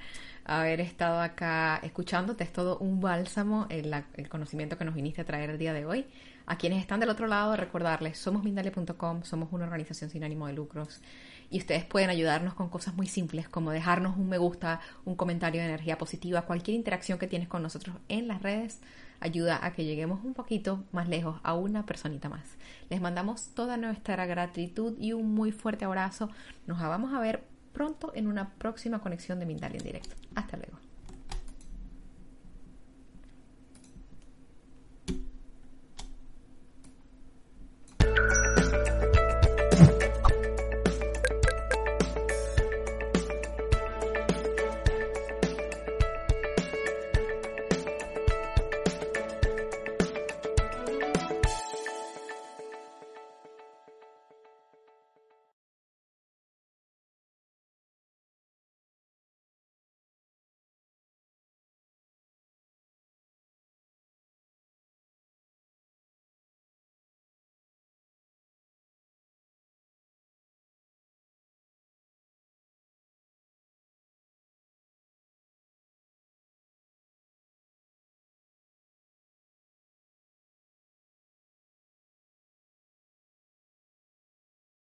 haber 0.44 0.82
estado 0.82 1.22
acá 1.22 1.78
escuchándote. 1.78 2.44
Es 2.44 2.52
todo 2.52 2.78
un 2.80 3.00
bálsamo 3.00 3.66
el, 3.70 3.94
el, 4.16 4.28
conocimiento 4.28 4.78
que 4.78 4.86
nos 4.86 4.94
viniste 4.94 5.22
a 5.22 5.26
traer 5.26 5.52
el 5.52 5.58
día 5.58 5.74
de 5.74 5.86
hoy. 5.86 6.08
A 6.46 6.58
quienes 6.58 6.80
están 6.80 7.00
del 7.00 7.10
otro 7.10 7.28
lado, 7.28 7.56
recordarles, 7.56 8.18
somos 8.18 8.44
Mindalia.com, 8.44 9.24
somos 9.24 9.52
una 9.52 9.66
organización 9.66 10.10
sin 10.10 10.24
ánimo 10.24 10.48
de 10.48 10.54
lucros 10.54 11.02
y 11.50 11.60
ustedes 11.60 11.86
pueden 11.86 12.10
ayudarnos 12.10 12.54
con 12.54 12.70
cosas 12.70 12.96
muy 12.96 13.08
simples 13.08 13.48
como 13.48 13.72
dejarnos 13.72 14.18
un 14.18 14.30
me 14.30 14.38
gusta, 14.38 14.82
un 15.06 15.16
comentario 15.16 15.62
de 15.62 15.68
energía 15.68 15.98
positiva, 15.98 16.44
cualquier 16.44 16.76
interacción 16.76 17.20
que 17.20 17.28
tienes 17.28 17.48
con 17.48 17.64
nosotros 17.64 17.96
en 18.10 18.28
las 18.28 18.42
redes 18.42 18.82
ayuda 19.20 19.66
a 19.66 19.74
que 19.74 19.86
lleguemos 19.86 20.24
un 20.24 20.34
poquito 20.34 20.84
más 20.92 21.08
lejos 21.08 21.40
a 21.44 21.54
una 21.54 21.86
personita 21.86 22.30
más. 22.30 22.58
Les 22.90 23.02
mandamos 23.02 23.50
toda 23.54 23.78
nuestra 23.78 24.26
gratitud 24.26 24.96
y 25.00 25.14
un 25.14 25.34
muy 25.34 25.52
fuerte 25.52 25.86
abrazo. 25.86 26.30
Nos 26.66 26.80
vamos 26.80 27.14
a 27.14 27.20
ver 27.20 27.44
pronto 27.74 28.12
en 28.16 28.28
una 28.28 28.50
próxima 28.56 29.00
conexión 29.00 29.40
de 29.40 29.46
Mindalia 29.46 29.78
en 29.78 29.86
directo. 29.86 30.16
Hasta 30.36 30.58
luego. 30.58 30.87